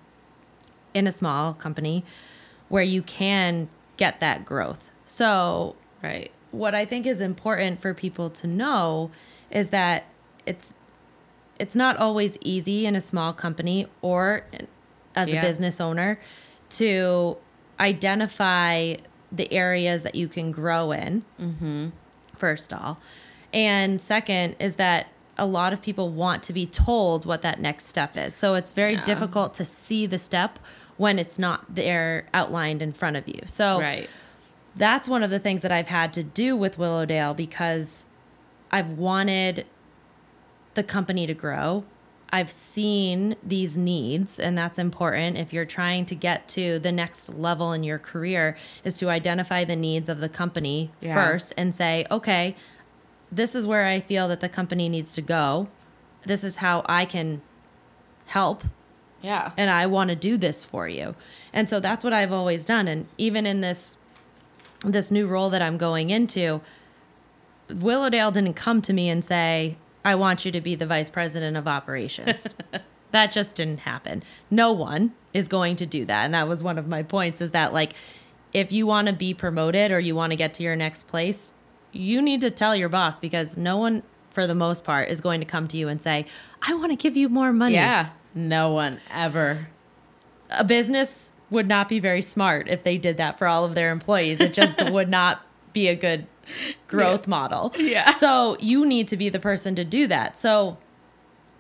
in 0.93 1.07
a 1.07 1.11
small 1.11 1.53
company 1.53 2.03
where 2.69 2.83
you 2.83 3.01
can 3.01 3.69
get 3.97 4.19
that 4.19 4.45
growth. 4.45 4.91
So 5.05 5.75
right. 6.03 6.31
what 6.51 6.75
I 6.75 6.85
think 6.85 7.05
is 7.05 7.21
important 7.21 7.81
for 7.81 7.93
people 7.93 8.29
to 8.31 8.47
know 8.47 9.11
is 9.49 9.69
that 9.69 10.05
it's 10.45 10.75
it's 11.59 11.75
not 11.75 11.97
always 11.97 12.37
easy 12.41 12.85
in 12.85 12.95
a 12.95 13.01
small 13.01 13.33
company 13.33 13.87
or 14.01 14.43
as 15.15 15.31
Yeah. 15.31 15.39
a 15.39 15.41
business 15.41 15.79
owner 15.81 16.19
to 16.71 17.37
identify 17.79 18.95
the 19.31 19.51
areas 19.53 20.03
that 20.03 20.15
you 20.15 20.27
can 20.27 20.51
grow 20.51 20.91
in. 20.91 21.23
Mm-hmm. 21.39 21.89
First 22.35 22.73
all, 22.73 22.99
and 23.53 24.01
second 24.01 24.55
is 24.59 24.75
that 24.75 25.07
a 25.37 25.45
lot 25.45 25.73
of 25.73 25.81
people 25.81 26.09
want 26.09 26.43
to 26.43 26.53
be 26.53 26.65
told 26.65 27.25
what 27.25 27.41
that 27.41 27.59
next 27.59 27.87
step 27.87 28.15
is. 28.17 28.33
So 28.35 28.55
it's 28.55 28.73
very 28.73 28.93
Yeah. 28.93 29.03
difficult 29.03 29.53
to 29.55 29.65
see 29.65 30.05
the 30.05 30.17
step 30.17 30.59
when 30.97 31.17
it's 31.17 31.39
not 31.39 31.73
there 31.75 32.25
outlined 32.33 32.81
in 32.81 32.91
front 32.91 33.15
of 33.17 33.27
you. 33.27 33.41
So 33.45 33.79
Right. 33.79 34.09
that's 34.75 35.07
one 35.07 35.23
of 35.23 35.29
the 35.29 35.39
things 35.39 35.61
that 35.61 35.71
I've 35.71 35.87
had 35.87 36.13
to 36.13 36.23
do 36.23 36.55
with 36.55 36.77
Willowdale 36.77 37.33
because 37.33 38.05
I've 38.71 38.91
wanted 38.91 39.65
the 40.73 40.83
company 40.83 41.25
to 41.27 41.33
grow. 41.33 41.83
I've 42.33 42.49
seen 42.51 43.35
these 43.43 43.77
needs, 43.77 44.39
and 44.39 44.57
that's 44.57 44.77
important 44.79 45.37
if 45.37 45.51
you're 45.51 45.65
trying 45.65 46.05
to 46.05 46.15
get 46.15 46.47
to 46.49 46.79
the 46.79 46.91
next 46.91 47.33
level 47.33 47.73
in 47.73 47.83
your 47.83 47.99
career, 47.99 48.55
is 48.85 48.93
to 48.95 49.09
identify 49.09 49.65
the 49.65 49.75
needs 49.75 50.07
of 50.07 50.19
the 50.19 50.29
company 50.29 50.91
Yeah. 51.01 51.13
first 51.13 51.53
and 51.57 51.75
say, 51.75 52.05
okay, 52.09 52.55
this 53.31 53.53
is 53.53 53.67
where 53.67 53.85
I 53.85 53.99
feel 53.99 54.27
that 54.29 54.39
the 54.39 54.49
company 54.49 54.87
needs 54.89 55.13
to 55.13 55.21
go. 55.21 55.67
This 56.25 56.43
is 56.43 56.57
how 56.57 56.83
I 56.87 57.03
can 57.05 57.41
help 58.27 58.63
Yeah. 59.21 59.51
and 59.57 59.69
I 59.69 59.85
want 59.87 60.09
to 60.09 60.15
do 60.15 60.37
this 60.37 60.63
for 60.63 60.87
you. 60.87 61.15
And 61.53 61.67
so 61.67 61.79
that's 61.81 62.03
what 62.03 62.13
I've 62.13 62.31
always 62.31 62.65
done. 62.65 62.87
And 62.87 63.07
even 63.17 63.45
in 63.45 63.61
this 63.61 63.97
this 64.83 65.11
new 65.11 65.27
role 65.27 65.49
that 65.51 65.61
I'm 65.61 65.77
going 65.77 66.09
into, 66.09 66.59
Willowdale 67.69 68.31
didn't 68.31 68.55
come 68.55 68.81
to 68.81 68.93
me 68.93 69.09
and 69.09 69.23
say, 69.23 69.75
I 70.03 70.15
want 70.15 70.45
you 70.45 70.51
to 70.51 70.61
be 70.61 70.75
the 70.75 70.87
vice 70.87 71.09
president 71.09 71.57
of 71.57 71.67
operations. 71.67 72.53
that 73.11 73.31
just 73.31 73.55
didn't 73.55 73.79
happen. 73.79 74.23
No 74.49 74.71
one 74.71 75.13
is 75.33 75.47
going 75.47 75.75
to 75.77 75.85
do 75.85 76.05
that. 76.05 76.25
And 76.25 76.33
that 76.33 76.47
was 76.47 76.63
one 76.63 76.77
of 76.77 76.87
my 76.87 77.03
points 77.03 77.41
is 77.41 77.51
that 77.51 77.73
like 77.73 77.93
if 78.53 78.71
you 78.71 78.85
want 78.85 79.07
to 79.07 79.13
be 79.13 79.33
promoted 79.33 79.91
or 79.91 79.99
you 79.99 80.15
want 80.15 80.31
to 80.31 80.35
get 80.35 80.53
to 80.55 80.63
your 80.63 80.75
next 80.75 81.07
place, 81.07 81.53
you 81.91 82.21
need 82.21 82.41
to 82.41 82.51
tell 82.51 82.75
your 82.75 82.89
boss 82.89 83.19
because 83.19 83.57
no 83.57 83.77
one, 83.77 84.03
for 84.29 84.47
the 84.47 84.55
most 84.55 84.83
part, 84.83 85.09
is 85.09 85.21
going 85.21 85.39
to 85.39 85.45
come 85.45 85.67
to 85.69 85.77
you 85.77 85.87
and 85.87 86.01
say, 86.01 86.25
I 86.61 86.73
want 86.73 86.91
to 86.91 86.95
give 86.95 87.15
you 87.15 87.29
more 87.29 87.53
money. 87.53 87.75
Yeah. 87.75 88.09
No 88.33 88.71
one 88.73 88.99
ever. 89.09 89.67
A 90.49 90.63
business 90.63 91.33
would 91.49 91.67
not 91.67 91.89
be 91.89 91.99
very 91.99 92.21
smart 92.21 92.67
if 92.69 92.83
they 92.83 92.97
did 92.97 93.17
that 93.17 93.37
for 93.37 93.47
all 93.47 93.65
of 93.65 93.75
their 93.75 93.91
employees. 93.91 94.39
It 94.39 94.53
just 94.53 94.81
would 94.91 95.09
not 95.09 95.45
be 95.73 95.87
a 95.87 95.95
good 95.95 96.27
growth 96.87 97.27
model. 97.27 97.73
Yeah. 97.77 98.11
So 98.11 98.57
you 98.59 98.85
need 98.85 99.07
to 99.09 99.17
be 99.17 99.29
the 99.29 99.39
person 99.39 99.75
to 99.75 99.85
do 99.85 100.07
that. 100.07 100.37
So, 100.37 100.77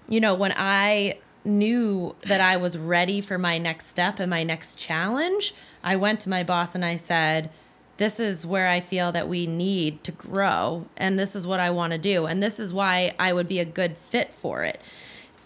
you 0.09 0.19
know, 0.19 0.33
when 0.35 0.53
I 0.55 1.19
knew 1.43 2.15
that 2.27 2.39
I 2.41 2.57
was 2.57 2.77
ready 2.77 3.19
for 3.21 3.37
my 3.37 3.57
next 3.57 3.87
step 3.87 4.19
and 4.19 4.29
my 4.29 4.43
next 4.43 4.77
challenge, 4.77 5.53
I 5.83 5.95
went 5.95 6.19
to 6.21 6.29
my 6.29 6.43
boss 6.43 6.75
and 6.75 6.85
I 6.85 6.95
said, 6.97 7.49
This 7.97 8.19
is 8.19 8.45
where 8.45 8.67
I 8.67 8.79
feel 8.79 9.11
that 9.11 9.27
we 9.27 9.47
need 9.47 10.03
to 10.03 10.11
grow, 10.11 10.85
and 10.97 11.17
this 11.17 11.35
is 11.35 11.47
what 11.47 11.59
I 11.59 11.69
want 11.71 11.93
to 11.93 11.97
do, 11.99 12.25
and 12.25 12.41
this 12.43 12.59
is 12.59 12.71
why 12.73 13.13
I 13.19 13.33
would 13.33 13.47
be 13.47 13.59
a 13.59 13.65
good 13.65 13.97
fit 13.97 14.33
for 14.33 14.63
it. 14.63 14.79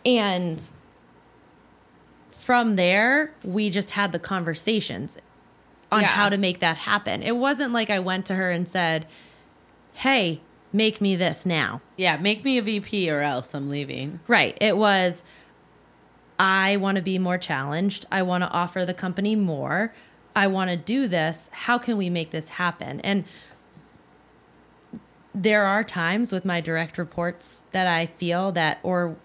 And 0.05 0.69
from 2.31 2.75
there, 2.75 3.31
we 3.43 3.69
just 3.69 3.91
had 3.91 4.11
the 4.11 4.19
conversations 4.19 5.17
on 5.91 6.01
Yeah. 6.01 6.07
how 6.07 6.29
to 6.29 6.37
make 6.37 6.59
that 6.59 6.77
happen. 6.77 7.21
It 7.23 7.37
wasn't 7.37 7.73
like 7.73 7.89
I 7.89 7.99
went 7.99 8.25
to 8.27 8.35
her 8.35 8.51
and 8.51 8.67
said, 8.67 9.05
Hey, 9.95 10.41
make 10.73 10.99
me 10.99 11.15
this 11.15 11.45
now. 11.45 11.81
Yeah. 11.95 12.17
Make 12.17 12.43
me 12.43 12.57
a 12.57 12.61
VP 12.61 13.09
or 13.09 13.21
else 13.21 13.53
I'm 13.53 13.69
leaving. 13.69 14.19
Right. 14.27 14.57
It 14.59 14.75
was, 14.75 15.23
I 16.37 16.75
want 16.77 16.97
to 16.97 17.01
be 17.01 17.17
more 17.17 17.37
challenged. 17.37 18.05
I 18.11 18.21
want 18.21 18.43
to 18.43 18.49
offer 18.49 18.85
the 18.85 18.93
company 18.93 19.37
more. 19.37 19.93
I 20.35 20.47
want 20.47 20.69
to 20.69 20.75
do 20.75 21.07
this. 21.07 21.49
How 21.51 21.77
can 21.77 21.95
we 21.95 22.09
make 22.09 22.31
this 22.31 22.49
happen? 22.49 22.99
And 22.99 23.23
there 25.33 25.63
are 25.63 25.83
times 25.83 26.33
with 26.33 26.43
my 26.43 26.59
direct 26.59 26.97
reports 26.97 27.63
that 27.71 27.87
I 27.87 28.05
feel 28.05 28.51
that, 28.51 28.79
or 28.83 29.15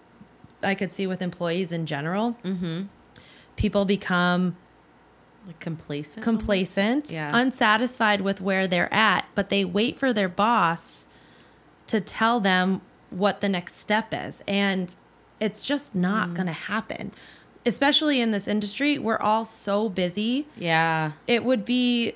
I 0.63 0.73
could 0.73 0.93
see 0.93 1.05
with 1.05 1.21
employees 1.21 1.73
in 1.73 1.85
general, 1.85 2.37
mm-hmm. 2.45 2.83
people 3.57 3.83
become 3.83 4.55
Like 5.47 5.59
complacent. 5.59 6.23
complacent, 6.23 7.11
Yeah. 7.11 7.31
unsatisfied 7.35 8.21
with 8.21 8.41
where 8.41 8.67
they're 8.67 8.93
at, 8.93 9.25
but 9.35 9.49
they 9.49 9.65
wait 9.65 9.97
for 9.97 10.13
their 10.13 10.29
boss 10.29 11.07
to 11.87 11.99
tell 11.99 12.39
them 12.39 12.81
what 13.09 13.41
the 13.41 13.49
next 13.49 13.77
step 13.77 14.13
is. 14.13 14.43
And 14.47 14.95
it's 15.39 15.63
just 15.63 15.95
not 15.95 16.29
Mm. 16.29 16.33
going 16.35 16.45
to 16.47 16.53
happen. 16.53 17.11
Especially 17.65 18.21
in 18.21 18.31
this 18.31 18.47
industry, 18.47 18.97
we're 18.99 19.17
all 19.19 19.43
so 19.45 19.89
busy. 19.89 20.45
Yeah. 20.57 21.11
It 21.27 21.43
would 21.43 21.65
be 21.65 22.13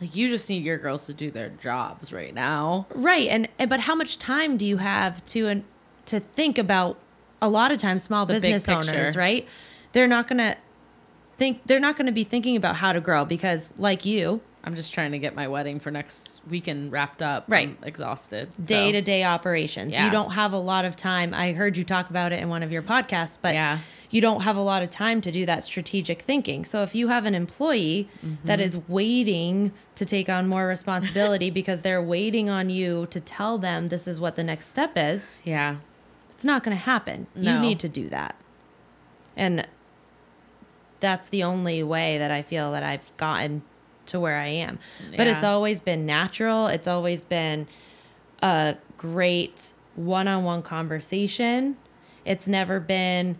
Like 0.00 0.16
you 0.16 0.28
just 0.28 0.48
need 0.50 0.64
your 0.64 0.76
girls 0.78 1.06
to 1.06 1.14
do 1.14 1.30
their 1.30 1.48
jobs 1.50 2.12
right 2.12 2.34
now. 2.34 2.86
right 2.94 3.28
and, 3.28 3.48
and 3.58 3.70
but 3.70 3.80
how 3.80 3.94
much 3.94 4.18
time 4.18 4.56
do 4.56 4.66
you 4.66 4.78
have 4.78 5.24
to 5.26 5.46
and 5.46 5.64
to 6.06 6.18
think 6.20 6.58
about 6.58 6.98
a 7.40 7.48
lot 7.48 7.70
of 7.72 7.78
times 7.78 8.02
small 8.02 8.26
The 8.26 8.34
business 8.34 8.68
owners, 8.68 9.16
right? 9.16 9.46
They're 9.92 10.08
not 10.08 10.26
going 10.28 10.38
to 10.38 10.56
think 11.36 11.62
they're 11.66 11.80
not 11.80 11.96
going 11.96 12.06
to 12.06 12.12
be 12.12 12.24
thinking 12.24 12.56
about 12.56 12.76
how 12.76 12.92
to 12.92 13.00
grow 13.00 13.24
because 13.24 13.70
like 13.76 14.04
you, 14.04 14.40
I'm 14.66 14.74
just 14.74 14.94
trying 14.94 15.12
to 15.12 15.18
get 15.18 15.34
my 15.34 15.46
wedding 15.46 15.78
for 15.78 15.90
next 15.90 16.40
weekend 16.48 16.90
wrapped 16.90 17.20
up. 17.20 17.44
Right. 17.48 17.68
I'm 17.68 17.78
exhausted. 17.82 18.48
day 18.62 18.92
to 18.92 19.02
day 19.02 19.22
operations. 19.24 19.92
Yeah. 19.92 20.06
You 20.06 20.10
don't 20.10 20.30
have 20.30 20.52
a 20.54 20.58
lot 20.58 20.84
of 20.86 20.96
time. 20.96 21.34
I 21.34 21.52
heard 21.52 21.76
you 21.76 21.84
talk 21.84 22.08
about 22.08 22.32
it 22.32 22.40
in 22.40 22.48
one 22.48 22.62
of 22.62 22.72
your 22.72 22.80
podcasts, 22.82 23.36
but 23.40 23.52
Yeah. 23.52 23.78
you 24.10 24.22
don't 24.22 24.40
have 24.40 24.56
a 24.56 24.62
lot 24.62 24.82
of 24.82 24.88
time 24.88 25.20
to 25.20 25.30
do 25.30 25.44
that 25.44 25.64
strategic 25.64 26.22
thinking. 26.22 26.64
So 26.64 26.82
if 26.82 26.94
you 26.94 27.08
have 27.08 27.26
an 27.26 27.34
employee 27.34 28.08
Mm-hmm. 28.24 28.46
that 28.46 28.58
is 28.60 28.78
waiting 28.88 29.72
to 29.96 30.04
take 30.06 30.30
on 30.30 30.48
more 30.48 30.66
responsibility 30.66 31.50
because 31.60 31.82
they're 31.82 32.02
waiting 32.02 32.48
on 32.48 32.70
you 32.70 33.06
to 33.10 33.20
tell 33.20 33.58
them 33.58 33.88
this 33.88 34.06
is 34.06 34.18
what 34.18 34.34
the 34.36 34.44
next 34.44 34.68
step 34.68 34.92
is, 34.96 35.34
Yeah. 35.44 35.76
it's 36.30 36.44
not 36.44 36.62
going 36.64 36.74
to 36.76 36.82
happen. 36.82 37.26
No. 37.34 37.54
You 37.56 37.60
need 37.60 37.80
to 37.80 37.88
do 37.90 38.08
that. 38.08 38.34
And 39.36 39.66
that's 41.04 41.28
the 41.28 41.42
only 41.42 41.82
way 41.82 42.16
that 42.16 42.30
I 42.30 42.40
feel 42.40 42.72
that 42.72 42.82
I've 42.82 43.14
gotten 43.18 43.62
to 44.06 44.18
where 44.18 44.38
I 44.38 44.46
am. 44.46 44.78
But 45.14 45.26
it's 45.26 45.44
always 45.44 45.82
been 45.82 46.06
natural. 46.06 46.66
It's 46.66 46.88
always 46.88 47.26
been 47.26 47.66
a 48.42 48.78
great 48.96 49.74
one 49.96 50.28
on 50.28 50.44
one 50.44 50.62
conversation. 50.62 51.76
It's 52.24 52.48
never 52.48 52.80
been, 52.80 53.36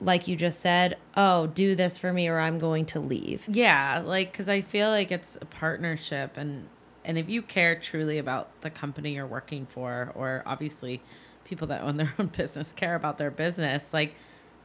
like 0.00 0.28
you 0.28 0.34
just 0.34 0.60
said, 0.60 0.96
oh, 1.14 1.48
do 1.48 1.74
this 1.74 1.98
for 1.98 2.10
me 2.10 2.26
or 2.26 2.38
I'm 2.38 2.56
going 2.56 2.86
to 2.86 3.00
leave. 3.00 3.46
Yeah, 3.50 4.02
like 4.02 4.32
cuz 4.32 4.48
I 4.48 4.62
feel 4.62 4.88
like 4.88 5.12
it's 5.12 5.36
a 5.36 5.44
partnership 5.44 6.38
and 6.38 6.68
and 7.04 7.18
if 7.18 7.28
you 7.28 7.42
care 7.42 7.74
truly 7.74 8.16
about 8.16 8.62
the 8.62 8.70
company 8.70 9.14
you're 9.14 9.26
working 9.26 9.66
for 9.66 10.10
or 10.14 10.42
obviously 10.46 11.02
people 11.44 11.66
that 11.66 11.82
own 11.82 11.96
their 11.96 12.14
own 12.18 12.28
business 12.28 12.72
care 12.72 12.94
about 12.94 13.18
their 13.18 13.30
business, 13.30 13.92
like 13.92 14.14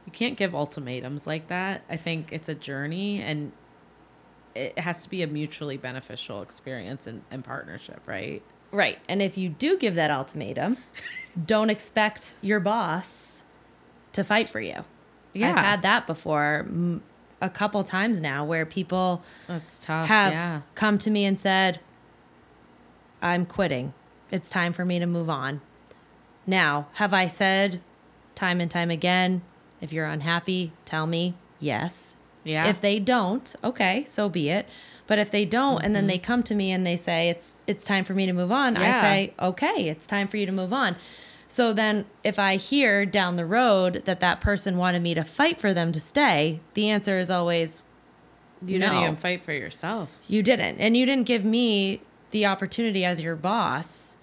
you 0.06 0.12
can't 0.12 0.36
give 0.36 0.54
ultimatums 0.54 1.26
like 1.26 1.48
that. 1.48 1.82
I 1.88 1.96
think 1.96 2.32
it's 2.32 2.48
a 2.48 2.54
journey 2.54 3.20
and 3.20 3.52
it 4.54 4.78
has 4.78 5.02
to 5.02 5.10
be 5.10 5.22
a 5.22 5.26
mutually 5.26 5.76
beneficial 5.76 6.42
experience 6.42 7.06
and, 7.06 7.22
and 7.30 7.44
partnership, 7.44 8.00
right? 8.06 8.42
Right. 8.70 8.98
And 9.08 9.22
if 9.22 9.38
you 9.38 9.48
do 9.48 9.78
give 9.78 9.94
that 9.94 10.10
ultimatum, 10.10 10.76
don't 11.46 11.70
expect 11.70 12.34
your 12.40 12.60
boss 12.60 13.42
to 14.12 14.24
fight 14.24 14.48
for 14.48 14.60
you. 14.60 14.84
Yeah. 15.32 15.50
I've 15.50 15.58
had 15.58 15.82
that 15.82 16.06
before 16.06 16.66
a 17.40 17.50
couple 17.50 17.82
times 17.84 18.20
now 18.20 18.44
where 18.44 18.64
people 18.64 19.22
That's 19.46 19.78
tough. 19.78 20.06
have 20.06 20.32
yeah. 20.32 20.60
come 20.74 20.98
to 20.98 21.10
me 21.10 21.24
and 21.24 21.38
said, 21.38 21.80
I'm 23.20 23.46
quitting. 23.46 23.94
It's 24.30 24.48
time 24.48 24.72
for 24.72 24.84
me 24.84 24.98
to 24.98 25.06
move 25.06 25.28
on. 25.28 25.60
Now, 26.46 26.88
have 26.94 27.12
I 27.14 27.26
said 27.26 27.80
time 28.34 28.60
and 28.60 28.70
time 28.70 28.90
again, 28.90 29.42
if 29.84 29.92
you're 29.92 30.06
unhappy, 30.06 30.72
tell 30.84 31.06
me 31.06 31.34
yes. 31.60 32.16
Yeah. 32.42 32.68
If 32.68 32.80
they 32.80 32.98
don't, 32.98 33.54
okay, 33.62 34.04
so 34.04 34.28
be 34.28 34.50
it. 34.50 34.68
But 35.06 35.18
if 35.18 35.30
they 35.30 35.44
don't, 35.44 35.82
and 35.82 35.94
then 35.94 36.06
they 36.06 36.18
come 36.18 36.42
to 36.44 36.54
me 36.54 36.72
and 36.72 36.86
they 36.86 36.96
say 36.96 37.28
it's 37.28 37.60
it's 37.66 37.84
time 37.84 38.04
for 38.04 38.14
me 38.14 38.24
to 38.26 38.32
move 38.32 38.50
on, 38.50 38.76
I 38.76 38.80
Mm-hmm. 38.80 39.00
Say 39.00 39.34
okay, 39.38 39.88
it's 39.88 40.06
time 40.06 40.28
for 40.28 40.38
you 40.38 40.46
to 40.46 40.52
move 40.52 40.72
on. 40.72 40.96
So 41.46 41.72
then, 41.72 42.06
if 42.24 42.38
I 42.38 42.56
hear 42.56 43.04
down 43.04 43.36
the 43.36 43.44
road 43.46 44.02
that 44.06 44.20
that 44.20 44.40
person 44.40 44.78
wanted 44.78 45.02
me 45.02 45.14
to 45.14 45.22
fight 45.22 45.60
for 45.60 45.74
them 45.74 45.92
to 45.92 46.00
stay, 46.00 46.60
the 46.72 46.88
answer 46.88 47.18
is 47.18 47.30
always 47.30 47.82
you 48.64 48.78
no. 48.78 48.88
didn't 48.88 49.02
even 49.02 49.16
fight 49.16 49.42
for 49.42 49.52
yourself. 49.52 50.18
you 50.26 50.42
didn't. 50.42 50.78
And 50.78 50.96
you 50.96 51.04
didn't 51.04 51.26
give 51.26 51.44
me 51.44 52.00
the 52.30 52.46
opportunity 52.46 53.04
as 53.04 53.20
your 53.20 53.36
boss 53.36 54.16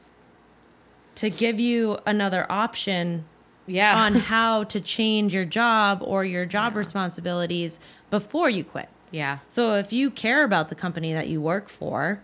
to 1.15 1.29
give 1.29 1.59
you 1.59 1.99
another 2.05 2.47
option 2.49 3.25
Yeah. 3.67 3.95
on 4.03 4.13
how 4.31 4.63
to 4.65 4.79
change 4.81 5.33
your 5.33 5.45
job 5.45 6.01
or 6.03 6.25
your 6.25 6.45
job 6.45 6.75
responsibilities 6.75 7.79
before 8.09 8.49
you 8.49 8.63
quit. 8.63 8.89
yeah. 9.11 9.39
So 9.49 9.75
if 9.75 9.91
you 9.93 10.09
care 10.11 10.43
about 10.43 10.69
the 10.69 10.75
company 10.75 11.13
that 11.13 11.27
you 11.27 11.39
work 11.41 11.69
for, 11.69 12.21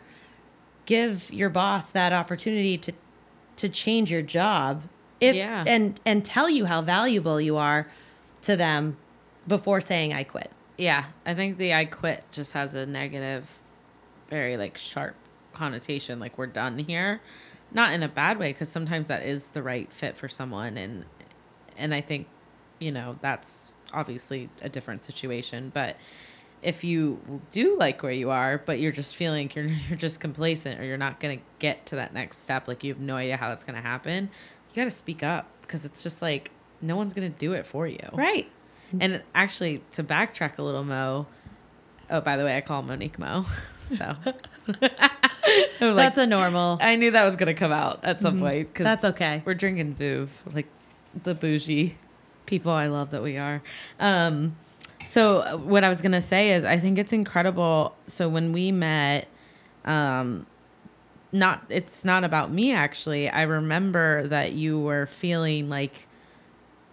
give 0.85 1.31
your 1.31 1.49
boss 1.49 1.89
that 1.91 2.13
opportunity 2.13 2.77
to 2.77 2.93
to 3.57 3.67
change 3.69 4.11
your 4.11 4.21
job 4.21 4.83
if 5.19 5.35
Yeah. 5.35 5.63
and 5.67 5.99
and 6.05 6.23
tell 6.23 6.49
you 6.49 6.65
how 6.65 6.81
valuable 6.81 7.41
you 7.41 7.57
are 7.57 7.88
to 8.43 8.55
them 8.55 8.97
before 9.47 9.81
saying 9.81 10.13
I 10.13 10.23
quit. 10.23 10.51
Yeah, 10.77 11.05
I 11.25 11.33
think 11.33 11.57
the 11.57 11.73
I 11.73 11.85
quit 11.85 12.23
just 12.31 12.51
has 12.53 12.75
a 12.75 12.85
negative, 12.85 13.57
very 14.29 14.57
like 14.57 14.77
sharp 14.77 15.15
connotation. 15.53 16.19
Like 16.19 16.38
we're 16.38 16.45
done 16.45 16.77
here, 16.77 17.19
not 17.71 17.93
in 17.93 18.03
a 18.03 18.07
bad 18.07 18.38
way, 18.38 18.53
because 18.53 18.69
sometimes 18.69 19.07
that 19.07 19.23
is 19.23 19.49
the 19.49 19.63
right 19.63 19.91
fit 19.91 20.15
for 20.15 20.27
someone, 20.27 20.77
and 20.77 21.05
and 21.78 21.93
I 21.93 22.01
think, 22.01 22.28
you 22.80 22.91
know, 22.91 23.17
that's 23.21 23.67
obviously 23.93 24.49
a 24.61 24.69
different 24.69 25.01
situation. 25.01 25.71
But 25.73 25.97
if 26.61 26.84
you 26.84 27.41
do 27.51 27.78
like 27.78 28.01
where 28.03 28.11
you 28.11 28.30
are, 28.30 28.57
but 28.57 28.80
you're 28.80 28.91
just 28.91 29.15
feeling 29.15 29.51
you're 29.55 29.65
you're 29.89 29.97
just 29.97 30.19
complacent, 30.19 30.80
or 30.80 30.84
you're 30.84 30.97
not 30.97 31.19
gonna 31.19 31.39
get 31.59 31.86
to 31.88 31.95
that 31.95 32.13
next 32.13 32.38
step, 32.39 32.67
like 32.67 32.84
you 32.84 32.93
have 32.93 33.01
no 33.01 33.15
idea 33.15 33.38
how 33.38 33.49
that's 33.49 33.63
gonna 33.63 33.82
happen, 33.82 34.30
you 34.69 34.75
got 34.75 34.86
to 34.86 34.91
speak 34.91 35.23
up 35.23 35.47
because 35.61 35.86
it's 35.86 36.03
just 36.03 36.21
like 36.21 36.51
no 36.82 36.95
one's 36.95 37.13
gonna 37.13 37.30
do 37.30 37.53
it 37.53 37.65
for 37.65 37.88
you, 37.88 38.09
Right. 38.13 38.49
and 38.99 39.21
actually, 39.34 39.82
to 39.91 40.03
backtrack 40.03 40.57
a 40.57 40.61
little, 40.61 40.84
Mo. 40.84 41.28
Oh, 42.09 42.21
by 42.21 42.38
the 42.38 42.45
way, 42.45 42.55
I 42.55 42.61
call 42.61 42.84
Monique 42.84 43.19
Mo. 43.19 43.45
So 43.88 44.15
like, 44.82 44.97
That's 45.80 46.17
a 46.17 46.28
normal. 46.28 46.78
I 46.82 46.97
knew 46.97 47.11
that 47.11 47.23
was 47.23 47.38
gonna 47.38 47.53
come 47.53 47.71
out 47.71 48.03
at 48.03 48.19
some 48.19 48.34
mm-hmm. 48.34 48.43
point. 48.43 48.73
Cause 48.73 48.84
That's 48.84 49.03
okay. 49.05 49.41
We're 49.45 49.53
drinking 49.53 49.95
Vouv, 49.95 50.30
like 50.53 50.67
the 51.24 51.34
bougie 51.36 51.97
people 52.45 52.72
I 52.72 52.88
love 52.88 53.12
that 53.12 53.22
we 53.24 53.38
are. 53.38 53.62
Um, 53.99 54.55
so 55.05 55.58
what 55.58 55.84
I 55.84 55.89
was 55.89 56.01
gonna 56.01 56.22
say 56.22 56.51
is, 56.51 56.64
I 56.66 56.78
think 56.78 56.97
it's 56.97 57.14
incredible. 57.14 57.95
So 58.08 58.28
when 58.30 58.53
we 58.53 58.72
met, 58.72 59.28
um, 59.86 60.47
not 61.32 61.64
it's 61.70 62.05
not 62.05 62.24
about 62.24 62.51
me 62.51 62.74
actually. 62.74 63.30
I 63.30 63.43
remember 63.43 64.28
that 64.28 64.53
you 64.53 64.80
were 64.80 65.05
feeling 65.05 65.70
like 65.70 66.08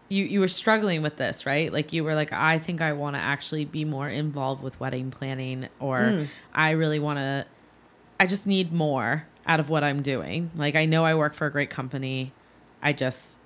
you 0.08 0.24
you 0.24 0.40
were 0.40 0.48
struggling 0.48 1.02
with 1.02 1.16
this, 1.16 1.46
right? 1.46 1.72
Like 1.72 1.92
you 1.92 2.04
were 2.04 2.14
like, 2.14 2.32
I 2.32 2.58
think 2.58 2.80
I 2.80 2.92
want 2.92 3.16
to 3.16 3.20
actually 3.20 3.64
be 3.64 3.84
more 3.84 4.08
involved 4.08 4.62
with 4.62 4.78
wedding 4.80 5.10
planning, 5.10 5.68
or 5.80 5.98
Mm. 5.98 6.28
I 6.52 6.70
really 6.72 6.98
want 6.98 7.18
to. 7.18 7.46
I 8.20 8.26
just 8.26 8.46
need 8.46 8.72
more 8.72 9.26
out 9.46 9.60
of 9.60 9.70
what 9.70 9.82
I'm 9.84 10.02
doing. 10.02 10.50
Like 10.56 10.76
I 10.76 10.84
know 10.84 11.04
I 11.04 11.14
work 11.14 11.34
for 11.34 11.46
a 11.46 11.50
great 11.50 11.70
company. 11.70 12.32
I 12.82 12.92
just 12.92 13.38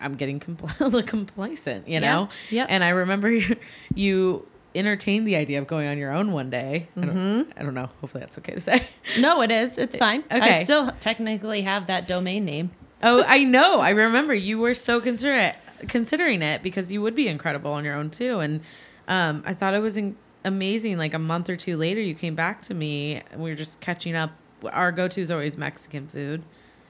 I'm 0.00 0.14
getting 0.14 0.40
compl- 0.40 1.06
complacent, 1.06 1.88
you 1.88 2.00
know. 2.00 2.28
Yep. 2.50 2.66
And 2.70 2.82
I 2.84 2.90
remember 2.90 3.30
you, 3.30 3.56
you 3.94 4.46
entertained 4.74 5.26
the 5.26 5.36
idea 5.36 5.58
of 5.60 5.66
going 5.66 5.86
on 5.88 5.98
your 5.98 6.12
own 6.12 6.32
one 6.32 6.50
day. 6.50 6.88
I, 6.96 7.00
don't, 7.00 7.10
Mm-hmm. 7.14 7.58
I 7.58 7.62
don't 7.62 7.74
know. 7.74 7.90
Hopefully 8.00 8.20
that's 8.20 8.38
okay 8.38 8.54
to 8.54 8.60
say. 8.60 8.86
No, 9.20 9.40
it 9.42 9.50
is. 9.50 9.78
It's 9.78 9.96
fine. 9.96 10.20
Okay. 10.30 10.60
I 10.60 10.64
still 10.64 10.90
technically 11.00 11.62
have 11.62 11.86
that 11.86 12.08
domain 12.08 12.44
name. 12.44 12.70
Oh, 13.02 13.22
I 13.26 13.44
know. 13.44 13.80
I 13.80 13.90
remember 13.90 14.34
you 14.34 14.58
were 14.58 14.74
so 14.74 15.00
considerate 15.00 15.54
considering 15.88 16.40
it 16.42 16.62
because 16.62 16.90
you 16.90 17.02
would 17.02 17.14
be 17.14 17.28
incredible 17.28 17.72
on 17.72 17.84
your 17.84 17.94
own 17.94 18.10
too. 18.10 18.40
And 18.40 18.62
um, 19.06 19.42
I 19.46 19.52
thought 19.54 19.74
it 19.74 19.80
was 19.82 19.96
in- 19.96 20.16
amazing. 20.44 20.96
Like 20.98 21.14
a 21.14 21.18
month 21.18 21.48
or 21.50 21.56
two 21.56 21.76
later, 21.76 22.00
you 22.00 22.14
came 22.14 22.34
back 22.34 22.62
to 22.62 22.74
me. 22.74 23.22
and 23.30 23.42
We 23.42 23.50
were 23.50 23.56
just 23.56 23.80
catching 23.80 24.16
up. 24.16 24.30
Our 24.72 24.90
go-to 24.92 25.20
is 25.20 25.30
always 25.30 25.58
Mexican 25.58 26.08
food. 26.08 26.42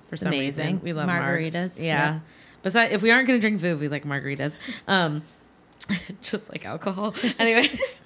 For 0.07 0.17
some 0.17 0.31
reason, 0.31 0.81
we 0.83 0.93
love. 0.93 1.09
Margaritas, 1.09 1.79
Yeah. 1.83 1.85
yeah. 1.85 2.21
Besides, 2.65 2.93
if 2.93 3.03
we 3.03 3.13
aren't 3.13 3.29
going 3.29 3.39
to 3.39 3.41
drink 3.41 3.61
food, 3.61 3.79
we 3.79 3.89
like 3.89 4.05
margaritas. 4.05 4.57
Um, 4.89 5.23
just 6.23 6.51
like 6.51 6.65
alcohol. 6.65 7.15
Anyways. 7.39 8.03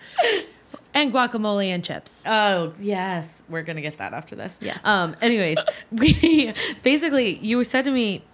And 0.95 1.13
guacamole 1.13 1.67
and 1.69 1.85
chips. 1.85 2.25
Oh 2.27 2.73
yes, 2.79 3.45
we're 3.49 3.63
gonna 3.63 3.81
get 3.81 3.99
that 3.99 4.13
after 4.15 4.35
this. 4.35 4.59
Yes. 4.61 4.85
Um. 4.85 5.15
Anyways, 5.21 5.59
we 5.93 6.53
basically 6.83 7.37
you 7.37 7.63
said 7.63 7.85
to 7.85 7.91
me, 7.91 8.25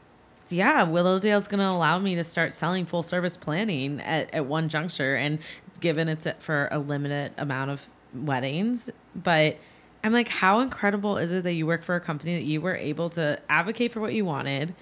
yeah, 0.49 0.87
Willowdale's 0.87 1.49
gonna 1.49 1.69
allow 1.69 1.99
me 1.99 2.15
to 2.15 2.25
start 2.25 2.53
selling 2.55 2.87
full 2.87 3.03
service 3.03 3.37
planning 3.37 4.01
at, 4.01 4.33
at 4.33 4.47
one 4.47 4.69
juncture, 4.69 5.15
and 5.15 5.41
given 5.81 6.09
it's 6.09 6.27
for 6.39 6.69
a 6.71 6.79
limited 6.79 7.33
amount 7.37 7.71
of 7.71 7.89
weddings, 8.15 8.89
but. 9.15 9.59
I'm 10.03 10.13
like, 10.13 10.29
how 10.29 10.61
incredible 10.61 11.17
is 11.17 11.33
it 11.33 11.45
that 11.45 11.55
you 11.55 11.67
work 11.67 11.83
for 11.83 11.95
a 11.95 12.01
company 12.01 12.35
that 12.35 12.45
you 12.45 12.61
were 12.61 12.77
able 12.77 13.09
to 13.09 13.41
advocate 13.49 13.91
for 13.91 14.01
what 14.01 14.13
you 14.13 14.27
wanted, 14.27 14.75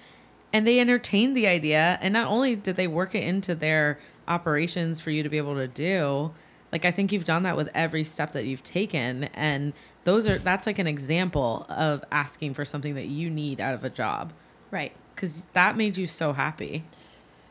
and 0.53 0.65
they 0.65 0.79
entertained 0.79 1.35
the 1.35 1.47
idea, 1.47 1.97
and 2.01 2.13
not 2.13 2.27
only 2.27 2.55
did 2.55 2.75
they 2.75 2.87
work 2.87 3.15
it 3.15 3.23
into 3.23 3.55
their 3.55 3.99
operations 4.27 5.01
for 5.01 5.11
you 5.11 5.23
to 5.23 5.29
be 5.29 5.37
able 5.37 5.55
to 5.55 5.67
do, 5.67 6.31
like 6.71 6.85
I 6.85 6.91
think 6.91 7.11
you've 7.11 7.25
done 7.25 7.43
that 7.43 7.57
with 7.57 7.69
every 7.73 8.05
step 8.05 8.31
that 8.31 8.45
you've 8.45 8.63
taken, 8.63 9.25
and 9.33 9.73
those 10.03 10.27
are 10.27 10.37
that's 10.37 10.65
like 10.65 10.79
an 10.79 10.87
example 10.87 11.65
of 11.69 12.03
asking 12.11 12.53
for 12.53 12.63
something 12.63 12.95
that 12.95 13.07
you 13.07 13.29
need 13.29 13.59
out 13.59 13.73
of 13.73 13.83
a 13.83 13.89
job, 13.89 14.31
right. 14.71 14.93
because 15.15 15.45
that 15.53 15.75
made 15.77 15.97
you 15.97 16.05
so 16.07 16.33
happy. 16.33 16.83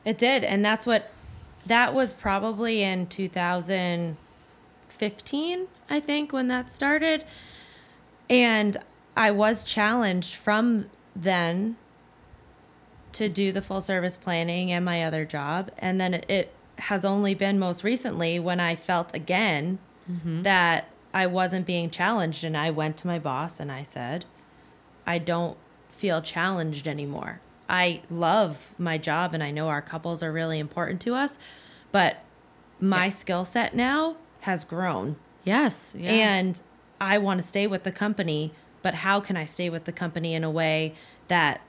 It 0.04 0.18
did. 0.18 0.44
And 0.44 0.62
that's 0.64 0.86
what 0.86 1.10
that 1.66 1.94
was 1.94 2.12
probably 2.12 2.82
in 2.82 3.06
2015, 3.06 5.68
I 5.88 6.00
think, 6.00 6.32
when 6.32 6.48
that 6.48 6.72
started. 6.72 7.24
And 8.28 8.76
I 9.16 9.30
was 9.30 9.64
challenged 9.64 10.34
from 10.34 10.90
then 11.14 11.76
to 13.12 13.28
do 13.28 13.52
the 13.52 13.62
full 13.62 13.80
service 13.80 14.16
planning 14.16 14.72
and 14.72 14.84
my 14.84 15.02
other 15.04 15.24
job. 15.24 15.70
And 15.78 16.00
then 16.00 16.14
it, 16.14 16.26
it 16.28 16.54
has 16.78 17.04
only 17.04 17.34
been 17.34 17.58
most 17.58 17.84
recently 17.84 18.38
when 18.38 18.60
I 18.60 18.74
felt 18.74 19.14
again 19.14 19.78
mm-hmm. 20.10 20.42
that 20.42 20.88
I 21.12 21.26
wasn't 21.26 21.66
being 21.66 21.90
challenged. 21.90 22.44
And 22.44 22.56
I 22.56 22.70
went 22.70 22.96
to 22.98 23.06
my 23.06 23.18
boss 23.18 23.60
and 23.60 23.70
I 23.70 23.82
said, 23.82 24.24
I 25.06 25.18
don't 25.18 25.56
feel 25.88 26.22
challenged 26.22 26.88
anymore. 26.88 27.40
I 27.68 28.02
love 28.10 28.74
my 28.78 28.98
job 28.98 29.34
and 29.34 29.42
I 29.42 29.50
know 29.50 29.68
our 29.68 29.82
couples 29.82 30.22
are 30.22 30.32
really 30.32 30.58
important 30.58 31.00
to 31.02 31.14
us, 31.14 31.38
but 31.90 32.18
my 32.80 33.08
skill 33.08 33.44
set 33.44 33.74
now 33.74 34.16
has 34.40 34.64
grown 34.64 35.16
Yes, 35.44 35.94
yeah. 35.96 36.10
and 36.10 36.60
I 37.00 37.18
want 37.18 37.40
to 37.40 37.46
stay 37.46 37.66
with 37.66 37.82
the 37.82 37.92
company, 37.92 38.52
but 38.80 38.94
how 38.94 39.20
can 39.20 39.36
I 39.36 39.44
stay 39.44 39.70
with 39.70 39.84
the 39.84 39.92
company 39.92 40.34
in 40.34 40.44
a 40.44 40.50
way 40.50 40.94
that 41.28 41.60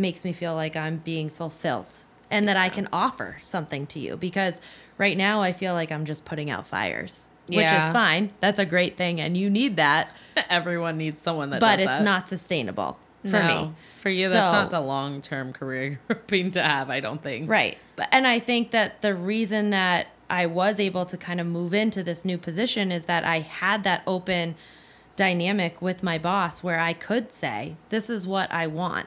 makes 0.00 0.24
me 0.24 0.32
feel 0.32 0.54
like 0.54 0.76
I'm 0.76 0.96
being 0.98 1.30
fulfilled 1.30 1.94
and 2.30 2.48
that 2.48 2.56
I 2.56 2.68
can 2.68 2.88
offer 2.92 3.38
something 3.42 3.86
to 3.88 3.98
you? 4.00 4.16
Because 4.16 4.60
right 4.98 5.16
now 5.16 5.40
I 5.42 5.52
feel 5.52 5.74
like 5.74 5.92
I'm 5.92 6.04
just 6.04 6.24
putting 6.24 6.50
out 6.50 6.66
fires, 6.66 7.28
which 7.46 7.66
is 7.66 7.88
fine. 7.90 8.30
That's 8.40 8.58
a 8.58 8.66
great 8.66 8.96
thing 8.96 9.20
and 9.20 9.36
you 9.36 9.50
need 9.50 9.76
that, 9.76 10.10
everyone 10.50 10.96
needs 10.98 11.20
someone 11.20 11.50
that, 11.50 11.60
but 11.60 11.78
it's 11.80 11.98
that. 11.98 12.04
not 12.04 12.28
sustainable 12.28 12.98
for 13.22 13.30
No. 13.42 13.64
me. 13.66 13.72
For 13.98 14.08
you, 14.08 14.28
that's 14.30 14.50
So- 14.50 14.56
not 14.56 14.70
the 14.70 14.80
long 14.80 15.20
term 15.20 15.52
career 15.52 15.84
you're 16.08 16.16
hoping 16.16 16.50
to 16.52 16.62
have. 16.62 16.88
I 16.90 17.00
don't 17.00 17.22
think. 17.22 17.50
Right. 17.50 17.76
But 17.96 18.08
and 18.12 18.26
I 18.26 18.38
think 18.38 18.70
that 18.70 19.02
the 19.02 19.14
reason 19.14 19.70
that 19.70 20.06
I 20.30 20.46
was 20.46 20.78
able 20.80 21.04
to 21.06 21.16
kind 21.18 21.40
of 21.40 21.46
move 21.46 21.74
into 21.74 22.02
this 22.04 22.24
new 22.24 22.38
position 22.38 22.92
is 22.92 23.06
that 23.06 23.24
I 23.24 23.40
had 23.40 23.82
that 23.84 24.02
open 24.06 24.54
dynamic 25.16 25.82
with 25.82 26.02
my 26.02 26.18
boss 26.18 26.62
where 26.62 26.78
I 26.80 26.92
could 26.92 27.30
say, 27.32 27.76
this 27.90 28.08
is 28.08 28.26
what 28.26 28.50
I 28.52 28.66
want. 28.68 29.06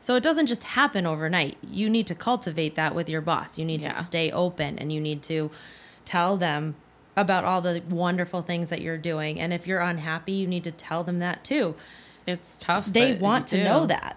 So 0.00 0.16
it 0.16 0.22
doesn't 0.22 0.46
just 0.46 0.64
happen 0.64 1.06
overnight. 1.06 1.58
You 1.62 1.90
need 1.90 2.06
to 2.06 2.14
cultivate 2.14 2.74
that 2.76 2.94
with 2.94 3.08
your 3.08 3.20
boss. 3.20 3.58
You 3.58 3.64
need 3.64 3.84
Yeah. 3.84 3.92
to 3.92 4.02
stay 4.02 4.30
open 4.30 4.78
and 4.78 4.90
you 4.92 5.00
need 5.00 5.22
to 5.24 5.50
tell 6.04 6.36
them 6.36 6.74
about 7.16 7.44
all 7.44 7.60
the 7.60 7.82
wonderful 7.88 8.40
things 8.40 8.70
that 8.70 8.80
you're 8.80 8.96
doing. 8.96 9.38
And 9.38 9.52
if 9.52 9.66
you're 9.66 9.80
unhappy, 9.80 10.32
you 10.32 10.46
need 10.46 10.64
to 10.64 10.70
tell 10.72 11.04
them 11.04 11.18
that 11.18 11.44
too. 11.44 11.74
It's 12.26 12.58
tough. 12.58 12.86
They 12.86 13.14
want 13.14 13.46
to 13.48 13.56
do. 13.58 13.64
know 13.64 13.86
that. 13.86 14.16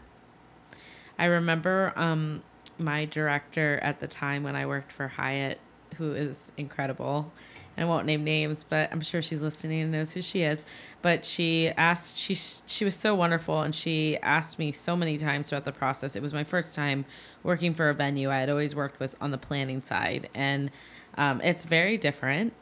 I 1.19 1.25
remember 1.25 1.93
um, 1.95 2.43
my 2.77 3.05
director 3.05 3.79
at 3.83 3.99
the 3.99 4.07
time 4.07 4.43
when 4.43 4.55
I 4.55 4.65
worked 4.65 4.91
for 4.91 5.09
Hyatt, 5.09 5.59
who 5.97 6.13
is 6.13 6.51
incredible. 6.57 7.31
I 7.77 7.85
won't 7.85 8.05
name 8.05 8.23
names, 8.23 8.63
but 8.67 8.91
I'm 8.91 9.01
sure 9.01 9.21
she's 9.21 9.41
listening 9.41 9.81
and 9.81 9.91
knows 9.91 10.13
who 10.13 10.21
she 10.21 10.43
is. 10.43 10.63
But 11.01 11.25
she 11.25 11.69
asked, 11.69 12.17
she 12.17 12.35
she 12.35 12.85
was 12.85 12.95
so 12.95 13.15
wonderful, 13.15 13.61
and 13.61 13.73
she 13.73 14.17
asked 14.17 14.59
me 14.59 14.71
so 14.71 14.95
many 14.95 15.17
times 15.17 15.49
throughout 15.49 15.65
the 15.65 15.71
process. 15.71 16.15
It 16.15 16.21
was 16.21 16.33
my 16.33 16.43
first 16.43 16.75
time 16.75 17.05
working 17.41 17.73
for 17.73 17.89
a 17.89 17.93
venue. 17.93 18.29
I 18.29 18.37
had 18.37 18.49
always 18.49 18.75
worked 18.75 18.99
with 18.99 19.17
on 19.21 19.31
the 19.31 19.37
planning 19.37 19.81
side, 19.81 20.29
and 20.33 20.69
um, 21.17 21.41
it's 21.41 21.63
very 21.63 21.97
different. 21.97 22.53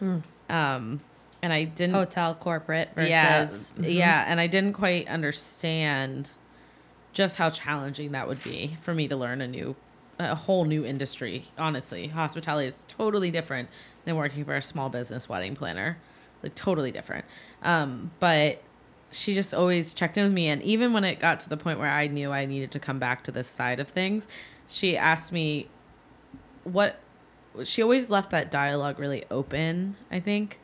Um, 0.00 1.00
and 1.42 1.52
I 1.52 1.64
didn't 1.64 1.94
Hotel 1.94 2.34
corporate 2.34 2.90
versus 2.94 3.10
yeah, 3.10 3.44
mm-hmm. 3.44 3.84
yeah, 3.84 4.24
and 4.26 4.40
I 4.40 4.46
didn't 4.46 4.72
quite 4.72 5.08
understand 5.08 6.30
just 7.12 7.36
how 7.36 7.50
challenging 7.50 8.12
that 8.12 8.28
would 8.28 8.42
be 8.42 8.76
for 8.80 8.94
me 8.94 9.08
to 9.08 9.16
learn 9.16 9.40
a 9.40 9.46
new, 9.46 9.76
a 10.18 10.34
whole 10.34 10.64
new 10.64 10.84
industry. 10.84 11.44
Honestly, 11.58 12.08
hospitality 12.08 12.66
is 12.66 12.84
totally 12.88 13.30
different 13.30 13.68
than 14.08 14.16
working 14.16 14.44
for 14.44 14.54
a 14.54 14.62
small 14.62 14.88
business 14.88 15.28
wedding 15.28 15.54
planner, 15.54 15.98
like 16.42 16.54
totally 16.54 16.90
different. 16.90 17.24
Um, 17.62 18.10
but 18.18 18.62
she 19.10 19.34
just 19.34 19.54
always 19.54 19.94
checked 19.94 20.18
in 20.18 20.24
with 20.24 20.32
me, 20.32 20.48
and 20.48 20.62
even 20.62 20.92
when 20.92 21.04
it 21.04 21.18
got 21.20 21.40
to 21.40 21.48
the 21.48 21.56
point 21.56 21.78
where 21.78 21.90
I 21.90 22.08
knew 22.08 22.32
I 22.32 22.44
needed 22.46 22.70
to 22.72 22.78
come 22.78 22.98
back 22.98 23.22
to 23.24 23.32
this 23.32 23.46
side 23.46 23.80
of 23.80 23.88
things, 23.88 24.28
she 24.66 24.96
asked 24.96 25.32
me 25.32 25.68
what 26.64 27.00
she 27.64 27.82
always 27.82 28.10
left 28.10 28.30
that 28.30 28.50
dialogue 28.50 28.98
really 28.98 29.24
open 29.30 29.96
i 30.10 30.20
think. 30.20 30.60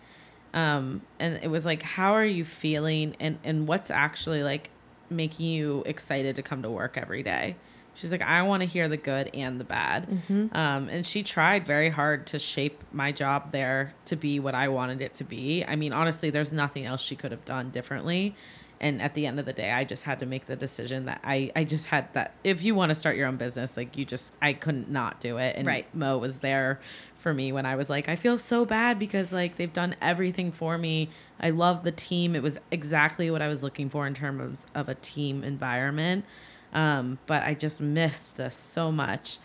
Um 0.53 1.03
and 1.19 1.41
it 1.43 1.49
was 1.49 1.67
like 1.67 1.83
how 1.83 2.13
are 2.13 2.25
you 2.25 2.45
feeling 2.45 3.17
and 3.19 3.39
and 3.43 3.67
what's 3.67 3.91
actually 3.91 4.43
like 4.43 4.71
making 5.11 5.47
you 5.47 5.83
excited 5.87 6.37
to 6.37 6.43
come 6.43 6.63
to 6.63 6.71
work 6.71 6.97
every 6.97 7.23
day 7.23 7.57
she's 7.95 8.13
like 8.13 8.23
i 8.23 8.43
want 8.43 8.61
to 8.63 8.67
hear 8.67 8.89
the 8.89 8.97
good 8.97 9.31
and 9.35 9.59
the 9.61 9.65
bad. 9.65 10.09
Um 10.53 10.89
and 10.89 11.07
she 11.07 11.23
tried 11.23 11.67
very 11.67 11.91
hard 11.91 12.27
to 12.29 12.39
shape 12.39 12.83
my 12.93 13.13
job 13.13 13.53
there 13.53 13.95
to 14.07 14.17
be 14.17 14.39
what 14.41 14.55
i 14.55 14.69
wanted 14.69 15.01
it 15.01 15.15
to 15.15 15.25
be. 15.25 15.65
I 15.65 15.77
mean 15.77 15.93
honestly 15.93 16.31
there's 16.31 16.53
nothing 16.53 16.85
else 16.85 17.01
she 17.03 17.17
could 17.17 17.31
have 17.33 17.45
done 17.45 17.71
differently. 17.71 18.35
And 18.81 19.01
at 19.01 19.15
the 19.15 19.25
end 19.27 19.39
of 19.41 19.47
the 19.47 19.53
day 19.53 19.71
i 19.73 19.85
just 19.85 20.03
had 20.03 20.19
to 20.21 20.27
make 20.27 20.47
the 20.47 20.57
decision 20.57 21.05
that 21.07 21.21
i 21.25 21.51
i 21.57 21.65
just 21.65 21.87
had 21.87 22.13
that 22.15 22.35
if 22.43 22.63
you 22.65 22.75
want 22.75 22.91
to 22.91 22.95
start 22.95 23.17
your 23.17 23.27
own 23.29 23.37
business 23.37 23.77
like 23.77 23.97
you 23.97 24.05
just 24.05 24.35
i 24.43 24.53
couldn't 24.53 24.91
not 24.91 25.21
do 25.21 25.39
it. 25.39 25.57
And 25.57 25.67
Right. 25.67 25.87
mo 25.95 26.19
was 26.19 26.41
there 26.41 26.81
for 27.17 27.33
me 27.33 27.53
when 27.53 27.65
i 27.65 27.75
was 27.77 27.89
like 27.89 28.07
i 28.09 28.17
feel 28.17 28.37
so 28.37 28.67
bad 28.67 28.99
because 28.99 29.33
like 29.33 29.57
they've 29.57 29.73
done 29.73 29.95
everything 30.03 30.51
for 30.53 30.77
me. 30.77 31.09
I 31.41 31.51
love 31.51 31.83
the 31.85 31.93
team. 31.93 32.35
It 32.37 32.43
was 32.43 32.59
exactly 32.71 33.31
what 33.31 33.41
i 33.41 33.49
was 33.49 33.63
looking 33.63 33.89
for 33.89 34.07
in 34.07 34.13
terms 34.15 34.67
of 34.75 34.89
a 34.91 34.95
team 34.97 35.43
environment 35.45 36.25
um, 36.75 37.19
but 37.27 37.43
i 37.45 37.55
just 37.55 37.81
missed 37.81 38.37
this 38.37 38.55
so 38.55 38.93
much. 38.93 39.39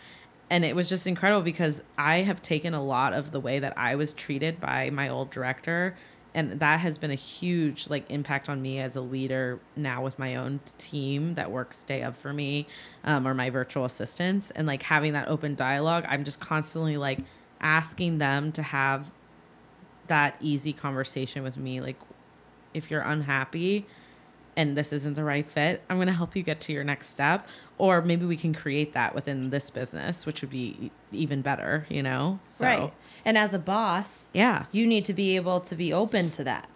And 0.52 0.64
it 0.64 0.74
was 0.74 0.88
just 0.88 1.06
incredible 1.06 1.42
because 1.42 1.82
i 1.96 2.18
have 2.18 2.42
taken 2.42 2.74
a 2.74 2.82
lot 2.82 3.12
of 3.12 3.30
the 3.30 3.40
way 3.40 3.58
that 3.58 3.76
i 3.78 3.94
was 3.94 4.12
treated 4.12 4.60
by 4.60 4.90
my 4.90 5.08
old 5.08 5.30
director. 5.30 5.96
And 6.32 6.60
that 6.60 6.78
has 6.78 6.96
been 6.96 7.10
a 7.10 7.16
huge 7.16 7.88
like 7.88 8.08
impact 8.08 8.48
on 8.48 8.62
me 8.62 8.78
as 8.78 8.94
a 8.94 9.00
leader 9.00 9.58
now 9.74 10.02
with 10.02 10.16
my 10.16 10.36
own 10.36 10.60
team 10.78 11.34
that 11.34 11.50
works 11.50 11.82
day 11.82 12.02
of 12.02 12.16
for 12.16 12.32
me 12.32 12.68
um, 13.02 13.26
or 13.26 13.34
my 13.34 13.50
virtual 13.50 13.84
assistants. 13.84 14.52
And 14.52 14.64
like 14.66 14.84
having 14.84 15.12
that 15.14 15.28
open 15.28 15.54
dialogue 15.54 16.04
i'm 16.08 16.24
just 16.24 16.40
constantly 16.40 16.96
like 16.96 17.20
asking 17.60 18.18
them 18.18 18.52
to 18.52 18.62
have 18.62 19.12
that 20.06 20.36
easy 20.40 20.72
conversation 20.72 21.42
with 21.42 21.56
me. 21.56 21.80
Like 21.80 21.96
if 22.74 22.90
you're 22.90 23.00
unhappy 23.00 23.86
and 24.60 24.76
this 24.76 24.92
isn't 24.92 25.14
the 25.14 25.24
right 25.24 25.46
fit, 25.48 25.82
I'm 25.88 25.96
going 25.96 26.06
to 26.08 26.12
help 26.22 26.36
you 26.36 26.42
get 26.42 26.60
to 26.66 26.72
your 26.72 26.84
next 26.84 27.08
step. 27.08 27.48
Or 27.78 28.02
maybe 28.02 28.26
we 28.26 28.36
can 28.36 28.52
create 28.52 28.92
that 28.92 29.14
within 29.14 29.48
this 29.50 29.70
business, 29.70 30.26
which 30.26 30.42
would 30.42 30.50
be 30.50 30.90
even 31.12 31.40
better, 31.40 31.86
you 31.88 32.02
know? 32.02 32.40
So, 32.46 32.64
Right. 32.66 32.92
And 33.24 33.38
as 33.38 33.54
a 33.54 33.58
boss, 33.58 34.28
Yeah, 34.34 34.66
you 34.70 34.86
need 34.86 35.04
to 35.06 35.14
be 35.14 35.34
able 35.36 35.60
to 35.62 35.74
be 35.74 35.92
open 35.92 36.30
to 36.32 36.44
that. 36.44 36.68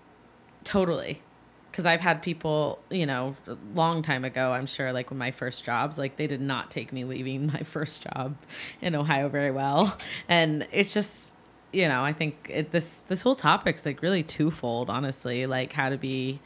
totally. 0.64 1.22
Because 1.70 1.86
I've 1.86 2.00
had 2.00 2.22
people, 2.22 2.78
you 2.88 3.04
know, 3.04 3.34
a 3.48 3.56
long 3.74 4.00
time 4.02 4.24
ago, 4.24 4.52
I'm 4.52 4.66
sure, 4.66 4.92
like 4.92 5.10
when 5.10 5.18
my 5.18 5.32
first 5.32 5.64
jobs, 5.64 5.98
like 5.98 6.14
they 6.16 6.28
did 6.28 6.40
not 6.40 6.70
take 6.70 6.92
me 6.92 7.02
leaving 7.04 7.46
my 7.52 7.60
first 7.64 8.02
job 8.04 8.36
in 8.80 8.94
Ohio 8.94 9.28
very 9.28 9.50
well. 9.50 9.98
And 10.28 10.68
it's 10.70 10.94
just, 10.94 11.34
you 11.72 11.88
know, 11.88 12.04
I 12.04 12.12
think 12.12 12.48
it, 12.48 12.70
this 12.70 13.02
this 13.08 13.22
whole 13.22 13.34
topic's 13.34 13.84
like 13.84 14.02
really 14.02 14.22
twofold, 14.22 14.88
honestly, 14.88 15.46
like 15.46 15.72
how 15.72 15.88
to 15.90 15.98
be 15.98 16.38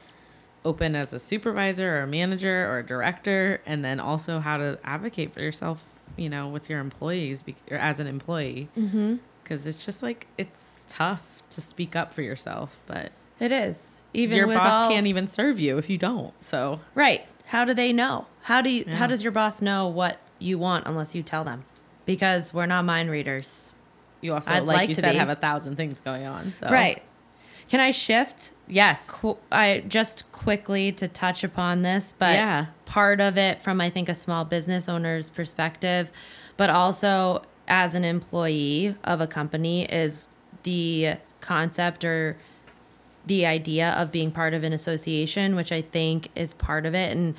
open 0.65 0.95
as 0.95 1.13
a 1.13 1.19
supervisor 1.19 1.97
or 1.99 2.03
a 2.03 2.07
manager 2.07 2.69
or 2.71 2.79
a 2.79 2.83
director, 2.87 3.61
and 3.67 3.85
then 3.85 4.01
also 4.01 4.41
how 4.41 4.57
to 4.57 4.79
advocate 4.85 5.33
for 5.33 5.41
yourself, 5.41 5.89
you 6.17 6.29
know, 6.29 6.49
with 6.49 6.69
your 6.69 6.81
employees 6.81 7.45
or 7.71 7.77
as 7.77 8.01
an 8.01 8.07
employee. 8.07 8.69
Mm-hmm. 8.77 9.17
Because 9.43 9.67
it's 9.67 9.85
just 9.87 10.03
like 10.03 10.27
it's 10.37 10.85
tough 10.89 11.43
to 11.51 11.61
speak 11.61 11.97
up 11.97 12.13
for 12.13 12.21
yourself, 12.23 12.81
but 12.87 13.13
It 13.41 13.51
is. 13.53 14.03
Even 14.13 14.37
your 14.37 14.47
boss 14.49 14.73
all, 14.75 14.91
can't 14.91 15.07
even 15.07 15.27
serve 15.27 15.59
you 15.59 15.79
if 15.79 15.89
you 15.89 15.97
don't. 15.97 16.35
So 16.45 16.81
Right. 16.95 17.25
How 17.47 17.65
do 17.65 17.73
they 17.73 17.93
know? 17.95 18.27
How 18.43 18.61
do 18.61 18.69
you 18.69 18.85
Yeah. 18.87 18.97
how 18.97 19.07
does 19.07 19.23
your 19.23 19.33
boss 19.33 19.63
know 19.63 19.87
what 19.89 20.19
you 20.39 20.59
want 20.59 20.87
unless 20.87 21.15
you 21.15 21.23
tell 21.23 21.45
them? 21.45 21.65
Because 22.05 22.53
we're 22.53 22.67
not 22.67 22.85
mind 22.85 23.11
readers. 23.11 23.73
you 24.21 24.35
also, 24.35 24.53
I'd 24.53 24.65
like, 24.65 24.77
like 24.79 24.89
you 24.89 24.95
said, 24.97 25.13
be. 25.13 25.19
have 25.19 25.29
a 25.29 25.35
thousand 25.37 25.77
things 25.77 26.01
going 26.01 26.27
on. 26.27 26.53
So 26.53 26.69
Right. 26.69 27.01
Can 27.69 27.81
I 27.81 27.91
shift 27.91 28.53
Yes. 28.66 29.09
qu- 29.11 29.39
I 29.51 29.83
just 29.89 30.31
quickly 30.33 30.93
to 30.93 31.09
touch 31.09 31.43
upon 31.45 31.83
this, 31.83 32.14
but 32.19 32.35
Yeah. 32.35 32.66
part 32.85 33.21
of 33.21 33.39
it 33.39 33.62
from 33.62 33.81
I 33.81 33.89
think 33.91 34.09
a 34.09 34.14
small 34.14 34.45
business 34.45 34.89
owner's 34.89 35.31
perspective, 35.31 36.11
but 36.57 36.69
also 36.71 37.43
as 37.66 37.95
an 37.95 38.05
employee 38.05 38.95
of 39.05 39.21
a 39.21 39.27
company 39.27 39.85
is 39.85 40.29
the 40.64 41.14
concept 41.41 42.05
or 42.05 42.37
the 43.27 43.45
idea 43.47 43.91
of 43.91 44.11
being 44.11 44.31
part 44.31 44.55
of 44.55 44.64
an 44.64 44.73
association, 44.73 45.55
which 45.55 45.71
I 45.73 45.83
think 45.83 46.29
is 46.35 46.55
part 46.55 46.87
of 46.87 46.95
it. 46.95 47.12
And 47.12 47.35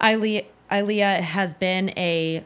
Ilea, 0.00 0.44
Ilea 0.70 1.20
has 1.20 1.54
been 1.54 1.90
a 1.96 2.42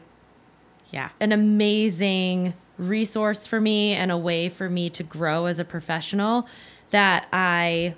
Yeah. 0.91 1.09
an 1.19 1.31
amazing 1.31 2.53
resource 2.77 3.45
for 3.45 3.59
me 3.61 3.93
and 3.93 4.11
a 4.11 4.17
way 4.17 4.49
for 4.49 4.69
me 4.69 4.89
to 4.89 5.03
grow 5.03 5.45
as 5.45 5.59
a 5.59 5.65
professional 5.65 6.47
that 6.91 7.27
I 7.33 7.95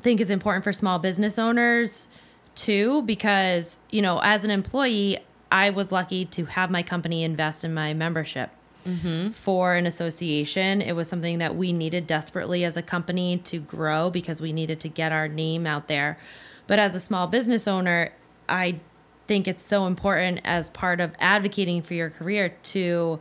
think 0.00 0.20
is 0.20 0.30
important 0.30 0.64
for 0.64 0.72
small 0.72 0.98
business 0.98 1.38
owners 1.38 2.08
too 2.54 3.02
because 3.02 3.78
you 3.90 4.00
know 4.00 4.20
as 4.22 4.44
an 4.44 4.50
employee 4.50 5.18
I 5.50 5.70
was 5.70 5.92
lucky 5.92 6.24
to 6.26 6.44
have 6.46 6.70
my 6.70 6.82
company 6.82 7.22
invest 7.22 7.64
in 7.64 7.72
my 7.72 7.94
membership 7.94 8.50
mm-hmm. 8.84 9.30
for 9.30 9.74
an 9.74 9.86
association. 9.86 10.82
It 10.82 10.92
was 10.92 11.08
something 11.08 11.38
that 11.38 11.54
we 11.54 11.72
needed 11.72 12.06
desperately 12.06 12.64
as 12.64 12.76
a 12.76 12.82
company 12.82 13.38
to 13.38 13.60
grow 13.60 14.10
because 14.10 14.40
we 14.40 14.52
needed 14.52 14.80
to 14.80 14.88
get 14.88 15.12
our 15.12 15.28
name 15.28 15.66
out 15.66 15.86
there. 15.86 16.18
But 16.66 16.78
as 16.78 16.94
a 16.94 17.00
small 17.00 17.26
business 17.26 17.68
owner 17.68 18.12
I 18.48 18.80
think 19.26 19.48
it's 19.48 19.62
so 19.62 19.86
important 19.86 20.40
as 20.44 20.70
part 20.70 21.00
of 21.00 21.12
advocating 21.18 21.82
for 21.82 21.94
your 21.94 22.10
career 22.10 22.50
to 22.62 23.18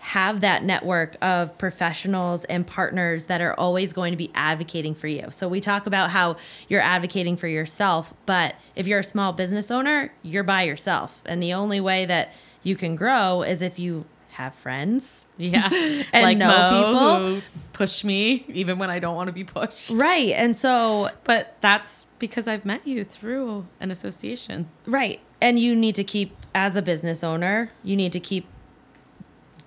have 0.00 0.40
that 0.40 0.62
network 0.64 1.16
of 1.20 1.56
professionals 1.58 2.44
and 2.44 2.66
partners 2.66 3.26
that 3.26 3.40
are 3.40 3.54
always 3.54 3.92
going 3.92 4.12
to 4.12 4.16
be 4.16 4.30
advocating 4.34 4.94
for 4.94 5.08
you. 5.08 5.26
So 5.30 5.48
we 5.48 5.60
talk 5.60 5.86
about 5.86 6.10
how 6.10 6.36
you're 6.68 6.80
advocating 6.80 7.36
for 7.36 7.48
yourself, 7.48 8.14
but 8.24 8.54
if 8.76 8.86
you're 8.86 9.00
a 9.00 9.04
small 9.04 9.32
business 9.32 9.70
owner, 9.70 10.12
you're 10.22 10.44
by 10.44 10.62
yourself. 10.62 11.20
And 11.26 11.42
the 11.42 11.52
only 11.52 11.80
way 11.80 12.06
that 12.06 12.32
you 12.62 12.76
can 12.76 12.94
grow 12.96 13.42
is 13.42 13.60
if 13.60 13.78
you 13.78 14.04
have 14.30 14.54
friends. 14.54 15.24
Yeah. 15.36 15.68
And 16.12 16.22
like 16.22 16.38
know 16.38 16.46
Mo, 16.46 16.86
people. 16.86 17.18
who 17.18 17.42
push 17.72 18.04
me 18.04 18.44
even 18.48 18.78
when 18.78 18.88
I 18.88 19.00
don't 19.00 19.16
want 19.16 19.26
to 19.26 19.32
be 19.32 19.44
pushed. 19.44 19.90
Right. 19.90 20.30
And 20.30 20.56
so 20.56 21.10
But 21.24 21.56
that's 21.60 22.06
because 22.20 22.46
I've 22.46 22.64
met 22.64 22.86
you 22.86 23.04
through 23.04 23.66
an 23.80 23.90
association. 23.90 24.68
Right. 24.86 25.20
And 25.40 25.58
you 25.58 25.74
need 25.74 25.94
to 25.96 26.04
keep, 26.04 26.36
as 26.54 26.76
a 26.76 26.82
business 26.82 27.22
owner, 27.24 27.68
you 27.82 27.96
need 27.96 28.12
to 28.12 28.20
keep 28.20 28.46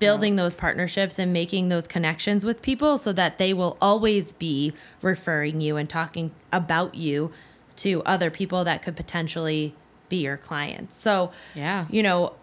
building 0.01 0.35
those 0.35 0.53
partnerships 0.53 1.17
and 1.19 1.31
making 1.31 1.69
those 1.69 1.87
connections 1.87 2.43
with 2.43 2.61
people 2.61 2.97
so 2.97 3.13
that 3.13 3.37
they 3.37 3.53
will 3.53 3.77
always 3.79 4.31
be 4.33 4.73
referring 5.01 5.61
you 5.61 5.77
and 5.77 5.87
talking 5.89 6.31
about 6.51 6.95
you 6.95 7.31
to 7.77 8.01
other 8.03 8.29
people 8.29 8.63
that 8.65 8.81
could 8.81 8.95
potentially 8.95 9.73
be 10.09 10.17
your 10.17 10.35
clients. 10.37 10.95
So, 10.97 11.31
Yeah. 11.55 11.85
you 11.89 12.03
know, 12.03 12.33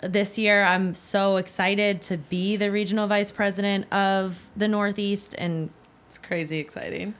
this 0.00 0.38
year 0.38 0.64
I'm 0.64 0.94
so 0.94 1.36
excited 1.36 2.00
to 2.02 2.16
be 2.16 2.56
the 2.56 2.70
regional 2.70 3.06
vice 3.06 3.30
president 3.32 3.92
of 3.92 4.50
the 4.56 4.68
Northeast 4.68 5.34
and 5.36 5.70
It's 6.06 6.18
crazy 6.18 6.58
exciting. 6.58 7.14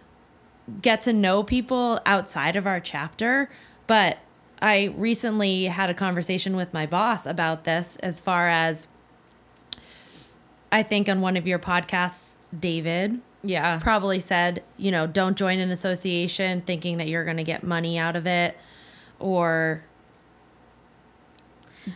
get 0.80 1.02
to 1.02 1.12
know 1.12 1.42
people 1.42 2.00
outside 2.06 2.56
of 2.56 2.66
our 2.66 2.80
chapter. 2.80 3.50
But 3.86 4.18
I 4.62 4.94
recently 4.96 5.64
had 5.66 5.90
a 5.90 5.94
conversation 5.94 6.56
with 6.56 6.72
my 6.72 6.86
boss 6.86 7.26
about 7.26 7.64
this 7.64 7.96
as 7.96 8.18
far 8.20 8.48
as 8.48 8.86
I 10.74 10.82
think 10.82 11.08
on 11.08 11.20
one 11.20 11.36
of 11.36 11.46
your 11.46 11.58
podcasts, 11.58 12.34
David 12.58 13.20
Yeah. 13.42 13.78
probably 13.82 14.20
said, 14.20 14.62
you 14.76 14.90
know, 14.90 15.06
don't 15.06 15.36
join 15.36 15.58
an 15.60 15.70
association 15.70 16.60
thinking 16.62 16.98
that 16.98 17.08
you're 17.08 17.24
going 17.24 17.36
to 17.36 17.44
get 17.44 17.62
money 17.62 17.98
out 17.98 18.16
of 18.16 18.26
it 18.26 18.56
or 19.20 19.84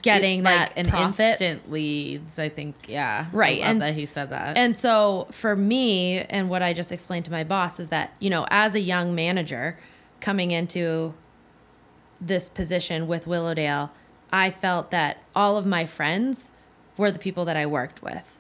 getting 0.03 0.43
like 0.43 0.75
that 0.75 0.79
an 0.79 0.87
profit. 0.89 1.21
instant 1.41 1.71
leads, 1.71 2.39
I 2.39 2.49
think. 2.51 2.75
Yeah. 2.89 3.27
I 3.33 3.37
right 3.37 3.61
love 3.61 3.69
and 3.71 3.83
that 3.83 3.95
he 3.95 4.05
said 4.05 4.29
that. 4.29 4.57
and 4.59 4.77
so 4.77 5.27
for 5.31 5.57
me 5.57 6.19
and 6.21 6.51
what 6.51 6.63
i 6.63 6.73
just 6.75 6.93
explained 6.93 7.25
to 7.25 7.31
my 7.31 7.43
boss 7.43 7.81
is 7.81 7.89
that 7.89 8.13
you 8.21 8.29
know 8.29 8.47
as 8.51 8.75
a 8.75 8.81
young 8.81 9.15
manager 9.15 9.79
coming 10.21 10.51
into 10.51 11.15
this 12.21 12.49
position 12.51 13.07
with 13.09 13.27
willowdale 13.27 13.91
i 14.31 14.51
felt 14.51 14.91
that 14.91 15.23
all 15.35 15.57
of 15.57 15.65
my 15.65 15.87
friends 15.87 16.51
were 16.99 17.11
the 17.11 17.19
people 17.19 17.47
that 17.47 17.57
i 17.57 17.65
worked 17.65 18.03
with 18.03 18.38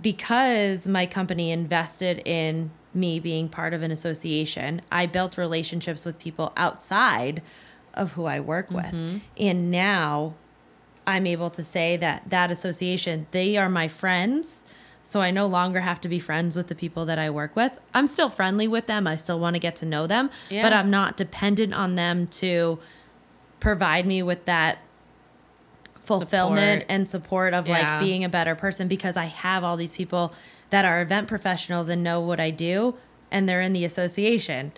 because 0.00 0.88
my 0.88 1.06
company 1.06 1.50
invested 1.50 2.22
in 2.24 2.70
me 2.92 3.20
being 3.20 3.48
part 3.48 3.72
of 3.72 3.82
an 3.82 3.90
association 3.90 4.80
i 4.90 5.06
built 5.06 5.36
relationships 5.36 6.04
with 6.04 6.18
people 6.18 6.52
outside 6.56 7.42
of 7.94 8.12
who 8.12 8.24
i 8.24 8.40
work 8.40 8.70
with 8.70 8.86
mm-hmm. 8.86 9.18
and 9.38 9.70
now 9.70 10.34
I'm 11.10 11.26
able 11.26 11.50
to 11.50 11.62
say 11.62 11.96
that 11.96 12.30
that 12.30 12.50
association, 12.50 13.26
they 13.30 13.56
are 13.56 13.68
my 13.68 13.88
friends. 13.88 14.64
So 15.02 15.20
I 15.20 15.30
no 15.30 15.46
longer 15.46 15.80
have 15.80 16.00
to 16.02 16.08
be 16.08 16.18
friends 16.18 16.56
with 16.56 16.68
the 16.68 16.74
people 16.74 17.06
that 17.06 17.18
I 17.18 17.30
work 17.30 17.56
with. 17.56 17.78
I'm 17.94 18.06
still 18.06 18.28
friendly 18.28 18.68
with 18.68 18.86
them. 18.86 19.06
I 19.06 19.16
still 19.16 19.40
want 19.40 19.54
to 19.54 19.60
get 19.60 19.74
to 19.76 19.86
know 19.86 20.06
them, 20.06 20.30
but 20.62 20.72
I'm 20.72 20.90
not 20.90 21.16
dependent 21.16 21.74
on 21.74 21.94
them 21.94 22.26
to 22.28 22.78
provide 23.58 24.06
me 24.06 24.22
with 24.22 24.44
that 24.44 24.78
fulfillment 26.18 26.82
Support. 26.82 26.86
and 26.92 27.08
support 27.08 27.54
of 27.54 27.66
Yeah. 27.66 27.78
like 27.98 28.00
being 28.00 28.24
a 28.24 28.28
better 28.28 28.54
person 28.54 28.88
because 28.88 29.16
I 29.16 29.24
have 29.26 29.64
all 29.64 29.76
these 29.76 29.94
people 29.96 30.32
that 30.70 30.84
are 30.84 31.00
event 31.00 31.28
professionals 31.28 31.88
and 31.88 32.02
know 32.02 32.20
what 32.20 32.40
I 32.40 32.50
do 32.50 32.96
and 33.30 33.48
they're 33.48 33.60
in 33.60 33.72
the 33.72 33.84
association. 33.84 34.72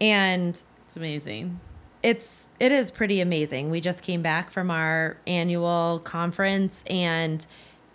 And 0.00 0.62
it's 0.86 0.96
amazing. 0.96 1.60
it's 2.02 2.48
it 2.58 2.72
is 2.72 2.90
pretty 2.90 3.20
amazing. 3.20 3.68
We 3.70 3.80
just 3.80 4.02
came 4.02 4.22
back 4.22 4.50
from 4.50 4.70
our 4.70 5.18
annual 5.26 6.00
conference 6.02 6.82
and 6.88 7.46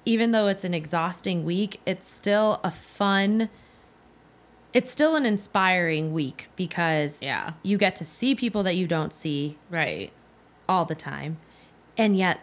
even 0.05 0.29
though 0.31 0.47
it's 0.47 0.63
an 0.63 0.75
exhausting 0.75 1.43
week, 1.43 1.81
it's 1.86 2.07
still 2.07 2.59
a 2.63 2.69
fun 2.71 3.49
it's 4.73 4.91
still 4.91 5.15
an 5.15 5.25
inspiring 5.25 6.11
week 6.13 6.49
because 6.57 7.19
Yeah. 7.21 7.53
you 7.63 7.77
get 7.77 7.95
to 7.95 8.03
see 8.05 8.36
people 8.36 8.61
that 8.63 8.75
you 8.75 8.88
don't 8.88 9.13
see 9.13 9.57
Right. 9.69 10.11
all 10.67 10.83
the 10.83 10.95
time. 10.95 11.38
And 11.97 12.17
yet 12.17 12.39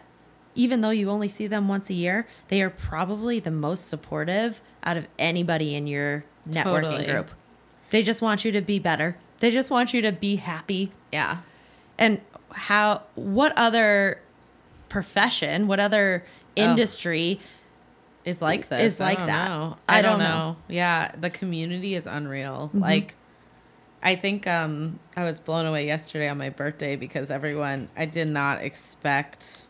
even 0.55 0.81
though 0.81 0.89
you 0.91 1.09
only 1.09 1.27
see 1.27 1.47
them 1.47 1.67
once 1.67 1.89
a 1.89 1.93
year, 1.93 2.27
they 2.49 2.61
are 2.61 2.69
probably 2.69 3.39
the 3.39 3.51
most 3.51 3.87
supportive 3.87 4.61
out 4.83 4.97
of 4.97 5.07
anybody 5.17 5.75
in 5.75 5.87
your 5.87 6.23
networking 6.47 6.81
Totally. 6.83 7.05
group. 7.05 7.31
They 7.89 8.03
just 8.03 8.21
want 8.21 8.43
you 8.45 8.51
to 8.51 8.61
be 8.61 8.79
better. 8.79 9.17
They 9.39 9.51
just 9.51 9.69
want 9.71 9.93
you 9.93 10.01
to 10.03 10.11
be 10.11 10.37
happy 10.37 10.91
Yeah. 11.11 11.37
and 11.97 12.21
how 12.51 13.01
what 13.15 13.51
other 13.57 14.19
profession 14.89 15.67
what 15.67 15.79
other 15.79 16.23
industry 16.55 17.39
is 18.25 18.41
like 18.41 18.69
this. 18.69 18.93
Is 18.93 18.99
like 18.99 19.17
don't 19.17 19.27
that. 19.27 19.47
know. 19.49 19.77
I 19.89 19.99
I, 19.99 20.01
don't 20.01 20.19
don't 20.19 20.19
know. 20.19 20.25
know. 20.51 20.55
Yeah, 20.67 21.11
the 21.19 21.29
community 21.29 21.95
is 21.95 22.05
unreal. 22.07 22.67
Mm-hmm. 22.69 22.79
Like 22.79 23.15
I 24.03 24.15
think 24.15 24.45
um 24.47 24.99
I 25.15 25.23
was 25.23 25.39
blown 25.39 25.65
away 25.65 25.85
yesterday 25.87 26.29
on 26.29 26.37
my 26.37 26.49
birthday 26.49 26.95
because 26.95 27.31
everyone 27.31 27.89
I 27.97 28.05
did 28.05 28.27
not 28.27 28.61
expect 28.61 29.65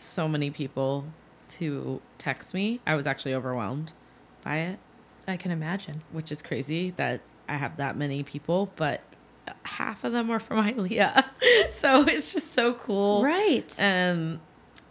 so 0.00 0.28
many 0.28 0.50
people 0.50 1.06
to 1.48 2.00
text 2.18 2.54
me. 2.54 2.80
I 2.86 2.94
was 2.94 3.06
actually 3.06 3.34
overwhelmed 3.34 3.92
by 4.42 4.56
it, 4.56 4.78
i 5.28 5.36
can 5.36 5.50
imagine 5.50 6.00
which 6.12 6.32
is 6.32 6.40
crazy 6.40 6.90
that 6.92 7.20
I 7.50 7.56
have 7.56 7.78
that 7.78 7.96
many 7.96 8.22
people, 8.22 8.70
but 8.76 9.02
half 9.64 10.04
of 10.04 10.12
them 10.12 10.30
are 10.30 10.38
from 10.38 10.64
ILEA. 10.64 11.24
so 11.68 12.02
it's 12.02 12.32
just 12.32 12.52
so 12.52 12.74
cool. 12.74 13.22
Right. 13.24 13.74
Um 13.78 14.40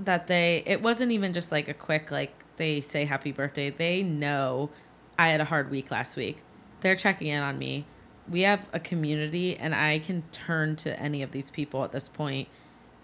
that 0.02 0.28
they 0.28 0.64
it 0.66 0.82
wasn't 0.82 1.12
even 1.12 1.34
just 1.34 1.52
like 1.52 1.68
a 1.68 1.74
quick 1.74 2.12
like 2.12 2.34
they 2.58 2.82
say 2.82 3.06
happy 3.06 3.32
birthday. 3.32 3.70
They 3.70 4.04
know 4.04 4.70
I 5.18 5.30
had 5.30 5.40
a 5.40 5.46
hard 5.46 5.72
week 5.72 5.90
last 5.90 6.18
week. 6.18 6.44
They're 6.82 6.96
checking 6.96 7.28
in 7.28 7.42
on 7.42 7.58
me. 7.58 7.86
We 8.30 8.42
have 8.42 8.68
a 8.74 8.80
community 8.80 9.56
and 9.56 9.74
I 9.74 10.00
can 10.00 10.24
turn 10.32 10.76
to 10.78 11.00
any 11.00 11.24
of 11.24 11.32
these 11.32 11.50
people 11.50 11.84
at 11.86 11.94
this 11.94 12.10
point 12.10 12.50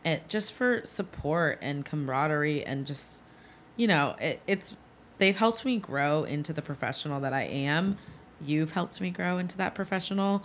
and 0.06 0.22
just 0.30 0.54
for 0.54 0.86
support 0.86 1.60
and 1.62 1.84
camaraderie 1.84 2.66
and 2.66 2.88
just 2.88 3.24
you 3.76 3.88
know, 3.88 4.16
it, 4.20 4.40
it's 4.48 4.74
they've 5.18 5.36
helped 5.36 5.66
me 5.66 5.78
grow 5.78 6.24
into 6.24 6.54
the 6.54 6.62
professional 6.62 7.20
that 7.22 7.34
I 7.34 7.44
am. 7.44 7.98
You've 8.42 8.72
helped 8.72 9.00
me 9.02 9.10
grow 9.10 9.38
into 9.38 9.58
that 9.58 9.76
professional. 9.76 10.44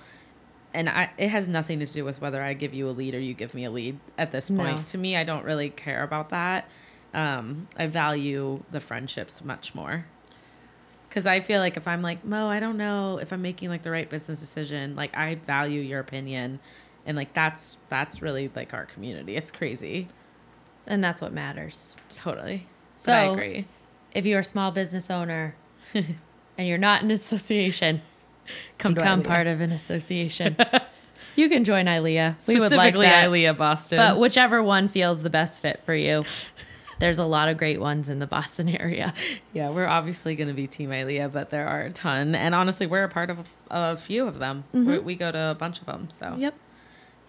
And 0.73 0.89
I, 0.89 1.11
it 1.19 1.29
has 1.29 1.49
nothing 1.49 1.81
to 1.81 1.87
do 1.87 2.05
with 2.05 2.21
whether 2.21 2.43
I 2.43 2.55
give 2.55 2.73
you 2.73 2.89
a 2.89 2.91
lead 2.93 3.15
or 3.15 3.19
you 3.19 3.35
give 3.35 3.55
me 3.55 3.65
a 3.65 3.71
lead 3.71 3.99
at 4.17 4.31
this 4.31 4.49
point. 4.49 4.77
No. 4.79 4.83
To 4.83 4.99
me, 4.99 5.17
I 5.17 5.25
don't 5.25 5.45
really 5.45 5.71
care 5.71 6.05
about 6.05 6.31
that. 6.31 6.69
Um, 7.13 7.67
I 7.77 7.89
value 7.89 8.63
the 8.71 8.79
friendships 8.79 9.45
much 9.45 9.75
more. 9.75 10.07
Because 11.09 11.27
I 11.27 11.41
feel 11.41 11.59
like 11.59 11.77
if 11.77 11.89
I'm 11.89 12.03
like, 12.03 12.25
Mo, 12.25 12.47
I 12.47 12.61
don't 12.61 12.77
know 12.77 13.19
if 13.19 13.33
I'm 13.33 13.43
making 13.43 13.69
like 13.69 13.83
the 13.83 13.91
right 13.91 14.09
business 14.09 14.39
decision, 14.39 14.95
like 14.95 15.17
I 15.17 15.35
value 15.35 15.81
your 15.81 15.99
opinion. 15.99 16.61
And 17.11 17.17
like 17.17 17.33
that's 17.33 17.77
that's 17.89 18.23
really 18.23 18.53
like 18.55 18.73
our 18.73 18.85
community. 18.87 19.35
It's 19.35 19.51
crazy. 19.51 20.07
And 20.87 21.03
that's 21.03 21.21
what 21.21 21.33
matters. 21.33 21.97
Totally. 22.09 22.69
So 22.95 23.11
but 23.11 23.17
I 23.17 23.23
agree. 23.33 23.67
If 24.15 24.27
you're 24.27 24.39
a 24.39 24.45
small 24.45 24.71
business 24.71 25.11
owner 25.11 25.57
and 25.95 26.69
you're 26.69 26.79
not 26.79 27.03
an 27.03 27.11
association, 27.11 28.03
Come 28.79 28.95
become 28.95 29.25
part 29.25 29.49
of 29.49 29.61
an 29.61 29.73
association. 29.73 30.57
you 31.35 31.49
can 31.49 31.65
join 31.65 31.87
ILEA. 31.87 32.47
We 32.47 32.55
would 32.55 32.61
like 32.61 32.71
Specifically 32.71 33.07
that. 33.07 33.29
ILEA 33.29 33.57
Boston. 33.57 33.99
But 33.99 34.21
whichever 34.21 34.63
one 34.63 34.87
feels 34.87 35.25
the 35.25 35.31
best 35.31 35.61
fit 35.63 35.83
for 35.83 35.97
you. 35.97 36.25
There's 37.01 37.19
a 37.19 37.25
lot 37.25 37.49
of 37.49 37.57
great 37.57 37.81
ones 37.81 38.09
in 38.09 38.21
the 38.21 38.27
Boston 38.29 38.69
area. 38.81 39.15
Yeah, 39.53 39.71
we're 39.71 39.89
obviously 39.89 40.37
going 40.37 40.47
to 40.47 40.55
be 40.55 40.69
Team 40.69 40.91
Ilea, 40.91 41.33
but 41.33 41.51
there 41.51 41.67
are 41.67 41.83
a 41.83 41.91
ton, 41.91 42.37
and 42.37 42.55
honestly, 42.55 42.87
we're 42.87 43.03
a 43.03 43.09
part 43.09 43.31
of 43.31 43.49
a 43.69 43.97
few 43.97 44.29
of 44.29 44.39
them. 44.39 44.63
We, 44.73 44.99
we 45.01 45.17
go 45.17 45.33
to 45.33 45.51
a 45.51 45.55
bunch 45.59 45.81
of 45.81 45.87
them, 45.87 46.09
so 46.11 46.37
Yep. 46.39 46.55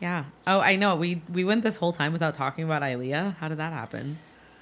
Yeah. 0.02 0.26
Oh, 0.48 0.60
I 0.60 0.76
know. 0.76 0.96
We 0.96 1.22
we 1.32 1.44
went 1.44 1.64
this 1.64 1.78
whole 1.78 1.94
time 1.94 2.12
without 2.12 2.34
talking 2.34 2.64
about 2.66 2.82
Ilea. 2.82 3.38
How 3.38 3.48
did 3.48 3.60
that 3.60 3.72
happen? 3.72 4.18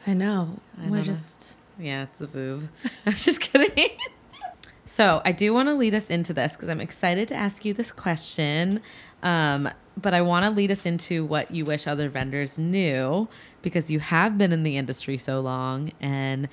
I 0.05 0.13
know. 0.13 0.59
I 0.77 0.89
We're 0.89 0.97
know. 0.97 1.03
just 1.03 1.55
Yeah, 1.79 2.03
it's 2.03 2.17
the 2.17 2.27
boob. 2.27 2.69
I'm 3.05 3.13
just 3.13 3.39
kidding. 3.39 3.97
so 4.85 5.21
I 5.23 5.31
do 5.31 5.53
want 5.53 5.69
to 5.69 5.73
lead 5.73 5.95
us 5.95 6.09
into 6.09 6.33
this 6.33 6.55
because 6.55 6.69
I'm 6.69 6.81
excited 6.81 7.29
to 7.29 7.35
ask 7.35 7.63
you 7.63 7.73
this 7.73 7.91
question. 7.91 8.81
Um, 9.23 9.69
but 9.99 10.13
I 10.13 10.21
want 10.21 10.45
to 10.45 10.51
lead 10.51 10.71
us 10.71 10.85
into 10.85 11.25
what 11.25 11.51
you 11.51 11.65
wish 11.65 11.87
other 11.87 12.09
vendors 12.09 12.57
knew 12.57 13.27
because 13.61 13.89
you 13.89 13.99
have 13.99 14.37
been 14.37 14.51
in 14.53 14.63
the 14.63 14.77
industry 14.77 15.17
so 15.17 15.39
long 15.41 15.91
and 15.99 16.47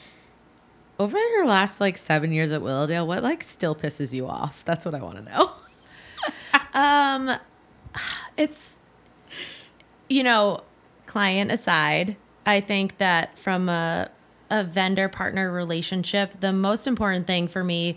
over 0.98 1.18
your 1.18 1.46
last 1.46 1.80
like 1.80 1.98
seven 1.98 2.32
years 2.32 2.50
at 2.52 2.62
Willowdale, 2.62 3.06
what 3.06 3.22
like 3.22 3.42
still 3.42 3.74
pisses 3.74 4.12
you 4.12 4.26
off? 4.26 4.64
That's 4.64 4.84
what 4.84 4.94
I 4.94 5.00
want 5.00 5.18
to 5.18 5.32
know. 5.32 5.50
um 6.74 7.38
it's 8.36 8.75
you 10.08 10.22
know, 10.22 10.62
client 11.06 11.50
aside, 11.50 12.16
I 12.44 12.60
think 12.60 12.98
that 12.98 13.36
from 13.38 13.68
a 13.68 14.10
a 14.48 14.62
vendor 14.62 15.08
partner 15.08 15.50
relationship, 15.50 16.38
the 16.38 16.52
most 16.52 16.86
important 16.86 17.26
thing 17.26 17.48
for 17.48 17.64
me 17.64 17.96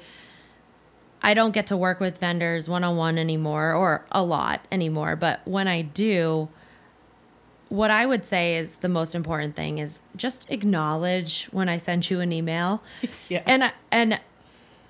I 1.22 1.34
don't 1.34 1.52
get 1.52 1.68
to 1.68 1.78
work 1.78 2.00
with 2.00 2.18
vendors 2.18 2.70
one 2.70 2.84
on 2.84 2.96
one 2.96 3.18
anymore 3.18 3.74
or 3.74 4.06
a 4.12 4.24
lot 4.24 4.66
anymore, 4.72 5.16
but 5.16 5.42
when 5.46 5.68
I 5.68 5.82
do, 5.82 6.48
what 7.68 7.92
I 7.92 8.06
would 8.06 8.26
say 8.26 8.56
is 8.56 8.76
the 8.76 8.90
most 8.90 9.14
important 9.14 9.56
thing 9.56 9.80
is 9.80 10.02
just 10.16 10.50
acknowledge 10.50 11.46
when 11.52 11.68
I 11.68 11.78
send 11.78 12.10
you 12.10 12.20
an 12.22 12.32
email. 12.32 12.82
Yeah. 13.28 13.44
And 13.46 13.72
and 13.92 14.20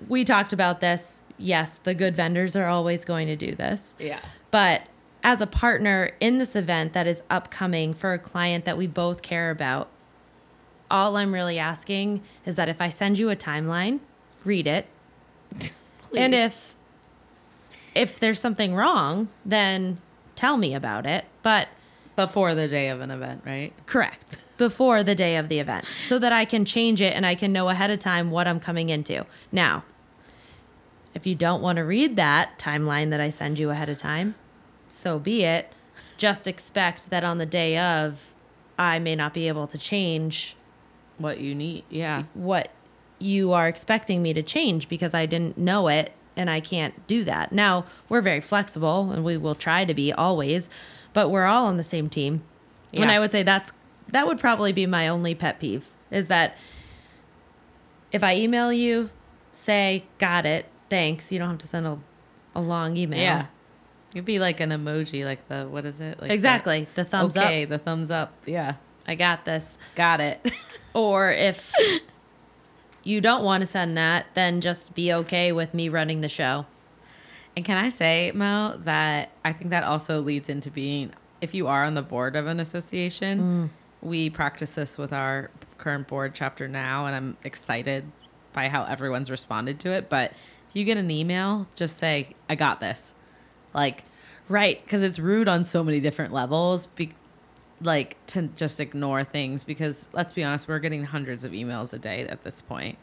we 0.08 0.24
talked 0.24 0.54
about 0.54 0.80
this. 0.80 1.24
Yes, 1.36 1.78
the 1.82 1.94
good 1.94 2.16
vendors 2.16 2.56
are 2.56 2.66
always 2.66 3.04
going 3.04 3.26
to 3.26 3.36
do 3.36 3.54
this. 3.54 3.94
Yeah. 3.98 4.20
But 4.50 4.82
as 5.22 5.40
a 5.40 5.46
partner 5.46 6.12
in 6.20 6.38
this 6.38 6.56
event 6.56 6.92
that 6.92 7.06
is 7.06 7.22
upcoming 7.30 7.94
for 7.94 8.12
a 8.12 8.18
client 8.18 8.64
that 8.64 8.78
we 8.78 8.86
both 8.86 9.22
care 9.22 9.50
about, 9.50 9.88
all 10.90 11.16
I'm 11.16 11.32
really 11.32 11.58
asking 11.58 12.22
is 12.44 12.56
that 12.56 12.68
if 12.68 12.80
I 12.80 12.88
send 12.88 13.18
you 13.18 13.30
a 13.30 13.36
timeline, 13.36 14.00
read 14.44 14.66
it. 14.66 14.86
And 16.16 16.34
if 16.34 16.74
if 17.94 18.18
there's 18.18 18.40
something 18.40 18.74
wrong, 18.74 19.28
then 19.46 19.98
tell 20.34 20.56
me 20.56 20.74
about 20.74 21.06
it. 21.06 21.24
But 21.44 21.68
before 22.16 22.52
the 22.56 22.66
day 22.66 22.88
of 22.88 23.00
an 23.00 23.12
event, 23.12 23.42
right? 23.46 23.72
correct 23.86 24.44
before 24.58 25.02
the 25.02 25.14
day 25.14 25.36
of 25.36 25.48
the 25.48 25.58
event 25.58 25.86
so 26.06 26.18
that 26.18 26.32
I 26.32 26.44
can 26.44 26.64
change 26.64 27.00
it 27.00 27.14
and 27.14 27.24
I 27.24 27.34
can 27.34 27.52
know 27.52 27.68
ahead 27.68 27.90
of 27.90 27.98
time 27.98 28.30
what 28.30 28.48
I'm 28.48 28.60
coming 28.60 28.90
into. 28.90 29.24
Now, 29.52 29.84
if 31.14 31.26
you 31.26 31.34
don't 31.34 31.62
want 31.62 31.76
to 31.76 31.84
read 31.84 32.16
that 32.16 32.58
timeline 32.58 33.10
that 33.10 33.20
I 33.20 33.30
send 33.30 33.58
you 33.58 33.70
ahead 33.70 33.88
of 33.88 33.96
time, 33.96 34.34
so 34.90 35.18
be 35.18 35.44
it. 35.44 35.72
Just 36.16 36.46
expect 36.46 37.10
that 37.10 37.24
on 37.24 37.38
the 37.38 37.46
day 37.46 37.78
of, 37.78 38.32
I 38.78 38.98
may 38.98 39.14
not 39.16 39.32
be 39.32 39.48
able 39.48 39.66
to 39.68 39.78
change 39.78 40.54
What 41.18 41.38
you 41.40 41.54
need. 41.54 41.84
Yeah. 41.90 42.24
what 42.34 42.70
you 43.18 43.52
are 43.52 43.68
expecting 43.68 44.22
me 44.22 44.32
to 44.32 44.42
change 44.42 44.88
because 44.88 45.12
I 45.14 45.26
didn't 45.26 45.58
know 45.58 45.88
it 45.88 46.12
and 46.36 46.48
I 46.48 46.60
can't 46.60 47.06
do 47.06 47.22
that. 47.24 47.52
Now, 47.52 47.84
we're 48.08 48.22
very 48.22 48.40
flexible 48.40 49.10
and 49.12 49.22
we 49.24 49.36
will 49.36 49.54
try 49.54 49.84
to 49.84 49.92
be 49.92 50.10
always, 50.12 50.70
but 51.12 51.28
we're 51.30 51.44
all 51.44 51.66
on 51.66 51.76
the 51.76 51.82
same 51.82 52.08
team. 52.08 52.42
Yeah. 52.92 53.02
And 53.02 53.10
I 53.10 53.18
would 53.18 53.30
say 53.32 53.42
that's 53.42 53.72
that 54.08 54.26
would 54.26 54.38
probably 54.40 54.72
be 54.72 54.86
my 54.86 55.06
only 55.08 55.34
pet 55.34 55.60
peeve 55.60 55.88
is 56.10 56.26
that 56.28 56.56
if 58.10 58.24
I 58.24 58.34
email 58.36 58.72
you, 58.72 59.10
say, 59.52 60.04
"Got 60.18 60.46
it. 60.46 60.66
Thanks." 60.88 61.30
You 61.30 61.38
don't 61.38 61.48
have 61.50 61.58
to 61.58 61.68
send 61.68 61.86
a 61.86 61.98
a 62.54 62.60
long 62.60 62.96
email. 62.96 63.20
Yeah. 63.20 63.46
You'd 64.12 64.24
be 64.24 64.38
like 64.38 64.60
an 64.60 64.70
emoji, 64.70 65.24
like 65.24 65.46
the 65.48 65.66
what 65.68 65.84
is 65.84 66.00
it? 66.00 66.20
Like 66.20 66.30
Exactly. 66.30 66.88
The 66.94 67.04
thumbs 67.04 67.36
okay, 67.36 67.64
up. 67.64 67.68
the 67.68 67.78
thumbs 67.78 68.10
up. 68.10 68.32
Yeah. 68.46 68.74
I 69.06 69.14
got 69.14 69.44
this. 69.44 69.78
Got 69.94 70.20
it. 70.20 70.52
Or 70.92 71.30
if 71.30 71.72
you 73.04 73.20
don't 73.20 73.44
want 73.44 73.60
to 73.60 73.66
send 73.68 73.96
that, 73.96 74.26
then 74.34 74.60
just 74.60 74.92
be 74.92 75.12
okay 75.12 75.52
with 75.52 75.72
me 75.72 75.88
running 75.88 76.20
the 76.20 76.28
show. 76.28 76.66
and 77.56 77.64
can 77.64 77.76
I 77.76 77.90
say, 77.90 78.32
Mo, 78.34 78.80
that 78.82 79.30
I 79.44 79.52
think 79.52 79.70
that 79.70 79.84
also 79.84 80.20
leads 80.20 80.48
into 80.48 80.68
being 80.68 81.12
if 81.40 81.54
you 81.54 81.66
are 81.68 81.84
on 81.84 81.94
the 81.94 82.02
board 82.02 82.36
of 82.36 82.46
an 82.46 82.60
association, 82.60 83.40
mm. 83.40 83.70
we 84.02 84.30
practice 84.30 84.72
this 84.72 84.98
with 84.98 85.12
our 85.12 85.50
current 85.78 86.06
board 86.08 86.34
chapter 86.34 86.68
now, 86.68 87.06
and 87.06 87.14
I'm 87.14 87.36
excited 87.44 88.04
by 88.52 88.68
how 88.68 88.84
everyone's 88.84 89.30
responded 89.30 89.80
to 89.80 89.90
it. 89.90 90.08
But 90.08 90.32
if 90.68 90.76
you 90.76 90.84
get 90.84 90.96
an 90.96 91.10
email, 91.10 91.66
just 91.74 91.98
say, 91.98 92.34
I 92.48 92.54
got 92.54 92.80
this. 92.80 93.14
Like, 93.74 94.04
Right. 94.48 94.82
because 94.84 95.02
it's 95.02 95.18
rude 95.20 95.46
on 95.48 95.62
so 95.64 95.84
many 95.84 96.00
different 96.00 96.32
levels 96.32 96.86
be, 96.86 97.10
like 97.80 98.16
to 98.26 98.48
just 98.56 98.80
ignore 98.80 99.22
things 99.24 99.62
because 99.64 100.06
let's 100.12 100.32
be 100.32 100.42
honest 100.44 100.66
we're 100.68 100.78
getting 100.80 101.04
hundreds 101.04 101.44
of 101.44 101.52
emails 101.52 101.94
a 101.94 101.98
day 101.98 102.26
at 102.26 102.42
this 102.44 102.60
point 102.60 102.98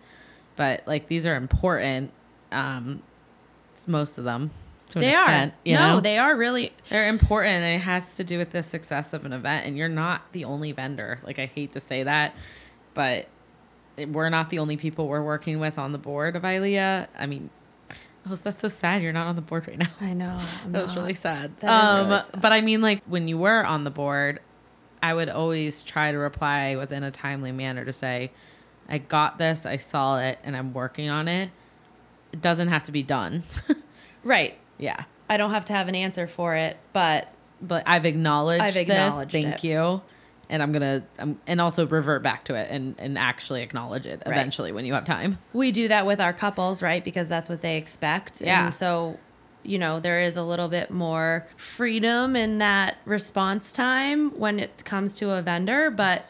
but 0.55 0.83
like 0.85 1.07
these 1.07 1.25
are 1.25 1.35
important 1.35 2.11
um 2.51 3.01
it's 3.73 3.87
most 3.87 4.17
of 4.19 4.23
them 4.25 4.51
to 4.89 4.99
an 4.99 5.01
They 5.05 5.11
extent, 5.13 5.53
are. 5.53 5.57
you 5.63 5.75
no, 5.75 5.95
know? 5.95 5.99
they 6.01 6.17
are 6.19 6.35
really. 6.35 6.73
they're 6.89 7.07
important 7.09 7.53
and 7.55 7.75
it 7.81 7.83
has 7.85 8.15
to 8.17 8.23
do 8.23 8.37
with 8.37 8.51
the 8.51 8.61
success 8.61 9.13
of 9.13 9.25
an 9.25 9.33
event 9.33 9.65
and 9.65 9.77
you're 9.77 9.89
not 9.89 10.31
the 10.33 10.43
only 10.45 10.71
vendor 10.73 11.17
like 11.23 11.39
i 11.39 11.45
hate 11.47 11.71
to 11.71 11.79
say 11.79 12.03
that 12.03 12.35
but 12.93 13.27
we're 14.09 14.29
not 14.29 14.49
the 14.49 14.59
only 14.59 14.77
people 14.77 15.07
we're 15.07 15.23
working 15.23 15.59
with 15.59 15.79
on 15.79 15.91
the 15.91 15.97
board 15.97 16.35
of 16.35 16.43
ilea 16.43 17.07
i 17.17 17.25
mean 17.25 17.49
oh 18.29 18.35
that's 18.35 18.59
so 18.59 18.67
sad 18.67 19.01
you're 19.01 19.13
not 19.13 19.27
on 19.27 19.35
the 19.35 19.41
board 19.41 19.67
right 19.67 19.77
now 19.77 19.89
I 20.01 20.13
know. 20.13 20.39
that 20.67 20.81
was 20.81 20.95
really 20.95 21.13
sad. 21.13 21.55
That 21.57 21.83
is 21.83 21.89
um, 21.89 22.07
really 22.09 22.19
sad. 22.19 22.41
But 22.41 22.51
I 22.51 22.61
mean, 22.61 22.81
like 22.81 23.03
when 23.05 23.27
you 23.27 23.37
were 23.37 23.65
on 23.65 23.83
the 23.83 23.89
board, 23.91 24.39
I 25.01 25.13
would 25.13 25.29
always 25.29 25.83
try 25.83 26.11
to 26.11 26.17
reply 26.17 26.75
within 26.75 27.03
a 27.03 27.11
timely 27.11 27.51
manner 27.51 27.85
to 27.85 27.93
say, 27.93 28.31
"I 28.89 28.97
got 28.97 29.37
this. 29.37 29.65
I 29.65 29.77
saw 29.77 30.19
it, 30.19 30.39
and 30.43 30.55
I'm 30.55 30.73
working 30.73 31.09
on 31.09 31.27
it." 31.27 31.49
It 32.31 32.41
doesn't 32.41 32.67
have 32.67 32.83
to 32.83 32.91
be 32.91 33.03
done. 33.03 33.43
Right. 34.23 34.57
yeah, 34.77 35.05
I 35.29 35.37
don't 35.37 35.51
have 35.51 35.63
to 35.65 35.73
have 35.73 35.87
an 35.87 35.95
answer 35.95 36.27
for 36.27 36.53
it, 36.55 36.75
but 36.91 37.29
but 37.61 37.83
I've 37.87 38.05
acknowledged. 38.05 38.61
I've 38.61 38.75
acknowledged 38.75 39.31
this. 39.31 39.43
Thank 39.43 39.63
you. 39.63 40.01
And 40.49 40.63
I'm 40.63 40.71
gonna, 40.71 41.03
um, 41.19 41.39
and 41.45 41.59
also 41.59 41.85
revert 41.85 42.23
back 42.23 42.45
to 42.45 42.55
it 42.55 42.69
and 42.71 42.95
and 42.97 43.17
actually 43.17 43.61
acknowledge 43.63 44.05
it 44.05 44.21
Right. 44.25 44.31
eventually 44.33 44.71
when 44.71 44.85
you 44.85 44.93
have 44.93 45.03
time. 45.05 45.37
we 45.53 45.71
do 45.71 45.87
that 45.89 46.05
with 46.05 46.21
our 46.21 46.31
couples, 46.33 46.81
right? 46.81 47.03
Because 47.03 47.27
that's 47.27 47.49
what 47.49 47.61
they 47.61 47.75
expect. 47.77 48.39
Yeah. 48.41 48.65
And 48.65 48.73
so, 48.73 49.17
you 49.63 49.77
know, 49.77 49.99
there 49.99 50.21
is 50.21 50.37
a 50.37 50.43
little 50.43 50.69
bit 50.69 50.89
more 50.89 51.45
freedom 51.57 52.35
in 52.37 52.59
that 52.59 52.95
response 53.03 53.73
time 53.73 54.29
when 54.39 54.59
it 54.59 54.85
comes 54.85 55.13
to 55.15 55.31
a 55.31 55.41
vendor, 55.41 55.91
but 55.91 56.23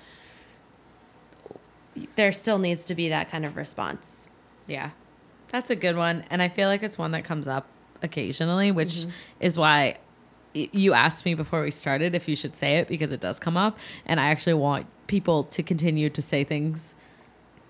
there 2.16 2.32
still 2.32 2.60
needs 2.60 2.84
to 2.86 2.96
be 2.96 3.10
that 3.10 3.30
kind 3.30 3.46
of 3.46 3.56
response. 3.56 4.28
Yeah. 4.68 4.92
That's 5.50 5.70
a 5.70 5.76
good 5.76 5.96
one. 5.96 6.26
And 6.30 6.42
I 6.42 6.48
feel 6.48 6.68
like 6.68 6.84
it's 6.84 6.98
one 6.98 7.12
that 7.12 7.24
comes 7.24 7.48
up 7.48 7.68
occasionally, 8.04 8.72
which 8.72 9.06
is 9.40 9.58
why 9.58 9.98
you 10.72 10.94
asked 10.94 11.26
me 11.26 11.34
before 11.34 11.62
we 11.62 11.72
started 11.72 12.16
if 12.16 12.28
you 12.28 12.36
should 12.36 12.56
say 12.56 12.78
it 12.78 12.88
because 12.88 13.12
it 13.12 13.20
does 13.20 13.40
come 13.40 13.58
up, 13.58 13.78
and 14.06 14.20
I 14.20 14.28
actually 14.28 14.54
want 14.56 14.86
people 15.08 15.44
to 15.46 15.64
continue 15.64 16.10
to 16.10 16.22
say 16.22 16.44
things 16.44 16.96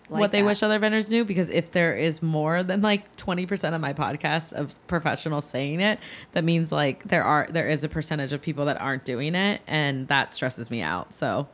Like 0.10 0.22
what 0.22 0.32
they 0.32 0.42
that. 0.42 0.46
wish 0.48 0.64
other 0.64 0.80
vendors 0.80 1.10
knew 1.12 1.24
because 1.26 1.50
if 1.50 1.72
there 1.72 1.96
is 1.96 2.22
more 2.24 2.64
than 2.64 2.82
like 2.82 3.16
20% 3.18 3.76
of 3.76 3.82
my 3.82 3.94
podcast 3.94 4.54
of 4.54 4.76
professionals 4.88 5.46
saying 5.48 5.80
it 5.82 6.00
that 6.32 6.44
means 6.44 6.72
like 6.72 7.04
there 7.06 7.24
are 7.24 7.48
there 7.52 7.68
is 7.68 7.84
a 7.84 7.90
percentage 7.90 8.34
of 8.34 8.42
people 8.42 8.66
that 8.66 8.80
aren't 8.82 9.06
doing 9.06 9.36
it 9.36 9.62
and 9.68 10.08
that 10.08 10.34
stresses 10.34 10.72
me 10.72 10.82
out 10.82 11.14
so 11.14 11.48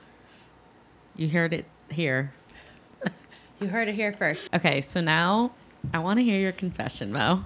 you 1.18 1.28
heard 1.30 1.52
it 1.54 1.66
here 1.92 2.32
You 3.60 3.68
heard 3.68 3.88
it 3.88 3.96
here 3.96 4.14
first. 4.14 4.54
okay 4.54 4.80
so 4.82 5.02
now 5.02 5.52
i 5.94 6.00
want 6.00 6.20
to 6.20 6.24
hear 6.24 6.40
your 6.40 6.52
confession 6.54 7.12
mo 7.12 7.46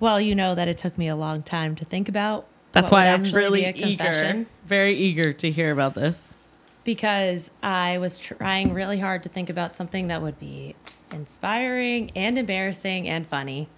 Well, 0.00 0.20
you 0.20 0.34
know 0.34 0.54
that 0.54 0.68
it 0.68 0.78
took 0.78 0.96
me 0.96 1.08
a 1.08 1.16
long 1.16 1.42
time 1.42 1.74
to 1.74 1.84
think 1.84 2.08
about. 2.08 2.46
That's 2.72 2.90
why 2.90 3.06
i'm 3.08 3.22
really 3.24 3.60
be 3.60 3.66
a 3.66 3.72
confession. 3.72 4.40
eager 4.40 4.48
very 4.66 4.94
eager 4.94 5.32
to 5.32 5.50
hear 5.50 5.72
about 5.72 5.94
this 5.94 6.34
because 6.84 7.50
I 7.62 7.98
was 7.98 8.16
trying 8.16 8.72
really 8.72 8.98
hard 8.98 9.22
to 9.24 9.28
think 9.28 9.50
about 9.50 9.76
something 9.76 10.08
that 10.08 10.22
would 10.22 10.40
be 10.40 10.74
inspiring 11.12 12.10
and 12.16 12.38
embarrassing 12.38 13.06
and 13.06 13.26
funny. 13.26 13.68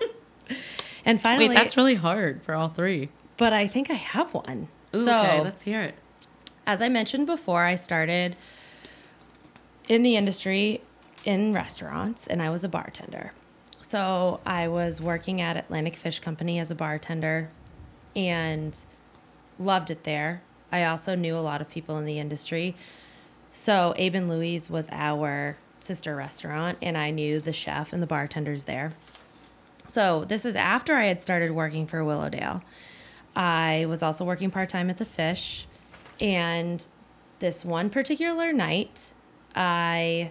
and 1.04 1.20
finally, 1.20 1.48
wait 1.48 1.56
that's 1.56 1.76
really 1.76 1.96
hard 1.96 2.44
for 2.44 2.54
all 2.54 2.68
three 2.68 3.08
but 3.36 3.52
I 3.52 3.66
think 3.66 3.90
I 3.90 3.94
have 3.94 4.34
one. 4.34 4.68
Ooh, 4.94 5.04
so, 5.04 5.18
okay 5.18 5.40
let's 5.40 5.62
hear 5.62 5.82
it 5.82 5.94
as 6.70 6.80
I 6.80 6.88
mentioned 6.88 7.26
before, 7.26 7.64
I 7.64 7.74
started 7.74 8.36
in 9.88 10.04
the 10.04 10.16
industry 10.16 10.82
in 11.24 11.52
restaurants 11.52 12.28
and 12.28 12.40
I 12.40 12.48
was 12.50 12.62
a 12.62 12.68
bartender. 12.68 13.32
So 13.82 14.38
I 14.46 14.68
was 14.68 15.00
working 15.00 15.40
at 15.40 15.56
Atlantic 15.56 15.96
Fish 15.96 16.20
Company 16.20 16.60
as 16.60 16.70
a 16.70 16.76
bartender 16.76 17.50
and 18.14 18.76
loved 19.58 19.90
it 19.90 20.04
there. 20.04 20.42
I 20.72 20.84
also 20.84 21.14
knew 21.14 21.36
a 21.36 21.38
lot 21.38 21.60
of 21.60 21.68
people 21.68 21.98
in 21.98 22.04
the 22.04 22.18
industry. 22.18 22.74
So 23.52 23.94
Abe 23.96 24.14
and 24.14 24.28
Louie's 24.28 24.70
was 24.70 24.88
our 24.92 25.56
sister 25.80 26.14
restaurant 26.14 26.78
and 26.82 26.96
I 26.96 27.10
knew 27.10 27.40
the 27.40 27.52
chef 27.52 27.92
and 27.92 28.02
the 28.02 28.06
bartenders 28.06 28.64
there. 28.64 28.92
So 29.86 30.24
this 30.24 30.44
is 30.44 30.54
after 30.54 30.94
I 30.94 31.06
had 31.06 31.20
started 31.20 31.50
working 31.50 31.86
for 31.86 32.04
Willowdale. 32.04 32.62
I 33.34 33.86
was 33.88 34.02
also 34.02 34.24
working 34.24 34.50
part 34.50 34.68
time 34.68 34.88
at 34.88 34.98
the 34.98 35.04
Fish, 35.04 35.66
and 36.20 36.86
this 37.38 37.64
one 37.64 37.90
particular 37.90 38.52
night, 38.52 39.12
I 39.54 40.30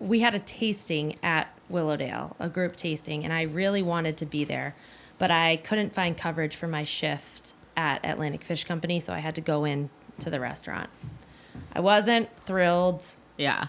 we 0.00 0.20
had 0.20 0.34
a 0.34 0.38
tasting 0.40 1.16
at 1.22 1.48
Willowdale, 1.68 2.36
a 2.38 2.48
group 2.48 2.76
tasting, 2.76 3.24
and 3.24 3.32
I 3.32 3.42
really 3.42 3.82
wanted 3.82 4.16
to 4.18 4.26
be 4.26 4.44
there, 4.44 4.74
but 5.18 5.30
I 5.30 5.56
couldn't 5.56 5.92
find 5.92 6.16
coverage 6.16 6.56
for 6.56 6.68
my 6.68 6.84
shift 6.84 7.54
at 7.76 8.04
Atlantic 8.04 8.44
Fish 8.44 8.64
Company, 8.64 9.00
so 9.00 9.12
I 9.12 9.18
had 9.18 9.34
to 9.36 9.40
go 9.40 9.64
in 9.64 9.90
to 10.20 10.30
the 10.30 10.40
restaurant. 10.40 10.90
I 11.74 11.80
wasn't 11.80 12.28
thrilled. 12.44 13.04
yeah 13.36 13.68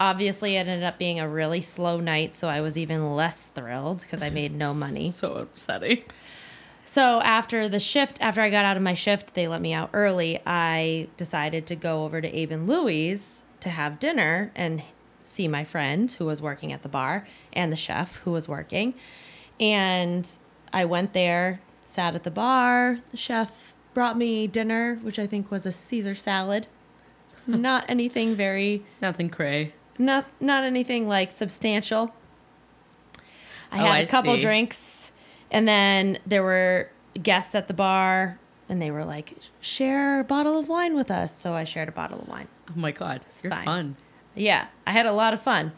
Obviously, 0.00 0.54
it 0.54 0.68
ended 0.68 0.84
up 0.84 0.96
being 0.96 1.18
a 1.18 1.28
really 1.28 1.60
slow 1.60 1.98
night, 1.98 2.36
so 2.36 2.46
I 2.46 2.60
was 2.60 2.78
even 2.78 3.16
less 3.16 3.46
thrilled 3.46 4.02
because 4.02 4.22
I 4.22 4.30
made 4.30 4.54
no 4.54 4.72
money. 4.72 5.10
so 5.12 5.34
upsetting 5.34 6.04
So 6.84 7.20
after 7.20 7.68
the 7.68 7.80
shift, 7.80 8.18
after 8.20 8.40
I 8.40 8.48
got 8.48 8.64
out 8.64 8.76
of 8.76 8.82
my 8.82 8.94
shift, 8.94 9.34
they 9.34 9.48
let 9.48 9.60
me 9.60 9.72
out 9.72 9.90
early. 9.92 10.40
I 10.46 11.08
decided 11.16 11.66
to 11.66 11.76
go 11.76 12.04
over 12.04 12.20
to 12.20 12.32
Abe 12.32 12.52
and 12.52 12.68
Louie's 12.68 13.44
to 13.60 13.70
have 13.70 13.98
dinner 13.98 14.52
and 14.54 14.82
see 15.24 15.48
my 15.48 15.64
friend 15.64 16.10
who 16.12 16.24
was 16.24 16.40
working 16.40 16.72
at 16.72 16.82
the 16.82 16.88
bar 16.88 17.26
and 17.52 17.72
the 17.72 17.76
chef 17.76 18.20
who 18.20 18.30
was 18.30 18.46
working. 18.48 18.94
And 19.58 20.28
I 20.72 20.84
went 20.84 21.12
there, 21.12 21.60
sat 21.84 22.14
at 22.14 22.24
the 22.24 22.30
bar. 22.30 22.98
The 23.10 23.16
chef 23.16 23.74
brought 23.94 24.16
me 24.16 24.46
dinner, 24.46 24.98
which 25.02 25.18
I 25.18 25.26
think 25.26 25.50
was 25.50 25.64
a 25.66 25.72
Caesar 25.72 26.14
salad. 26.14 26.66
not 27.46 27.84
anything 27.88 28.34
very 28.36 28.82
nothing 29.00 29.30
cray 29.30 29.72
not 29.98 30.26
not 30.38 30.64
anything 30.64 31.08
like 31.08 31.30
substantial. 31.32 32.14
I 33.72 33.80
Oh, 33.80 33.82
had 33.84 33.90
I 33.96 33.98
a 34.00 34.06
couple 34.06 34.34
see. 34.34 34.40
drinks, 34.42 35.12
and 35.50 35.66
then 35.66 36.18
there 36.26 36.42
were 36.42 36.90
guests 37.22 37.54
at 37.54 37.66
the 37.68 37.74
bar, 37.74 38.38
and 38.68 38.80
they 38.80 38.90
were 38.90 39.04
like, 39.04 39.34
"Share 39.60 40.20
a 40.20 40.24
bottle 40.24 40.58
of 40.58 40.68
wine 40.68 40.94
with 40.94 41.10
us." 41.10 41.34
So 41.36 41.54
I 41.54 41.64
shared 41.64 41.88
a 41.88 41.92
bottle 41.92 42.20
of 42.20 42.28
wine. 42.28 42.48
oh 42.70 42.74
my 42.76 42.90
god 42.92 43.24
you're 43.42 43.50
fun 43.52 43.96
Yeah, 44.34 44.66
I 44.86 44.92
had 44.92 45.06
a 45.06 45.12
lot 45.12 45.32
of 45.34 45.40
fun. 45.42 45.72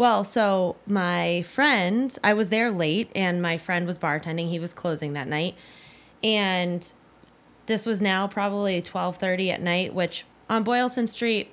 Well, 0.00 0.24
so 0.24 0.76
my 0.86 1.42
friend, 1.42 2.18
I 2.24 2.32
was 2.32 2.48
there 2.48 2.70
late, 2.70 3.12
and 3.14 3.42
my 3.42 3.58
friend 3.58 3.86
was 3.86 3.98
bartending. 3.98 4.48
He 4.48 4.58
was 4.58 4.72
closing 4.72 5.12
that 5.12 5.28
night, 5.28 5.56
and 6.24 6.90
this 7.66 7.84
was 7.84 8.00
now 8.00 8.26
probably 8.26 8.80
twelve 8.80 9.18
thirty 9.18 9.50
at 9.50 9.60
night, 9.60 9.92
which 9.92 10.24
on 10.48 10.64
Boylston 10.64 11.06
Street, 11.06 11.50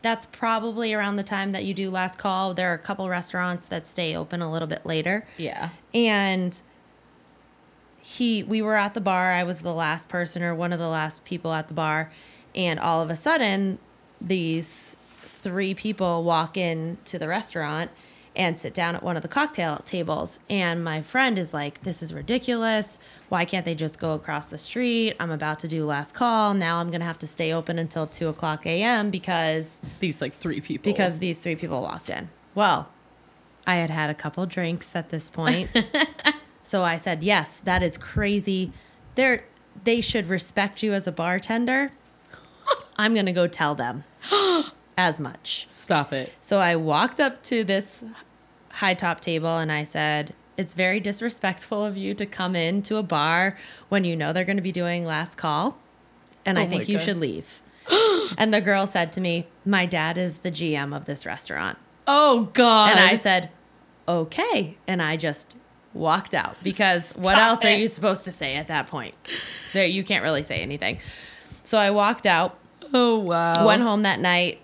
that's 0.00 0.24
probably 0.24 0.94
around 0.94 1.16
the 1.16 1.22
time 1.22 1.52
that 1.52 1.66
you 1.66 1.74
do 1.74 1.90
last 1.90 2.18
call. 2.18 2.54
There 2.54 2.70
are 2.70 2.74
a 2.74 2.78
couple 2.78 3.06
restaurants 3.06 3.66
that 3.66 3.86
stay 3.86 4.16
open 4.16 4.40
a 4.40 4.50
little 4.50 4.66
bit 4.66 4.86
later. 4.86 5.26
Yeah. 5.36 5.68
And 5.92 6.58
he 8.00 8.44
we 8.44 8.62
were 8.62 8.76
at 8.76 8.94
the 8.94 9.02
bar. 9.02 9.32
I 9.32 9.44
was 9.44 9.60
the 9.60 9.74
last 9.74 10.08
person 10.08 10.42
or 10.42 10.54
one 10.54 10.72
of 10.72 10.78
the 10.78 10.88
last 10.88 11.22
people 11.26 11.52
at 11.52 11.68
the 11.68 11.74
bar. 11.74 12.10
And 12.54 12.80
all 12.80 13.02
of 13.02 13.10
a 13.10 13.16
sudden 13.16 13.78
these 14.22 14.95
three 15.46 15.74
people 15.74 16.24
walk 16.24 16.56
in 16.56 16.98
to 17.04 17.20
the 17.20 17.28
restaurant 17.28 17.88
and 18.34 18.58
sit 18.58 18.74
down 18.74 18.96
at 18.96 19.02
one 19.04 19.14
of 19.14 19.22
the 19.22 19.28
cocktail 19.28 19.76
tables 19.84 20.40
and 20.50 20.82
my 20.82 21.00
friend 21.00 21.38
is 21.38 21.54
like 21.54 21.80
this 21.84 22.02
is 22.02 22.12
ridiculous 22.12 22.98
why 23.28 23.44
can't 23.44 23.64
they 23.64 23.74
just 23.74 24.00
go 24.00 24.12
across 24.12 24.46
the 24.46 24.58
street 24.58 25.14
i'm 25.20 25.30
about 25.30 25.60
to 25.60 25.68
do 25.68 25.84
last 25.84 26.14
call 26.14 26.52
now 26.52 26.78
i'm 26.78 26.90
gonna 26.90 27.04
have 27.04 27.16
to 27.16 27.28
stay 27.28 27.52
open 27.52 27.78
until 27.78 28.08
2 28.08 28.26
o'clock 28.26 28.66
am 28.66 29.08
because 29.08 29.80
these 30.00 30.20
like 30.20 30.34
three 30.34 30.60
people 30.60 30.90
because 30.90 31.20
these 31.20 31.38
three 31.38 31.54
people 31.54 31.80
walked 31.80 32.10
in. 32.10 32.28
Well, 32.56 32.88
I 33.68 33.76
had 33.76 33.90
had 33.90 34.10
a 34.10 34.14
couple 34.14 34.46
drinks 34.46 34.96
at 34.96 35.10
this 35.10 35.30
point. 35.30 35.70
so 36.62 36.82
I 36.82 36.96
said, 36.96 37.22
"Yes, 37.22 37.58
that 37.64 37.82
is 37.82 37.98
crazy. 37.98 38.72
They're 39.14 39.44
they 39.84 40.00
should 40.00 40.26
respect 40.26 40.82
you 40.82 40.92
as 40.92 41.06
a 41.06 41.12
bartender." 41.12 41.92
I'm 42.96 43.12
going 43.12 43.26
to 43.26 43.32
go 43.32 43.46
tell 43.46 43.74
them 43.74 44.04
as 44.96 45.20
much. 45.20 45.66
stop 45.68 46.12
it 46.12 46.32
So 46.40 46.58
I 46.58 46.76
walked 46.76 47.20
up 47.20 47.42
to 47.44 47.64
this 47.64 48.02
high 48.72 48.94
top 48.94 49.20
table 49.20 49.58
and 49.58 49.70
I 49.72 49.84
said, 49.84 50.34
It's 50.56 50.74
very 50.74 51.00
disrespectful 51.00 51.84
of 51.84 51.96
you 51.96 52.14
to 52.14 52.26
come 52.26 52.56
into 52.56 52.96
a 52.96 53.02
bar 53.02 53.56
when 53.88 54.04
you 54.04 54.16
know 54.16 54.32
they're 54.32 54.44
going 54.44 54.56
to 54.56 54.62
be 54.62 54.72
doing 54.72 55.04
last 55.04 55.36
call. 55.36 55.78
And 56.44 56.58
Oh 56.58 56.62
I 56.62 56.66
think 56.68 56.88
you 56.88 56.96
God. 56.98 57.04
should 57.04 57.16
leave. 57.18 57.60
and 58.38 58.52
the 58.54 58.60
girl 58.60 58.86
said 58.86 59.12
to 59.12 59.20
me, 59.20 59.46
My 59.64 59.86
dad 59.86 60.16
is 60.18 60.38
the 60.38 60.50
GM 60.50 60.94
of 60.96 61.04
this 61.04 61.26
restaurant. 61.26 61.78
oh 62.06 62.50
god 62.52 62.92
And 62.92 63.00
I 63.00 63.16
said, 63.16 63.50
Okay. 64.08 64.76
And 64.86 65.02
I 65.02 65.16
just 65.16 65.56
walked 65.92 66.34
out 66.34 66.56
because 66.62 67.14
what 67.16 67.32
Stop 67.32 67.38
else 67.38 67.64
are 67.64 67.74
you 67.74 67.88
supposed 67.88 68.24
to 68.24 68.32
say 68.32 68.54
at 68.56 68.68
that 68.68 68.86
point? 68.86 69.14
There, 69.72 69.86
you 69.86 70.04
can't 70.04 70.22
really 70.22 70.42
say 70.42 70.60
anything. 70.60 71.00
So 71.64 71.76
I 71.78 71.90
walked 71.90 72.26
out 72.26 72.58
oh 72.94 73.18
wow 73.18 73.66
went 73.66 73.82
home 73.82 74.02
that 74.02 74.20
night 74.20 74.60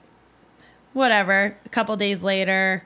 whatever. 0.92 1.56
A 1.64 1.68
couple 1.68 1.96
days 1.96 2.22
later 2.22 2.84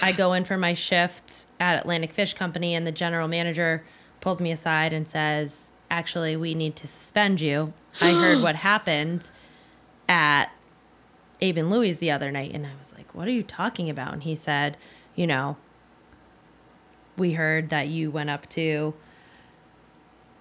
i 0.00 0.12
go 0.12 0.32
in 0.32 0.44
for 0.44 0.56
my 0.56 0.74
shift 0.74 1.46
at 1.58 1.78
atlantic 1.80 2.12
fish 2.12 2.34
company 2.34 2.74
and 2.74 2.86
the 2.86 2.92
general 2.92 3.28
manager 3.28 3.82
pulls 4.20 4.40
me 4.40 4.52
aside 4.52 4.92
and 4.92 5.08
says 5.08 5.70
actually 5.90 6.36
we 6.36 6.54
need 6.54 6.76
to 6.76 6.86
suspend 6.86 7.40
you. 7.40 7.72
I 8.00 8.12
heard 8.12 8.42
what 8.42 8.56
happened 8.56 9.30
at 10.08 10.50
abe 11.40 11.58
and 11.58 11.70
louie's 11.70 11.98
the 11.98 12.10
other 12.10 12.30
night 12.30 12.52
and 12.54 12.64
i 12.64 12.70
was 12.78 12.94
like 12.94 13.14
what 13.14 13.26
are 13.28 13.32
you 13.32 13.42
talking 13.42 13.90
about? 13.90 14.12
And 14.12 14.22
he 14.22 14.34
said 14.34 14.76
you 15.14 15.26
know 15.26 15.56
we 17.16 17.32
heard 17.32 17.70
that 17.70 17.88
you 17.88 18.10
went 18.10 18.30
up 18.30 18.48
to 18.50 18.94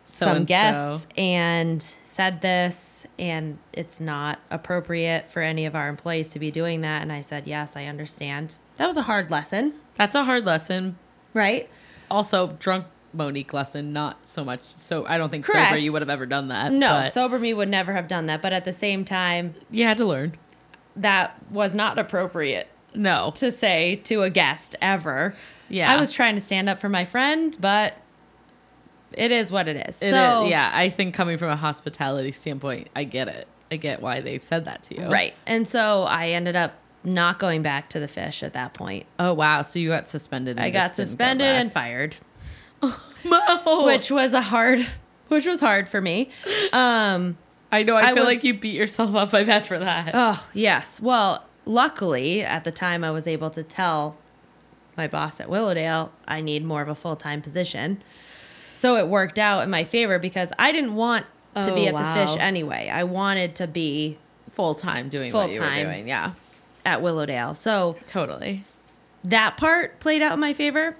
some 0.05 0.45
guests 0.45 1.07
and 1.17 1.82
said 1.82 2.41
this 2.41 2.95
and 3.18 3.57
it's 3.74 3.99
not 3.99 4.39
appropriate 4.51 5.30
for 5.30 5.41
any 5.41 5.66
of 5.66 5.76
our 5.76 5.88
employees 5.88 6.32
to 6.32 6.39
be 6.39 6.51
doing 6.51 6.82
that 6.82 7.01
and 7.01 7.11
i 7.13 7.22
said 7.22 7.47
yes 7.47 7.76
i 7.78 7.86
understand 7.86 8.55
that 8.78 8.88
was 8.88 8.97
a 8.97 9.03
hard 9.03 9.32
lesson 9.32 9.74
That's 9.95 10.16
a 10.16 10.24
hard 10.26 10.45
lesson. 10.45 10.97
right 11.34 11.70
Also, 12.11 12.47
drunk 12.59 12.86
Monique 13.13 13.53
lesson, 13.53 13.93
not 13.93 14.18
so 14.26 14.43
much. 14.43 14.59
So 14.76 15.05
I 15.07 15.18
don't 15.18 15.30
think 15.30 15.45
sober 15.45 15.57
Correct. 15.59 15.82
you 15.82 15.93
would 15.93 16.01
have 16.01 16.09
ever 16.09 16.26
done 16.26 16.49
that. 16.49 16.74
no 16.74 17.05
sober 17.09 17.39
me 17.39 17.53
would 17.53 17.70
never 17.70 17.93
have 17.93 18.07
done 18.09 18.26
that 18.26 18.41
but 18.41 18.51
at 18.51 18.66
the 18.66 18.74
same 18.74 19.05
time 19.05 19.53
you 19.72 19.86
had 19.86 19.97
to 19.99 20.05
learn. 20.05 20.34
that 20.97 21.36
was 21.51 21.74
not 21.76 21.97
appropriate 21.97 22.68
No. 22.93 23.32
to 23.36 23.49
say 23.51 23.95
to 24.03 24.24
a 24.24 24.30
guest 24.30 24.76
ever 24.82 25.34
Yeah. 25.70 25.89
i 25.91 25.95
was 25.97 26.11
trying 26.11 26.36
to 26.36 26.41
stand 26.41 26.68
up 26.68 26.78
for 26.80 26.89
my 26.89 27.05
friend 27.05 27.55
but 27.61 27.93
it 29.18 29.32
is 29.32 29.51
what 29.51 29.68
it 29.68 29.88
is 29.89 30.01
It 30.01 30.09
so 30.11 30.45
is- 30.45 30.51
yeah, 30.51 30.72
I 30.74 30.89
think 30.89 31.13
coming 31.13 31.38
from 31.38 31.49
a 31.49 31.55
hospitality 31.55 32.32
standpoint, 32.32 32.89
I 32.95 33.03
get 33.03 33.28
it. 33.28 33.47
I 33.72 33.78
get 33.78 34.01
why 34.01 34.22
they 34.22 34.38
said 34.38 34.66
that 34.66 34.84
to 34.84 35.01
you. 35.01 35.09
right 35.09 35.34
and 35.47 35.68
so 35.68 36.03
i 36.07 36.30
ended 36.30 36.55
up 36.55 36.74
not 37.03 37.39
going 37.39 37.61
back 37.63 37.89
to 37.89 37.99
the 37.99 38.07
fish 38.07 38.43
at 38.43 38.53
that 38.53 38.74
point 38.76 39.05
Oh 39.20 39.34
wow. 39.34 39.61
So 39.63 39.80
you 39.80 39.89
got 39.89 40.07
suspended. 40.07 40.57
and 40.57 40.66
I 40.66 40.70
got 40.70 40.89
didn't 40.89 40.97
go 40.97 41.03
suspended 41.03 41.47
and 41.55 41.72
fired. 41.72 42.16
Mo. 42.82 43.86
which 43.86 44.11
was 44.11 44.34
a 44.34 44.41
hard, 44.41 44.80
which 45.30 45.45
was 45.45 45.59
hard 45.59 45.88
for 45.89 46.01
me. 46.01 46.30
Um, 46.74 47.38
I 47.72 47.84
know. 47.84 47.95
I, 47.95 48.01
I 48.09 48.13
feel 48.13 48.26
was- 48.26 48.36
like 48.36 48.43
you 48.43 48.53
beat 48.53 48.76
yourself 48.76 49.16
up. 49.16 49.34
I 49.34 49.43
bet 49.43 49.66
for 49.66 49.80
that. 49.80 50.11
oh 50.13 50.47
yes. 50.53 50.99
Well, 51.01 51.45
luckily 51.66 52.41
at 52.43 52.63
the 52.63 52.72
time 52.72 53.03
I 53.03 53.11
was 53.11 53.28
able 53.28 53.49
to 53.51 53.63
tell 53.63 54.20
my 54.97 55.07
boss 55.07 55.39
at 55.39 55.49
Willowdale 55.49 56.11
I 56.28 56.41
need 56.41 56.63
more 56.63 56.82
of 56.82 56.88
a 56.88 56.95
full 56.95 57.16
time 57.16 57.41
position. 57.41 58.01
So 58.76 58.97
it 58.97 59.07
worked 59.07 59.39
out 59.39 59.61
in 59.61 59.69
my 59.69 59.84
favor 59.84 60.19
because 60.19 60.51
I 60.59 60.71
didn't 60.71 60.95
want 60.95 61.26
to 61.55 61.73
be 61.73 61.86
Oh, 61.86 61.88
at 61.88 61.93
wow. 61.93 62.13
the 62.13 62.28
fish 62.28 62.38
anyway. 62.39 62.89
I 62.93 63.03
wanted 63.05 63.55
to 63.55 63.67
be 63.67 64.17
Full 64.51 64.76
time 64.76 65.09
doing 65.09 65.34
what 65.34 65.51
you 65.53 65.59
were 65.59 65.65
Full-time. 65.65 65.86
doing. 65.86 66.07
Yeah, 66.07 66.32
at 66.86 67.01
Willowdale. 67.01 67.55
So 67.55 67.97
totally. 68.07 68.63
that 69.23 69.57
part 69.57 69.99
played 69.99 70.21
out 70.21 70.34
in 70.34 70.39
my 70.39 70.53
favor. 70.53 70.95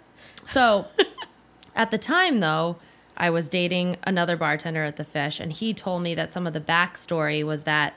So 0.45 0.88
at 1.76 1.89
the 1.91 1.97
time, 1.97 2.39
though, 2.39 2.78
I 3.15 3.30
was 3.30 3.47
dating 3.47 3.95
another 4.03 4.36
bartender 4.36 4.84
at 4.84 4.97
the 4.97 5.05
Fish, 5.05 5.39
and 5.39 5.53
he 5.53 5.73
told 5.73 6.01
me 6.03 6.13
that 6.15 6.32
some 6.32 6.45
of 6.45 6.51
the 6.53 6.59
backstory 6.59 7.45
was 7.45 7.63
that 7.63 7.93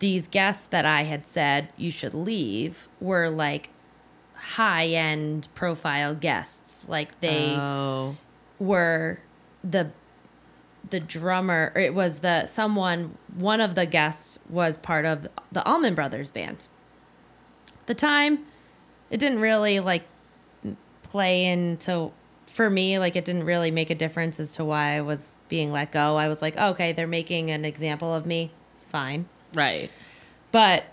these 0.00 0.26
guests 0.26 0.66
that 0.66 0.84
I 0.84 1.04
had 1.04 1.26
said 1.26 1.68
you 1.76 1.90
should 1.92 2.12
leave 2.12 2.88
were 3.00 3.30
like 3.30 3.70
high 4.34 4.86
end 4.88 5.46
profile 5.54 6.14
guests. 6.14 6.88
Like 6.88 7.18
they 7.20 7.54
oh, 7.56 8.16
were 8.58 9.20
the 9.62 9.90
the 10.88 11.00
drummer 11.00 11.72
or 11.74 11.80
it 11.80 11.94
was 11.94 12.20
the 12.20 12.46
someone 12.46 13.16
one 13.34 13.60
of 13.60 13.74
the 13.74 13.86
guests 13.86 14.38
was 14.48 14.76
part 14.76 15.04
of 15.04 15.26
the 15.52 15.64
Allman 15.68 15.94
Brothers 15.94 16.30
band. 16.30 16.68
The 17.86 17.94
time 17.94 18.44
it 19.10 19.18
didn't 19.18 19.40
really 19.40 19.80
like 19.80 20.04
play 21.02 21.46
into 21.46 22.12
for 22.46 22.70
me 22.70 22.98
like 22.98 23.16
it 23.16 23.24
didn't 23.24 23.44
really 23.44 23.70
make 23.70 23.90
a 23.90 23.94
difference 23.94 24.40
as 24.40 24.52
to 24.52 24.64
why 24.64 24.96
I 24.96 25.00
was 25.00 25.34
being 25.48 25.72
let 25.72 25.92
go. 25.92 26.16
I 26.16 26.28
was 26.28 26.42
like, 26.42 26.56
"Okay, 26.56 26.92
they're 26.92 27.06
making 27.06 27.50
an 27.50 27.64
example 27.64 28.14
of 28.14 28.26
me. 28.26 28.52
Fine." 28.88 29.28
right. 29.54 29.90
But 30.52 30.84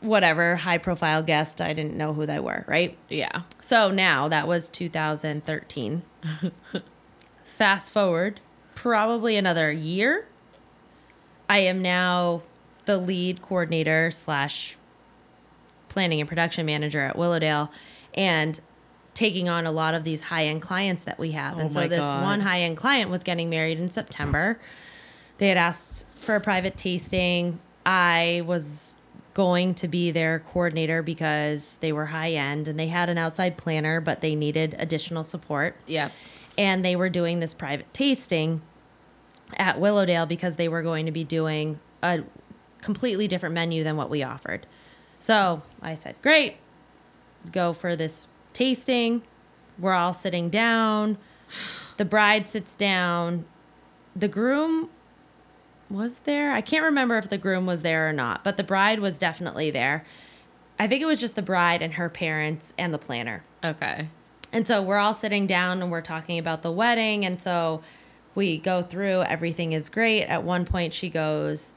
whatever, 0.00 0.56
high 0.56 0.78
profile 0.78 1.22
guest, 1.22 1.60
I 1.60 1.72
didn't 1.72 1.96
know 1.96 2.12
who 2.12 2.26
they 2.26 2.40
were, 2.40 2.64
right? 2.66 2.96
Yeah. 3.08 3.42
So 3.60 3.90
now 3.90 4.28
that 4.28 4.46
was 4.46 4.68
2013. 4.68 6.02
Fast 7.44 7.90
forward 7.90 8.40
probably 8.74 9.36
another 9.36 9.70
year. 9.70 10.26
I 11.48 11.58
am 11.58 11.82
now 11.82 12.42
the 12.86 12.96
lead 12.96 13.42
coordinator 13.42 14.10
slash 14.10 14.76
planning 15.90 16.20
and 16.20 16.28
production 16.28 16.64
manager 16.64 17.00
at 17.00 17.18
Willowdale 17.18 17.70
and 18.14 18.58
taking 19.12 19.50
on 19.50 19.66
a 19.66 19.72
lot 19.72 19.92
of 19.92 20.04
these 20.04 20.22
high 20.22 20.46
end 20.46 20.62
clients 20.62 21.04
that 21.04 21.18
we 21.18 21.32
have. 21.32 21.56
Oh 21.56 21.60
and 21.60 21.72
so 21.72 21.86
this 21.88 22.00
God. 22.00 22.22
one 22.22 22.40
high 22.40 22.62
end 22.62 22.78
client 22.78 23.10
was 23.10 23.22
getting 23.22 23.50
married 23.50 23.78
in 23.78 23.90
September. 23.90 24.58
They 25.38 25.48
had 25.48 25.58
asked 25.58 26.06
for 26.14 26.36
a 26.36 26.40
private 26.40 26.76
tasting. 26.76 27.60
I 27.84 28.42
was 28.46 28.96
going 29.34 29.74
to 29.74 29.88
be 29.88 30.10
their 30.10 30.40
coordinator 30.40 31.02
because 31.02 31.78
they 31.80 31.92
were 31.92 32.06
high 32.06 32.32
end 32.32 32.68
and 32.68 32.78
they 32.78 32.88
had 32.88 33.08
an 33.08 33.18
outside 33.18 33.56
planner, 33.56 34.00
but 34.00 34.20
they 34.20 34.34
needed 34.34 34.74
additional 34.78 35.24
support. 35.24 35.76
Yeah. 35.86 36.10
And 36.58 36.84
they 36.84 36.96
were 36.96 37.08
doing 37.08 37.40
this 37.40 37.54
private 37.54 37.92
tasting 37.94 38.62
at 39.56 39.80
Willowdale 39.80 40.26
because 40.26 40.56
they 40.56 40.68
were 40.68 40.82
going 40.82 41.06
to 41.06 41.12
be 41.12 41.24
doing 41.24 41.80
a 42.02 42.22
completely 42.80 43.28
different 43.28 43.54
menu 43.54 43.84
than 43.84 43.96
what 43.96 44.10
we 44.10 44.22
offered. 44.22 44.66
So 45.18 45.62
I 45.82 45.94
said, 45.94 46.16
Great, 46.22 46.56
go 47.52 47.72
for 47.72 47.94
this 47.94 48.26
tasting. 48.52 49.22
We're 49.78 49.94
all 49.94 50.12
sitting 50.12 50.50
down. 50.50 51.18
The 51.96 52.04
bride 52.04 52.48
sits 52.48 52.74
down. 52.74 53.44
The 54.14 54.28
groom 54.28 54.90
was 55.90 56.18
there. 56.20 56.52
I 56.52 56.60
can't 56.60 56.84
remember 56.84 57.18
if 57.18 57.28
the 57.28 57.38
groom 57.38 57.66
was 57.66 57.82
there 57.82 58.08
or 58.08 58.12
not, 58.12 58.44
but 58.44 58.56
the 58.56 58.64
bride 58.64 59.00
was 59.00 59.18
definitely 59.18 59.70
there. 59.70 60.04
I 60.78 60.86
think 60.86 61.02
it 61.02 61.06
was 61.06 61.20
just 61.20 61.34
the 61.34 61.42
bride 61.42 61.82
and 61.82 61.94
her 61.94 62.08
parents 62.08 62.72
and 62.78 62.94
the 62.94 62.98
planner. 62.98 63.42
Okay. 63.62 64.08
And 64.52 64.66
so 64.66 64.80
we're 64.82 64.98
all 64.98 65.14
sitting 65.14 65.46
down 65.46 65.82
and 65.82 65.90
we're 65.90 66.00
talking 66.00 66.38
about 66.38 66.62
the 66.62 66.72
wedding. 66.72 67.24
And 67.24 67.40
so 67.40 67.82
we 68.34 68.58
go 68.58 68.82
through, 68.82 69.22
everything 69.22 69.72
is 69.72 69.88
great. 69.88 70.24
At 70.24 70.42
one 70.42 70.64
point, 70.64 70.92
she 70.92 71.10
goes, 71.10 71.74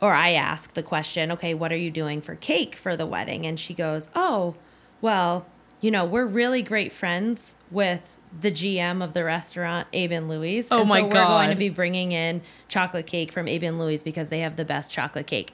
or 0.00 0.12
I 0.12 0.32
ask 0.32 0.74
the 0.74 0.82
question, 0.82 1.30
okay, 1.32 1.54
what 1.54 1.72
are 1.72 1.76
you 1.76 1.90
doing 1.90 2.20
for 2.20 2.34
cake 2.34 2.74
for 2.74 2.96
the 2.96 3.06
wedding? 3.06 3.46
And 3.46 3.58
she 3.58 3.74
goes, 3.74 4.08
oh, 4.14 4.54
well, 5.00 5.46
you 5.80 5.90
know, 5.90 6.04
we're 6.04 6.26
really 6.26 6.62
great 6.62 6.92
friends 6.92 7.56
with 7.70 8.13
the 8.40 8.50
GM 8.50 9.02
of 9.02 9.12
the 9.12 9.22
restaurant, 9.24 9.86
Abe 9.92 10.12
and 10.12 10.28
Louie's. 10.28 10.68
Oh 10.70 10.80
and 10.80 10.88
my 10.88 11.00
so 11.00 11.04
we're 11.06 11.10
going 11.12 11.50
to 11.50 11.56
be 11.56 11.68
bringing 11.68 12.12
in 12.12 12.42
chocolate 12.68 13.06
cake 13.06 13.30
from 13.32 13.46
Abe 13.48 13.62
and 13.64 13.78
Louie's 13.78 14.02
because 14.02 14.28
they 14.28 14.40
have 14.40 14.56
the 14.56 14.64
best 14.64 14.90
chocolate 14.90 15.26
cake. 15.26 15.52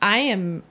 I 0.00 0.18
am 0.18 0.62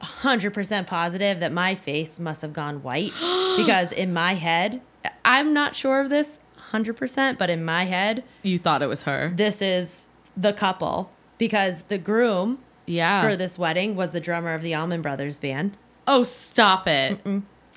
100% 0.00 0.86
positive 0.86 1.40
that 1.40 1.52
my 1.52 1.74
face 1.74 2.18
must 2.20 2.42
have 2.42 2.52
gone 2.52 2.82
white 2.82 3.12
because 3.56 3.92
in 3.92 4.12
my 4.12 4.34
head, 4.34 4.82
I'm 5.24 5.52
not 5.54 5.74
sure 5.74 6.00
of 6.00 6.10
this 6.10 6.40
100%, 6.72 7.38
but 7.38 7.48
in 7.48 7.64
my 7.64 7.84
head, 7.84 8.24
You 8.42 8.58
thought 8.58 8.82
it 8.82 8.86
was 8.88 9.02
her. 9.02 9.32
this 9.34 9.62
is 9.62 10.08
the 10.36 10.52
couple 10.52 11.10
because 11.38 11.82
the 11.82 11.96
groom 11.98 12.58
Yeah. 12.86 13.22
for 13.22 13.36
this 13.36 13.58
wedding 13.58 13.96
was 13.96 14.10
the 14.10 14.20
drummer 14.20 14.52
of 14.54 14.62
the 14.62 14.74
Allman 14.74 15.00
Brothers 15.02 15.38
band. 15.38 15.76
oh, 16.08 16.22
stop 16.22 16.86
it. 16.86 17.18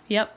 Yep. 0.08 0.36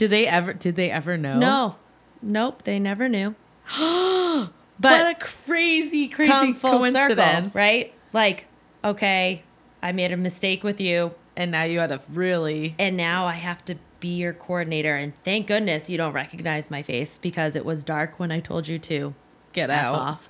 Did 0.00 0.08
they 0.08 0.26
ever? 0.26 0.54
Did 0.54 0.76
they 0.76 0.90
ever 0.90 1.18
know? 1.18 1.38
No. 1.38 1.76
Nope, 2.22 2.62
they 2.62 2.78
never 2.78 3.06
knew. 3.06 3.34
What 3.76 4.50
But 4.80 5.14
a 5.14 5.14
crazy, 5.20 6.08
crazy 6.08 6.32
come 6.32 6.54
full 6.54 6.80
circle, 6.90 7.16
coincidence, 7.16 7.54
right? 7.54 7.92
Like, 8.14 8.46
okay, 8.82 9.42
I 9.82 9.92
made 9.92 10.10
a 10.10 10.16
mistake 10.16 10.64
with 10.64 10.80
you, 10.80 11.12
And 11.36 11.50
now 11.50 11.64
you 11.64 11.80
had 11.80 11.92
a 11.92 12.00
really 12.10 12.74
and 12.78 12.96
now 12.96 13.26
I 13.26 13.32
have 13.34 13.62
to 13.66 13.76
be 14.00 14.16
your 14.16 14.32
coordinator. 14.32 14.96
And 14.96 15.12
thank 15.22 15.48
goodness 15.48 15.90
you 15.90 15.98
don't 15.98 16.14
recognize 16.14 16.70
my 16.70 16.80
face 16.82 17.18
because 17.18 17.56
it 17.56 17.66
was 17.66 17.84
dark 17.84 18.18
when 18.18 18.32
I 18.32 18.40
told 18.40 18.68
you 18.68 18.78
to 18.78 19.14
get 19.52 19.68
F 19.68 19.84
out. 19.84 19.94
off. 19.96 20.28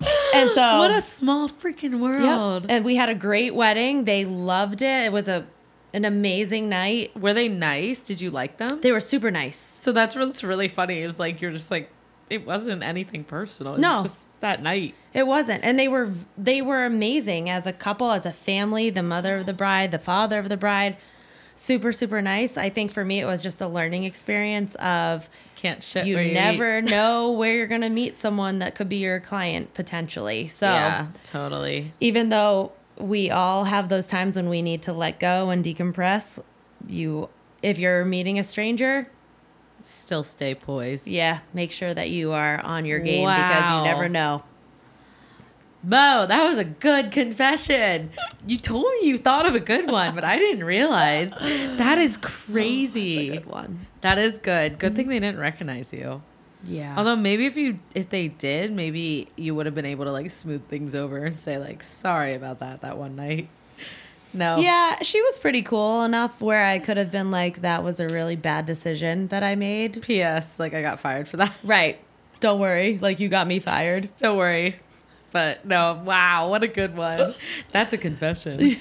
and 0.32 0.48
so, 0.50 0.78
What 0.78 0.92
a 0.92 1.00
small 1.00 1.48
freaking 1.48 1.90
Yep. 1.94 2.00
world. 2.00 2.66
And 2.68 2.84
we 2.84 2.94
had 2.94 3.08
a 3.08 3.16
great 3.16 3.52
wedding. 3.56 4.04
They 4.04 4.24
loved 4.24 4.80
it. 4.80 5.06
It 5.06 5.12
was 5.12 5.28
a 5.28 5.44
an 5.94 6.04
amazing 6.04 6.68
night. 6.68 7.16
Were 7.18 7.32
they 7.32 7.48
nice? 7.48 8.00
Did 8.00 8.20
you 8.20 8.30
like 8.30 8.56
them? 8.58 8.80
They 8.80 8.92
were 8.92 9.00
super 9.00 9.30
nice. 9.30 9.56
So 9.56 9.92
that's 9.92 10.14
what's 10.16 10.42
really 10.44 10.68
funny 10.68 10.98
is 11.00 11.18
like 11.18 11.40
you're 11.40 11.50
just 11.52 11.70
like 11.70 11.90
it 12.28 12.44
wasn't 12.44 12.82
anything 12.82 13.22
personal. 13.22 13.74
It 13.76 13.80
No. 13.80 14.02
was 14.02 14.10
just 14.12 14.40
that 14.40 14.60
night. 14.62 14.94
It 15.14 15.26
wasn't. 15.26 15.64
And 15.64 15.78
they 15.78 15.88
were 15.88 16.10
they 16.36 16.60
were 16.60 16.84
amazing 16.84 17.48
as 17.48 17.66
a 17.66 17.72
couple, 17.72 18.10
as 18.10 18.26
a 18.26 18.32
family, 18.32 18.90
the 18.90 19.02
mother 19.02 19.36
of 19.38 19.46
the 19.46 19.54
bride, 19.54 19.90
the 19.92 19.98
father 19.98 20.38
of 20.38 20.48
the 20.48 20.56
bride. 20.56 20.96
Super 21.58 21.90
super 21.92 22.20
nice. 22.20 22.58
I 22.58 22.68
think 22.68 22.90
for 22.92 23.02
me 23.04 23.20
it 23.20 23.24
was 23.24 23.40
just 23.40 23.62
a 23.62 23.66
learning 23.68 24.04
experience 24.04 24.74
of 24.74 25.30
Can't 25.54 25.82
shit. 25.82 26.04
you 26.04 26.16
never 26.16 26.80
eat. 26.80 26.90
know 26.90 27.30
where 27.38 27.54
you're 27.54 27.66
going 27.66 27.80
to 27.80 27.88
meet 27.88 28.14
someone 28.14 28.58
that 28.58 28.74
could 28.74 28.90
be 28.90 28.96
your 28.98 29.20
client 29.20 29.72
potentially. 29.72 30.48
So, 30.48 30.66
Yeah, 30.66 31.06
totally. 31.24 31.94
even 31.98 32.28
though 32.28 32.72
we 32.98 33.30
all 33.30 33.64
have 33.64 33.88
those 33.88 34.06
times 34.06 34.36
when 34.36 34.48
we 34.48 34.62
need 34.62 34.82
to 34.82 34.92
let 34.92 35.20
go 35.20 35.50
and 35.50 35.64
decompress, 35.64 36.38
you 36.86 37.28
if 37.62 37.78
you're 37.78 38.04
meeting 38.04 38.38
a 38.38 38.44
stranger, 38.44 39.08
Still 39.82 40.24
stay 40.24 40.54
poised. 40.54 41.06
yeah, 41.06 41.40
make 41.54 41.70
sure 41.70 41.94
that 41.94 42.10
you 42.10 42.32
are 42.32 42.58
on 42.60 42.84
your 42.84 42.98
game 42.98 43.26
because 43.26 43.70
you 43.70 43.82
never 43.82 44.08
know. 44.08 44.42
Mo, 45.82 46.26
that 46.26 46.42
was 46.42 46.58
a 46.58 46.64
good 46.64 47.12
confession. 47.12 48.10
You 48.44 48.56
told 48.58 48.84
me 49.00 49.06
you 49.08 49.18
thought 49.18 49.46
of 49.46 49.54
a 49.54 49.60
good 49.60 49.88
one, 49.88 50.16
but 50.16 50.24
I 50.24 50.36
didn't 50.38 50.64
realize. 50.64 51.30
That 51.30 51.98
is 51.98 52.16
crazy. 52.16 53.28
Oh, 53.30 53.34
that's 53.34 53.38
a 53.38 53.40
good 53.40 53.46
one. 53.52 53.86
That 54.00 54.18
is 54.18 54.38
good. 54.40 54.78
Good 54.80 54.96
thing 54.96 55.08
they 55.08 55.20
didn't 55.20 55.38
recognize 55.38 55.92
you. 55.92 56.22
Yeah. 56.68 56.94
Although 56.96 57.16
maybe 57.16 57.46
if 57.46 57.56
you 57.56 57.78
if 57.94 58.08
they 58.08 58.28
did, 58.28 58.72
maybe 58.72 59.28
you 59.36 59.54
would 59.54 59.66
have 59.66 59.74
been 59.74 59.86
able 59.86 60.04
to 60.04 60.12
like 60.12 60.30
smooth 60.30 60.66
things 60.68 60.94
over 60.94 61.24
and 61.24 61.38
say 61.38 61.58
like 61.58 61.82
sorry 61.82 62.34
about 62.34 62.58
that 62.60 62.80
that 62.82 62.98
one 62.98 63.16
night. 63.16 63.48
No. 64.34 64.58
yeah, 64.58 65.02
she 65.02 65.22
was 65.22 65.38
pretty 65.38 65.62
cool 65.62 66.02
enough 66.02 66.42
where 66.42 66.66
I 66.66 66.78
could 66.78 66.98
have 66.98 67.10
been 67.10 67.30
like, 67.30 67.62
that 67.62 67.82
was 67.82 68.00
a 68.00 68.08
really 68.08 68.36
bad 68.36 68.66
decision 68.66 69.28
that 69.28 69.42
I 69.42 69.54
made. 69.54 70.02
P.S. 70.02 70.58
Like 70.58 70.74
I 70.74 70.82
got 70.82 71.00
fired 71.00 71.26
for 71.26 71.38
that. 71.38 71.56
Right. 71.64 71.98
Don't 72.40 72.60
worry. 72.60 72.98
Like, 72.98 73.18
you 73.18 73.30
got 73.30 73.46
me 73.46 73.60
fired. 73.60 74.10
Don't 74.18 74.36
worry. 74.36 74.76
But 75.30 75.64
no, 75.64 76.02
wow, 76.04 76.50
what 76.50 76.62
a 76.62 76.68
good 76.68 76.94
one. 76.94 77.34
That's 77.70 77.94
a 77.94 77.98
confession. 77.98 78.76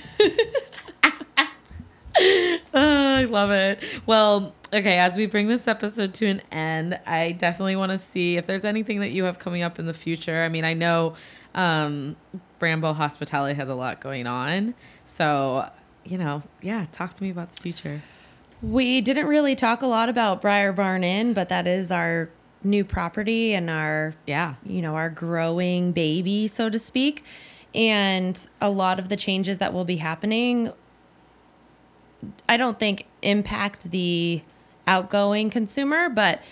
Oh, 2.73 3.15
I 3.15 3.23
love 3.23 3.51
it. 3.51 3.81
Well, 4.05 4.53
okay, 4.73 4.97
as 4.97 5.15
we 5.17 5.25
bring 5.27 5.47
this 5.47 5.67
episode 5.67 6.13
to 6.15 6.25
an 6.25 6.41
end, 6.51 6.99
I 7.07 7.31
definitely 7.31 7.77
want 7.77 7.93
to 7.93 7.97
see 7.97 8.35
if 8.35 8.45
there's 8.45 8.65
anything 8.65 8.99
that 8.99 9.11
you 9.11 9.23
have 9.23 9.39
coming 9.39 9.61
up 9.63 9.79
in 9.79 9.85
the 9.85 9.93
future. 9.93 10.43
I 10.43 10.49
mean, 10.49 10.65
I 10.65 10.73
know 10.73 11.15
um, 11.53 12.17
Bramble 12.59 12.93
Hospitality 12.95 13.55
has 13.55 13.69
a 13.69 13.75
lot 13.75 14.01
going 14.01 14.27
on. 14.27 14.75
So, 15.05 15.69
you 16.03 16.17
know, 16.17 16.43
yeah, 16.61 16.85
talk 16.91 17.15
to 17.15 17.23
me 17.23 17.29
about 17.29 17.53
the 17.53 17.61
future. 17.61 18.01
We 18.61 18.99
didn't 18.99 19.27
really 19.27 19.55
talk 19.55 19.81
a 19.81 19.87
lot 19.87 20.09
about 20.09 20.41
Briar 20.41 20.73
Barn 20.73 21.03
Inn, 21.03 21.33
but 21.33 21.47
that 21.49 21.67
is 21.67 21.91
our 21.91 22.29
new 22.63 22.83
property 22.83 23.53
and 23.53 23.69
our 23.69 24.15
Yeah. 24.27 24.55
you 24.65 24.81
know, 24.81 24.95
our 24.95 25.09
growing 25.09 25.91
baby, 25.93 26.47
so 26.47 26.69
to 26.69 26.79
speak. 26.79 27.23
And 27.73 28.45
a 28.61 28.69
lot 28.69 28.99
of 28.99 29.07
the 29.09 29.15
changes 29.15 29.59
that 29.59 29.71
will 29.73 29.85
be 29.85 29.97
happening, 29.97 30.71
I 32.47 32.57
don't 32.57 32.79
think 32.79 33.05
impact 33.21 33.91
the 33.91 34.41
outgoing 34.87 35.49
consumer, 35.49 36.09
but 36.09 36.43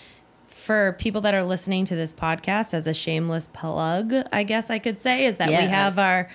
for 0.46 0.96
people 0.98 1.20
that 1.20 1.34
are 1.34 1.44
listening 1.44 1.84
to 1.84 1.94
this 1.94 2.12
podcast 2.12 2.72
as 2.74 2.86
a 2.86 2.94
shameless 2.94 3.46
plug, 3.48 4.14
I 4.32 4.44
guess 4.44 4.70
I 4.70 4.78
could 4.78 4.98
say, 4.98 5.26
is 5.26 5.36
that 5.36 5.48
we 5.48 5.54
have 5.54 5.98
our 5.98 6.28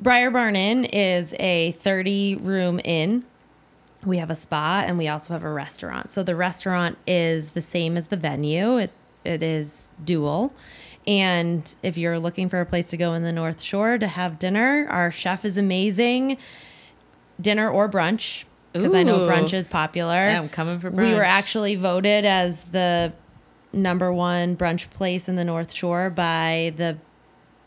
Briar 0.00 0.30
Barn 0.30 0.56
Inn 0.56 0.84
is 0.84 1.34
a 1.38 1.72
30 1.72 2.36
room 2.36 2.80
inn. 2.84 3.24
We 4.04 4.18
have 4.18 4.30
a 4.30 4.34
spa 4.34 4.84
and 4.86 4.98
we 4.98 5.08
also 5.08 5.32
have 5.32 5.44
a 5.44 5.52
restaurant. 5.52 6.10
So 6.10 6.22
the 6.22 6.36
restaurant 6.36 6.98
is 7.06 7.50
the 7.50 7.60
same 7.60 7.96
as 7.96 8.08
the 8.08 8.16
venue. 8.16 8.76
It 8.78 8.90
it 9.24 9.42
is 9.42 9.88
dual. 10.04 10.52
And 11.06 11.74
if 11.82 11.96
you're 11.96 12.18
looking 12.18 12.48
for 12.48 12.60
a 12.60 12.66
place 12.66 12.88
to 12.90 12.96
go 12.96 13.14
in 13.14 13.22
the 13.22 13.32
North 13.32 13.62
Shore 13.62 13.98
to 13.98 14.06
have 14.06 14.38
dinner, 14.38 14.86
our 14.90 15.10
chef 15.10 15.44
is 15.44 15.56
amazing. 15.56 16.38
Dinner 17.40 17.68
or 17.68 17.88
brunch 17.88 18.44
because 18.72 18.94
I 18.94 19.02
know 19.02 19.20
brunch 19.28 19.52
is 19.52 19.68
popular. 19.68 20.14
Yeah, 20.14 20.40
I'm 20.40 20.48
coming 20.48 20.78
for 20.80 20.90
brunch. 20.90 21.08
We 21.08 21.14
were 21.14 21.24
actually 21.24 21.74
voted 21.76 22.24
as 22.24 22.62
the 22.64 23.12
number 23.72 24.12
one 24.12 24.56
brunch 24.56 24.88
place 24.90 25.28
in 25.28 25.36
the 25.36 25.44
North 25.44 25.74
Shore 25.74 26.10
by 26.10 26.72
the 26.76 26.98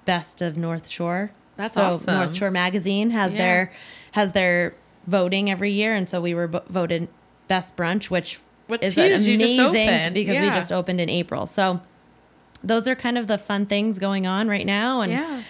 best 0.05 0.41
of 0.41 0.55
North 0.57 0.89
Shore. 0.89 1.31
That's 1.57 1.73
so 1.73 1.81
awesome. 1.81 2.13
North 2.15 2.35
Shore 2.35 2.51
Magazine 2.51 3.09
has 3.11 3.33
Yeah. 3.33 3.39
their 3.39 3.71
has 4.11 4.31
their 4.31 4.73
voting 5.05 5.49
every 5.49 5.71
year, 5.71 5.93
and 5.95 6.07
so 6.09 6.21
we 6.21 6.33
were 6.33 6.47
voted 6.69 7.07
best 7.47 7.75
brunch, 7.75 8.09
which 8.09 8.39
Which 8.67 8.83
is 8.83 8.95
huge. 8.95 9.41
Amazing 9.41 10.13
because 10.13 10.39
we 10.39 10.47
just 10.47 10.71
opened 10.71 10.99
in 11.01 11.09
April. 11.09 11.45
So 11.45 11.81
those 12.63 12.87
are 12.87 12.95
kind 12.95 13.17
of 13.17 13.27
the 13.27 13.37
fun 13.37 13.65
things 13.65 13.99
going 13.99 14.25
on 14.27 14.47
right 14.49 14.65
now, 14.65 15.01
and 15.01 15.11
Yeah. 15.11 15.41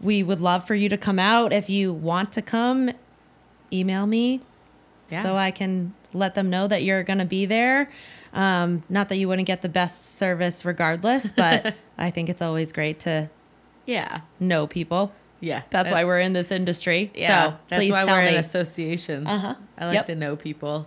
we 0.00 0.22
would 0.22 0.40
love 0.40 0.66
for 0.66 0.74
you 0.74 0.88
to 0.88 0.96
come 0.96 1.18
out. 1.18 1.52
If 1.52 1.68
you 1.68 1.92
want 1.92 2.32
to 2.32 2.42
come, 2.42 2.90
email 3.72 4.06
me 4.06 4.40
Yeah. 5.10 5.22
so 5.22 5.36
I 5.36 5.50
can 5.50 5.94
let 6.12 6.34
them 6.34 6.50
know 6.50 6.68
that 6.68 6.82
you're 6.82 7.02
going 7.04 7.18
to 7.18 7.24
be 7.24 7.46
there. 7.46 7.90
Um, 8.32 8.82
not 8.88 9.08
that 9.10 9.16
you 9.16 9.28
wouldn't 9.28 9.46
get 9.46 9.62
the 9.62 9.68
best 9.68 10.16
service 10.16 10.64
regardless, 10.64 11.32
but 11.36 11.74
I 11.98 12.10
think 12.10 12.28
it's 12.28 12.42
always 12.42 12.72
great 12.72 12.98
to 13.00 13.30
Yeah. 13.86 14.20
know 14.40 14.66
people. 14.66 15.12
Yeah. 15.40 15.62
That's 15.70 15.90
Uh, 15.90 15.94
why 15.94 16.04
we're 16.04 16.20
in 16.20 16.32
this 16.34 16.50
industry. 16.52 17.10
Yeah. 17.14 17.26
so 17.50 17.56
that's 17.68 17.80
please 17.80 17.90
why 17.92 18.04
tell 18.04 18.16
we're 18.16 18.22
me. 18.22 18.28
in 18.28 18.34
associations. 18.36 19.26
Uh-huh. 19.28 19.54
I 19.78 19.86
like 19.86 19.94
Yep. 19.94 20.06
to 20.06 20.14
know 20.14 20.36
people. 20.36 20.86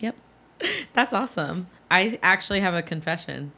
yep. 0.00 0.14
That's 0.92 1.12
awesome. 1.12 1.66
I 1.90 2.18
actually 2.22 2.60
have 2.60 2.72
a 2.74 2.82
confession. 2.82 3.52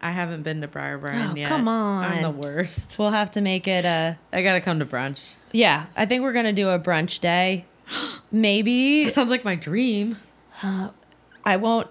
I 0.00 0.10
haven't 0.12 0.42
been 0.42 0.60
to 0.60 0.68
Briar 0.68 0.98
Barn 0.98 1.14
Oh, 1.16 1.34
yet. 1.34 1.48
come 1.48 1.68
on, 1.68 2.04
I'm 2.04 2.22
the 2.22 2.30
worst. 2.30 2.98
We'll 2.98 3.10
have 3.10 3.30
to 3.32 3.40
make 3.40 3.66
it 3.66 3.84
a. 3.84 4.18
I 4.32 4.42
gotta 4.42 4.60
come 4.60 4.78
to 4.78 4.86
brunch. 4.86 5.32
Yeah, 5.52 5.86
I 5.96 6.06
think 6.06 6.22
we're 6.22 6.32
going 6.34 6.44
to 6.46 6.52
do 6.52 6.68
a 6.68 6.78
brunch 6.78 7.20
day. 7.20 7.64
Maybe 8.32 9.02
It 9.02 9.14
sounds 9.14 9.30
like 9.30 9.44
my 9.44 9.54
dream. 9.54 10.16
I 10.62 11.56
won't. 11.56 11.88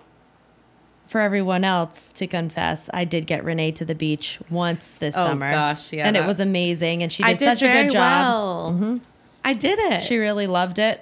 For 1.08 1.22
everyone 1.22 1.64
else 1.64 2.12
to 2.14 2.26
confess, 2.26 2.90
I 2.92 3.06
did 3.06 3.28
get 3.28 3.44
Renee 3.44 3.72
to 3.74 3.86
the 3.86 3.94
beach 3.94 4.40
once 4.50 4.96
this 4.96 5.14
summer. 5.14 5.28
Oh, 5.28 5.30
summer. 5.30 5.52
gosh, 5.52 5.94
yeah, 5.94 6.08
and 6.08 6.18
it 6.18 6.26
was 6.26 6.40
amazing, 6.40 7.04
and 7.04 7.14
she 7.14 7.24
I 7.24 7.34
did, 7.34 7.40
such 7.40 7.62
a 7.62 7.72
good 7.72 7.92
job. 7.92 8.74
Mm-hmm. 8.74 8.98
I 9.44 9.54
did 9.54 9.78
it. 9.78 10.02
She 10.02 10.18
really 10.18 10.48
loved 10.48 10.80
it. 10.80 11.02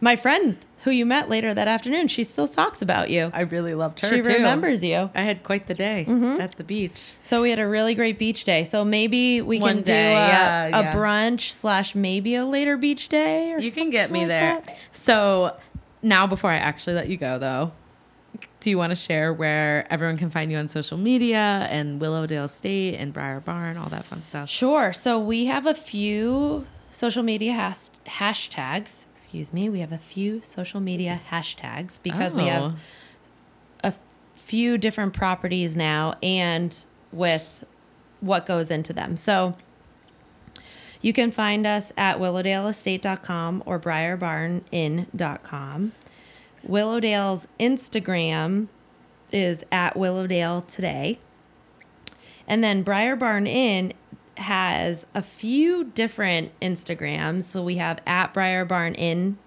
My 0.00 0.14
friend 0.14 0.64
who 0.84 0.90
you 0.90 1.04
met 1.04 1.28
later 1.28 1.52
that 1.52 1.68
afternoon, 1.68 2.08
she 2.08 2.24
still 2.24 2.46
talks 2.48 2.80
about 2.82 3.10
you. 3.10 3.30
I 3.34 3.40
really 3.42 3.74
loved 3.74 4.00
her 4.00 4.08
she 4.08 4.22
too. 4.22 4.28
remembers 4.30 4.82
you. 4.82 5.10
I 5.14 5.22
had 5.22 5.42
quite 5.42 5.66
the 5.66 5.74
day 5.74 6.06
Mm-hmm. 6.08 6.40
at 6.40 6.52
the 6.56 6.64
beach. 6.64 7.12
So 7.22 7.42
we 7.42 7.50
had 7.50 7.58
a 7.58 7.68
really 7.68 7.94
great 7.94 8.18
beach 8.18 8.44
day. 8.44 8.64
So 8.64 8.84
maybe 8.84 9.42
we 9.42 9.60
One 9.60 9.74
can 9.76 9.82
do 9.82 9.92
a, 9.92 9.94
yeah, 10.12 10.64
a 10.66 10.70
yeah. 10.70 10.92
brunch 10.94 11.50
slash 11.50 11.94
maybe 11.94 12.34
a 12.34 12.44
later 12.46 12.76
beach 12.76 13.08
day. 13.08 13.52
Or 13.52 13.58
You 13.58 13.70
can 13.72 13.90
get 13.90 14.10
me 14.10 14.20
something 14.20 14.28
there. 14.28 14.60
that. 14.62 14.78
So 14.92 15.56
now, 16.02 16.26
before 16.26 16.50
I 16.50 16.56
actually 16.56 16.94
let 16.94 17.08
you 17.08 17.18
go, 17.18 17.38
though, 17.38 17.72
do 18.60 18.70
you 18.70 18.78
want 18.78 18.90
to 18.90 18.94
share 18.96 19.32
where 19.34 19.86
everyone 19.92 20.16
can 20.16 20.30
find 20.30 20.50
you 20.50 20.56
on 20.56 20.68
social 20.68 20.96
media 20.96 21.66
and 21.70 22.00
Willowdale 22.00 22.44
Estate 22.44 22.94
and 22.96 23.12
Briar 23.12 23.40
Barn, 23.40 23.76
all 23.76 23.88
that 23.90 24.04
fun 24.06 24.22
stuff? 24.24 24.48
Sure. 24.48 24.92
So 24.94 25.18
we 25.18 25.46
have 25.46 25.66
a 25.66 25.74
few 25.74 26.66
social 26.90 27.22
media 27.22 27.52
has- 27.52 27.90
hashtags. 28.06 29.06
Excuse 29.14 29.52
me. 29.52 29.68
We 29.68 29.80
have 29.80 29.92
a 29.92 29.98
few 29.98 30.42
social 30.42 30.80
media 30.80 31.20
hashtags 31.30 32.00
because 32.02 32.36
we 32.36 32.44
Oh. 32.44 32.46
have 32.46 32.74
a 33.82 33.94
few 34.34 34.78
different 34.78 35.12
properties 35.12 35.76
now 35.76 36.14
and 36.22 36.76
with 37.12 37.66
what 38.20 38.46
goes 38.46 38.70
into 38.70 38.92
them. 38.92 39.16
So 39.16 39.56
you 41.00 41.12
can 41.12 41.30
find 41.30 41.66
us 41.66 41.92
at 41.96 42.18
willowdaleestate.com 42.18 43.62
or 43.64 43.78
briarbarninn.com. 43.78 45.92
Willowdale's 46.62 47.48
Instagram 47.58 48.66
is 49.32 49.64
at 49.72 49.96
Willowdale 49.96 50.60
Today. 50.62 51.18
And 52.46 52.62
then 52.64 52.82
Briar 52.82 53.16
Barn 53.16 53.46
Inn 53.46 53.92
has 54.40 55.06
a 55.14 55.22
few 55.22 55.84
different 55.84 56.58
Instagrams. 56.60 57.44
So 57.44 57.62
we 57.62 57.76
have 57.76 58.00
at 58.06 58.32
Briar 58.32 58.64
Barn 58.64 58.94
Inn. 58.94 59.38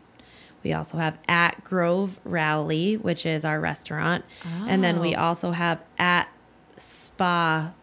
We 0.64 0.72
also 0.72 0.98
have 0.98 1.18
at 1.28 1.64
Grove 1.64 2.20
Rowley, 2.24 2.96
which 2.96 3.26
is 3.26 3.44
our 3.44 3.60
restaurant. 3.60 4.24
And 4.44 4.84
then 4.84 5.00
we 5.00 5.16
oh. 5.16 5.22
also 5.22 5.52
have 5.52 5.82
at 5.98 6.30
Spa 6.78 7.74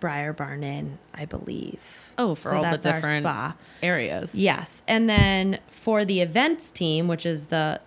Briar 0.00 0.32
Barn 0.32 0.64
Inn, 0.64 0.98
I 1.14 1.24
believe. 1.24 2.10
Oh, 2.18 2.34
for 2.34 2.50
So 2.50 2.56
all 2.56 2.70
the 2.70 2.78
different 2.78 3.24
spa. 3.24 3.54
areas. 3.82 4.34
Yes. 4.34 4.82
And 4.88 5.08
then 5.08 5.60
for 5.68 6.04
the 6.04 6.20
events 6.20 6.70
team, 6.70 7.06
which 7.06 7.24
is 7.26 7.44
the 7.44 7.80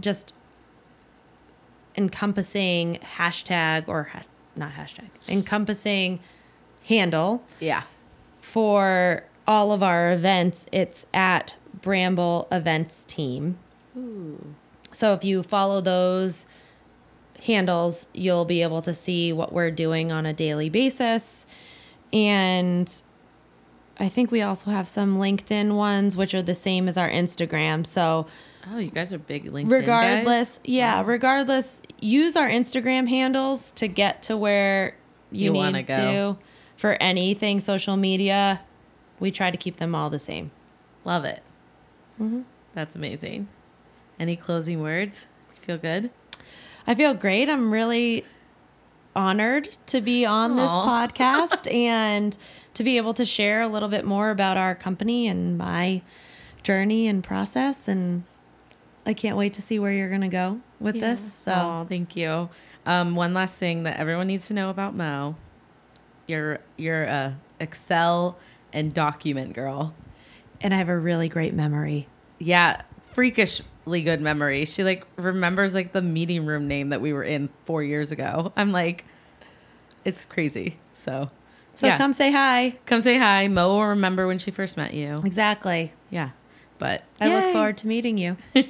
just 0.00 0.34
encompassing 1.96 2.96
hashtag 2.96 3.88
or 3.88 4.04
ha- 4.04 4.22
not 4.56 4.72
hashtag, 4.72 5.08
encompassing 5.28 6.20
handle 6.84 7.42
Yeah. 7.60 7.82
for 8.40 9.24
all 9.46 9.72
of 9.72 9.82
our 9.82 10.12
events, 10.12 10.66
it's 10.72 11.06
at 11.12 11.54
Bramble 11.80 12.48
Events 12.50 13.04
Team. 13.06 13.58
So 14.92 15.12
if 15.12 15.24
you 15.24 15.42
follow 15.42 15.80
those 15.80 16.46
handles, 17.44 18.06
you'll 18.14 18.44
be 18.44 18.62
able 18.62 18.80
to 18.82 18.94
see 18.94 19.32
what 19.32 19.52
we're 19.52 19.70
doing 19.70 20.10
on 20.10 20.24
a 20.26 20.32
daily 20.32 20.68
basis. 20.70 21.46
And 22.12 22.90
I 23.98 24.08
think 24.08 24.30
we 24.30 24.40
also 24.42 24.70
have 24.70 24.88
some 24.88 25.18
LinkedIn 25.18 25.74
ones, 25.76 26.16
which 26.16 26.34
are 26.34 26.42
the 26.42 26.54
same 26.54 26.88
as 26.88 26.96
our 26.96 27.10
Instagram. 27.10 27.86
So 27.86 28.26
Oh, 28.72 28.78
you 28.78 28.90
guys 28.90 29.12
are 29.12 29.18
big 29.18 29.44
LinkedIn 29.52 29.70
regardless, 29.70 30.56
guys? 30.58 30.60
yeah, 30.64 31.02
regardless, 31.04 31.82
use 32.00 32.34
our 32.34 32.48
Instagram 32.48 33.08
handles 33.08 33.72
to 33.72 33.88
get 33.88 34.22
to 34.22 34.36
where 34.38 34.96
you, 35.30 35.46
You 35.46 35.52
need 35.52 35.72
to 35.74 35.82
go. 35.82 36.38
For 36.84 36.98
anything 37.00 37.58
social 37.60 37.96
media. 37.96 38.60
We 39.18 39.30
try 39.30 39.50
to 39.50 39.56
keep 39.56 39.78
them 39.78 39.94
all 39.94 40.10
the 40.10 40.18
same. 40.18 40.50
Love 41.02 41.24
it. 41.24 41.42
That's 42.74 42.94
amazing. 42.94 43.48
Any 44.20 44.36
closing 44.36 44.82
words? 44.82 45.24
Feel 45.62 45.78
good? 45.78 46.10
I 46.86 46.94
feel 46.94 47.14
great. 47.14 47.48
I'm 47.48 47.72
really 47.72 48.26
honored 49.16 49.78
to 49.86 50.02
be 50.02 50.26
on 50.26 50.56
this 50.56 50.68
podcast 50.68 51.72
and 51.72 52.36
to 52.74 52.84
be 52.84 52.98
able 52.98 53.14
to 53.14 53.24
share 53.24 53.62
a 53.62 53.68
little 53.68 53.88
bit 53.88 54.04
more 54.04 54.28
about 54.28 54.58
our 54.58 54.74
company 54.74 55.26
and 55.26 55.56
my 55.56 56.02
journey 56.62 57.06
and 57.06 57.24
process. 57.24 57.88
And 57.88 58.24
I 59.06 59.14
can't 59.14 59.38
wait 59.38 59.54
to 59.54 59.62
see 59.62 59.78
where 59.78 59.90
you're 59.90 60.10
going 60.10 60.20
to 60.20 60.28
go 60.28 60.60
with 60.80 61.00
this. 61.00 61.32
So, 61.32 61.52
oh, 61.54 61.86
thank 61.88 62.14
you. 62.14 62.50
Um, 62.84 63.16
one 63.16 63.32
last 63.32 63.56
thing 63.56 63.84
that 63.84 63.98
everyone 63.98 64.26
needs 64.26 64.48
to 64.48 64.52
know 64.52 64.68
about 64.68 64.94
Mo. 64.94 65.36
You're 66.26 66.58
you're 66.76 67.02
a 67.04 67.36
Excel 67.60 68.36
and 68.72 68.92
document 68.92 69.52
girl. 69.54 69.94
and 70.60 70.72
I 70.74 70.78
have 70.78 70.88
a 70.88 70.98
really 70.98 71.28
great 71.28 71.54
memory. 71.54 72.08
Yeah, 72.38 72.82
freakishly 73.04 74.02
good 74.02 74.20
memory. 74.20 74.64
She 74.64 74.82
like 74.84 75.06
remembers 75.16 75.74
like 75.74 75.92
the 75.92 76.02
meeting 76.02 76.46
room 76.46 76.66
name 76.66 76.88
that 76.88 77.00
we 77.00 77.12
were 77.12 77.22
in 77.24 77.48
four 77.64 77.82
years 77.82 78.10
ago. 78.12 78.52
I'm 78.56 78.72
like, 78.72 79.04
it's 80.04 80.24
crazy. 80.24 80.78
So, 80.94 81.30
So 81.72 81.86
yeah. 81.86 81.96
come 81.98 82.12
say 82.12 82.32
hi. 82.32 82.76
come 82.86 83.00
say 83.00 83.18
hi. 83.18 83.46
Mo 83.48 83.68
will 83.68 83.86
remember 83.86 84.26
when 84.26 84.38
she 84.38 84.50
first 84.50 84.76
met 84.76 84.94
you. 84.94 85.20
Exactly. 85.24 85.92
Yeah, 86.10 86.30
but 86.78 87.04
I 87.20 87.28
look 87.32 87.52
forward 87.52 87.76
to 87.78 87.86
meeting 87.86 88.18
you. 88.18 88.36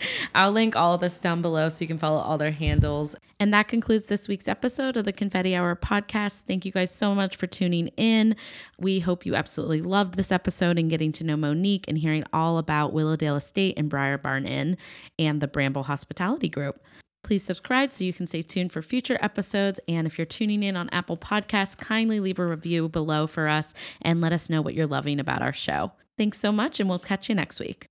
I'll 0.34 0.52
link 0.52 0.76
all 0.76 0.94
of 0.94 1.00
this 1.00 1.18
down 1.18 1.42
below 1.42 1.68
so 1.68 1.82
you 1.82 1.88
can 1.88 1.98
follow 1.98 2.20
all 2.20 2.38
their 2.38 2.50
handles. 2.50 3.16
And 3.38 3.52
that 3.54 3.68
concludes 3.68 4.06
this 4.06 4.28
week's 4.28 4.48
episode 4.48 4.96
of 4.96 5.04
the 5.04 5.12
Confetti 5.12 5.54
Hour 5.54 5.74
podcast. 5.76 6.42
Thank 6.42 6.64
you 6.64 6.72
guys 6.72 6.90
so 6.90 7.14
much 7.14 7.36
for 7.36 7.46
tuning 7.46 7.88
in. 7.96 8.36
We 8.78 9.00
hope 9.00 9.24
you 9.24 9.34
absolutely 9.34 9.80
loved 9.80 10.14
this 10.14 10.30
episode 10.30 10.78
and 10.78 10.90
getting 10.90 11.12
to 11.12 11.24
know 11.24 11.36
Monique 11.36 11.86
and 11.88 11.98
hearing 11.98 12.24
all 12.32 12.58
about 12.58 12.92
Willowdale 12.92 13.36
Estate 13.36 13.74
and 13.78 13.88
Briar 13.88 14.18
Barn 14.18 14.44
Inn 14.44 14.76
and 15.18 15.40
the 15.40 15.48
Bramble 15.48 15.84
Hospitality 15.84 16.48
Group. 16.48 16.82
Please 17.22 17.42
subscribe 17.42 17.90
so 17.90 18.04
you 18.04 18.12
can 18.12 18.26
stay 18.26 18.42
tuned 18.42 18.72
for 18.72 18.82
future 18.82 19.18
episodes. 19.20 19.78
And 19.86 20.06
if 20.06 20.18
you're 20.18 20.24
tuning 20.24 20.62
in 20.62 20.76
on 20.76 20.88
Apple 20.90 21.16
Podcasts, 21.16 21.76
kindly 21.76 22.18
leave 22.18 22.38
a 22.38 22.46
review 22.46 22.88
below 22.88 23.26
for 23.26 23.46
us 23.46 23.74
and 24.00 24.20
let 24.20 24.32
us 24.32 24.48
know 24.48 24.62
what 24.62 24.74
you're 24.74 24.86
loving 24.86 25.20
about 25.20 25.42
our 25.42 25.52
show. 25.52 25.92
Thanks 26.16 26.38
so 26.38 26.52
much, 26.52 26.80
and 26.80 26.88
we'll 26.88 26.98
catch 26.98 27.28
you 27.28 27.34
next 27.34 27.60
week. 27.60 27.86